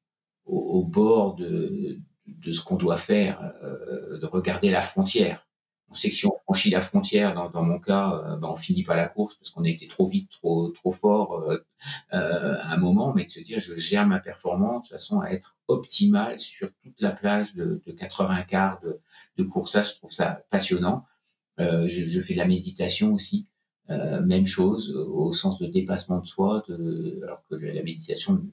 au, 0.45 0.83
bord 0.83 1.35
de, 1.35 1.99
de 2.27 2.51
ce 2.51 2.61
qu'on 2.61 2.75
doit 2.75 2.97
faire, 2.97 3.53
euh, 3.63 4.17
de 4.19 4.25
regarder 4.25 4.69
la 4.69 4.81
frontière. 4.81 5.47
On 5.89 5.93
sait 5.93 6.09
que 6.09 6.15
si 6.15 6.25
on 6.25 6.37
franchit 6.43 6.69
la 6.69 6.81
frontière, 6.81 7.33
dans, 7.33 7.49
dans 7.49 7.63
mon 7.63 7.79
cas, 7.79 8.37
ben 8.41 8.49
on 8.49 8.57
finit 8.57 8.83
pas 8.83 8.95
la 8.95 9.07
course 9.07 9.35
parce 9.35 9.51
qu'on 9.51 9.63
a 9.63 9.69
été 9.69 9.87
trop 9.87 10.05
vite, 10.05 10.29
trop 10.29 10.69
trop 10.69 10.91
fort 10.91 11.39
euh, 11.39 11.65
euh, 12.13 12.57
à 12.61 12.73
un 12.73 12.77
moment, 12.77 13.13
mais 13.15 13.23
de 13.23 13.29
se 13.29 13.39
dire 13.39 13.59
je 13.59 13.73
gère 13.75 14.05
ma 14.05 14.19
performance 14.19 14.89
de 14.89 14.95
façon 14.95 15.21
à 15.21 15.29
être 15.29 15.55
optimale 15.69 16.39
sur 16.39 16.69
toute 16.83 16.99
la 16.99 17.11
plage 17.11 17.55
de, 17.55 17.81
de 17.85 17.91
80 17.93 18.43
quarts 18.43 18.81
de, 18.81 18.99
de 19.37 19.43
course. 19.43 19.77
je 19.81 19.95
trouve 19.95 20.11
ça 20.11 20.43
passionnant. 20.49 21.05
Euh, 21.59 21.87
je, 21.87 22.05
je, 22.05 22.19
fais 22.19 22.33
de 22.33 22.39
la 22.39 22.45
méditation 22.45 23.13
aussi. 23.13 23.47
Euh, 23.89 24.21
même 24.21 24.45
chose 24.45 24.89
au 24.89 25.31
sens 25.31 25.59
de 25.59 25.65
dépassement 25.65 26.19
de 26.19 26.25
soi, 26.25 26.61
de, 26.67 27.21
alors 27.23 27.41
que 27.49 27.55
la 27.55 27.81
méditation 27.81 28.43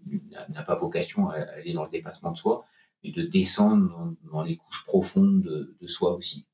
n'a 0.49 0.63
pas 0.63 0.77
vocation 0.77 1.29
à 1.29 1.35
aller 1.35 1.73
dans 1.73 1.83
le 1.83 1.91
dépassement 1.91 2.31
de 2.31 2.37
soi, 2.37 2.65
mais 3.05 3.12
de 3.12 3.23
descendre 3.23 4.17
dans, 4.33 4.43
les 4.43 4.57
couches 4.57 4.83
profondes 4.85 5.43
de, 5.43 5.87
soi 5.87 6.17
aussi, 6.17 6.47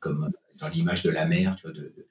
comme 0.00 0.30
dans 0.58 0.68
l'image 0.68 1.02
de 1.02 1.10
la 1.10 1.24
mer, 1.24 1.56
de, 1.64 2.06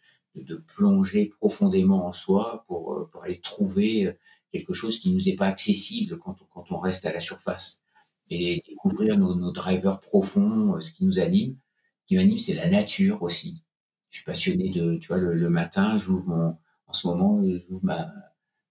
plonger 0.75 1.25
profondément 1.25 2.07
en 2.07 2.13
soi 2.13 2.63
pour, 2.67 3.09
pour 3.11 3.23
aller 3.23 3.41
trouver 3.41 4.17
quelque 4.53 4.73
chose 4.73 4.97
qui 4.97 5.11
nous 5.11 5.27
est 5.27 5.35
pas 5.35 5.47
accessible 5.47 6.17
quand 6.17 6.41
on, 6.41 6.45
quand 6.45 6.71
on 6.71 6.79
reste 6.79 7.05
à 7.05 7.11
la 7.11 7.19
surface 7.19 7.81
et 8.29 8.63
découvrir 8.67 9.17
nos, 9.17 9.51
drivers 9.51 9.99
profonds, 9.99 10.79
ce 10.79 10.91
qui 10.91 11.03
nous 11.03 11.19
anime. 11.19 11.57
Ce 12.01 12.05
qui 12.07 12.15
m'anime, 12.15 12.37
c'est 12.37 12.53
la 12.53 12.69
nature 12.69 13.21
aussi 13.21 13.61
je 14.09 14.17
suis 14.17 14.25
passionné 14.25 14.69
de, 14.69 14.97
tu 14.97 15.07
vois, 15.07 15.17
le, 15.17 15.49
matin, 15.49 15.97
j'ouvre 15.97 16.27
mon, 16.27 16.57
en 16.87 16.93
ce 16.93 17.07
moment, 17.07 17.41
j'ouvre 17.43 17.83
ma, 17.83 18.11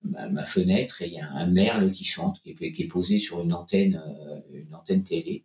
ma, 0.03 0.45
fenêtre 0.45 1.03
et 1.03 1.09
il 1.09 1.15
y 1.15 1.21
a 1.21 1.31
un 1.31 1.47
merle 1.47 1.91
qui 1.93 2.05
chante, 2.05 2.41
qui 2.43 2.51
est, 2.51 2.89
posé 2.89 3.19
sur 3.19 3.41
une 3.41 3.53
antenne, 3.53 4.03
euh, 4.07 4.41
une 4.53 4.75
antenne 4.75 5.05
télé, 5.05 5.45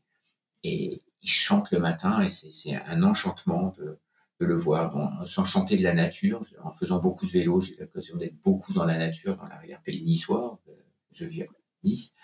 et 0.64 1.02
il 1.22 1.30
chante 1.30 1.72
le 1.72 1.80
matin 1.80 2.22
et 2.22 2.30
c'est 2.30 2.76
un 2.76 3.04
enchantement 3.04 3.74
de, 3.78 3.98
de 4.40 4.46
le 4.46 4.56
voir, 4.56 5.28
s'enchanter 5.28 5.78
de 5.78 5.84
la 5.84 5.94
nature. 5.94 6.42
En 6.64 6.72
faisant 6.72 7.00
beaucoup 7.00 7.26
de 7.26 7.32
vélo, 7.32 7.62
j'ai 7.62 7.76
l'occasion 7.76 8.18
d'être 8.18 8.40
beaucoup 8.42 8.74
dans 8.74 8.86
la 8.86 8.98
nature, 8.98 9.36
dans 9.38 9.48
l'arrière-pays 9.48 10.04
niçois, 10.04 10.60
euh, 10.70 10.72
je 11.12 11.26
vis 11.26 11.44
à 11.44 11.46
Nice, 11.84 12.16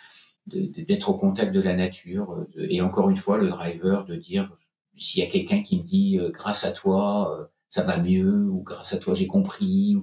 d'être 0.48 1.10
au 1.10 1.18
contact 1.18 1.54
de 1.54 1.60
la 1.60 1.76
nature, 1.76 2.48
et 2.58 2.82
encore 2.82 3.10
une 3.10 3.18
fois, 3.18 3.38
le 3.38 3.50
driver 3.50 4.06
de 4.06 4.16
dire, 4.16 4.56
s'il 4.98 5.22
y 5.22 5.28
a 5.28 5.30
quelqu'un 5.30 5.62
qui 5.62 5.78
me 5.80 5.84
dit, 5.84 6.18
euh, 6.18 6.30
grâce 6.30 6.64
à 6.64 6.72
toi, 6.72 7.52
ça 7.68 7.84
va 7.84 7.98
mieux, 7.98 8.48
ou 8.50 8.64
grâce 8.64 8.94
à 8.94 8.98
toi 8.98 9.14
j'ai 9.14 9.28
compris, 9.28 9.96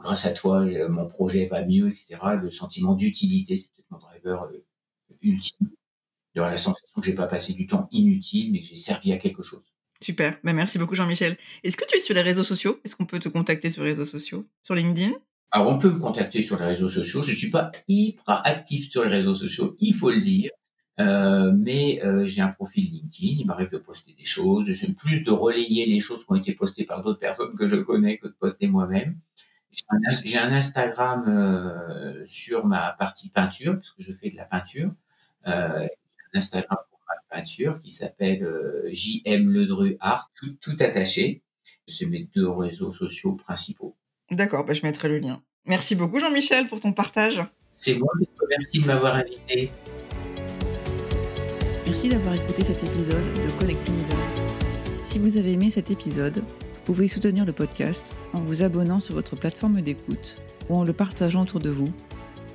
grâce 0.00 0.26
à 0.26 0.32
toi 0.32 0.62
euh, 0.62 0.88
mon 0.88 1.08
projet 1.08 1.46
va 1.46 1.64
mieux, 1.64 1.88
etc. 1.88 2.18
Le 2.40 2.50
sentiment 2.50 2.94
d'utilité, 2.94 3.56
c'est 3.56 3.68
peut-être 3.72 3.90
mon 3.90 3.98
driver 3.98 4.44
euh, 4.44 4.64
ultime. 5.22 5.70
La 6.34 6.56
sensation 6.56 7.00
que 7.00 7.06
j'ai 7.06 7.14
pas 7.14 7.26
passé 7.26 7.52
du 7.52 7.66
temps 7.66 7.88
inutile, 7.92 8.52
mais 8.52 8.60
que 8.60 8.66
j'ai 8.66 8.76
servi 8.76 9.12
à 9.12 9.18
quelque 9.18 9.42
chose. 9.42 9.62
Super, 10.00 10.38
ben, 10.42 10.54
merci 10.54 10.78
beaucoup 10.78 10.94
Jean-Michel. 10.94 11.36
Est-ce 11.62 11.76
que 11.76 11.84
tu 11.86 11.96
es 11.96 12.00
sur 12.00 12.14
les 12.14 12.22
réseaux 12.22 12.42
sociaux? 12.42 12.80
Est-ce 12.84 12.96
qu'on 12.96 13.06
peut 13.06 13.18
te 13.18 13.28
contacter 13.28 13.70
sur 13.70 13.84
les 13.84 13.90
réseaux 13.90 14.06
sociaux? 14.06 14.46
Sur 14.62 14.74
LinkedIn? 14.74 15.12
Alors 15.52 15.68
on 15.68 15.78
peut 15.78 15.90
me 15.90 15.98
contacter 15.98 16.40
sur 16.40 16.58
les 16.58 16.64
réseaux 16.64 16.88
sociaux. 16.88 17.22
Je 17.22 17.30
ne 17.30 17.36
suis 17.36 17.50
pas 17.50 17.70
hyper 17.86 18.40
actif 18.46 18.90
sur 18.90 19.04
les 19.04 19.10
réseaux 19.10 19.34
sociaux, 19.34 19.76
il 19.78 19.94
faut 19.94 20.10
le 20.10 20.20
dire. 20.20 20.50
Euh, 21.00 21.52
mais 21.54 22.02
euh, 22.04 22.26
j'ai 22.26 22.40
un 22.40 22.48
profil 22.48 22.84
LinkedIn, 22.84 23.40
il 23.40 23.46
m'arrive 23.46 23.70
de 23.70 23.78
poster 23.78 24.14
des 24.14 24.24
choses, 24.24 24.70
j'aime 24.72 24.94
plus 24.94 25.24
de 25.24 25.30
relayer 25.30 25.86
les 25.86 26.00
choses 26.00 26.24
qui 26.24 26.32
ont 26.32 26.36
été 26.36 26.54
postées 26.54 26.84
par 26.84 27.02
d'autres 27.02 27.18
personnes 27.18 27.54
que 27.56 27.66
je 27.66 27.76
connais 27.76 28.18
que 28.18 28.28
de 28.28 28.34
poster 28.38 28.66
moi-même. 28.66 29.18
J'ai 29.72 30.38
un, 30.38 30.52
Instagram 30.52 31.24
euh, 31.28 32.24
sur 32.26 32.66
ma 32.66 32.92
partie 32.92 33.30
peinture, 33.30 33.78
puisque 33.78 34.00
je 34.00 34.12
fais 34.12 34.28
de 34.28 34.36
la 34.36 34.44
peinture. 34.44 34.92
Euh, 35.46 35.86
un 36.34 36.38
Instagram 36.38 36.78
pour 36.90 37.00
ma 37.08 37.36
peinture 37.36 37.80
qui 37.80 37.90
s'appelle 37.90 38.46
JM 38.92 39.48
Ledru 39.48 39.96
Art, 40.00 40.30
tout, 40.34 40.54
tout 40.60 40.76
attaché. 40.80 41.42
C'est 41.86 42.06
mes 42.06 42.28
deux 42.34 42.48
réseaux 42.48 42.92
sociaux 42.92 43.32
principaux. 43.34 43.96
D'accord, 44.30 44.64
bah 44.64 44.74
je 44.74 44.82
mettrai 44.82 45.08
le 45.08 45.18
lien. 45.18 45.42
Merci 45.66 45.94
beaucoup 45.94 46.18
Jean-Michel 46.18 46.68
pour 46.68 46.80
ton 46.80 46.92
partage. 46.92 47.42
C'est 47.72 47.94
moi, 47.94 48.12
merci 48.48 48.80
de 48.80 48.86
m'avoir 48.86 49.16
invité. 49.16 49.70
Merci 51.84 52.08
d'avoir 52.08 52.34
écouté 52.34 52.64
cet 52.64 52.82
épisode 52.84 53.24
de 53.24 53.58
Connecting 53.58 53.94
Leaders. 53.94 55.02
Si 55.02 55.18
vous 55.18 55.36
avez 55.36 55.52
aimé 55.52 55.68
cet 55.70 55.90
épisode, 55.90 56.44
vous 56.82 56.94
pouvez 56.94 57.06
soutenir 57.06 57.44
le 57.44 57.52
podcast 57.52 58.16
en 58.32 58.40
vous 58.40 58.64
abonnant 58.64 58.98
sur 58.98 59.14
votre 59.14 59.36
plateforme 59.36 59.82
d'écoute 59.82 60.38
ou 60.68 60.74
en 60.74 60.82
le 60.82 60.92
partageant 60.92 61.42
autour 61.42 61.60
de 61.60 61.70
vous 61.70 61.92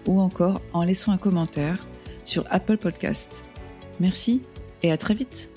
ou 0.06 0.20
encore 0.20 0.62
en 0.74 0.84
laissant 0.84 1.14
un 1.14 1.18
commentaire 1.18 1.88
sur 2.26 2.44
Apple 2.50 2.76
Podcast. 2.76 3.46
Merci 4.02 4.42
et 4.84 4.92
à 4.92 4.98
très 4.98 5.14
vite. 5.14 5.50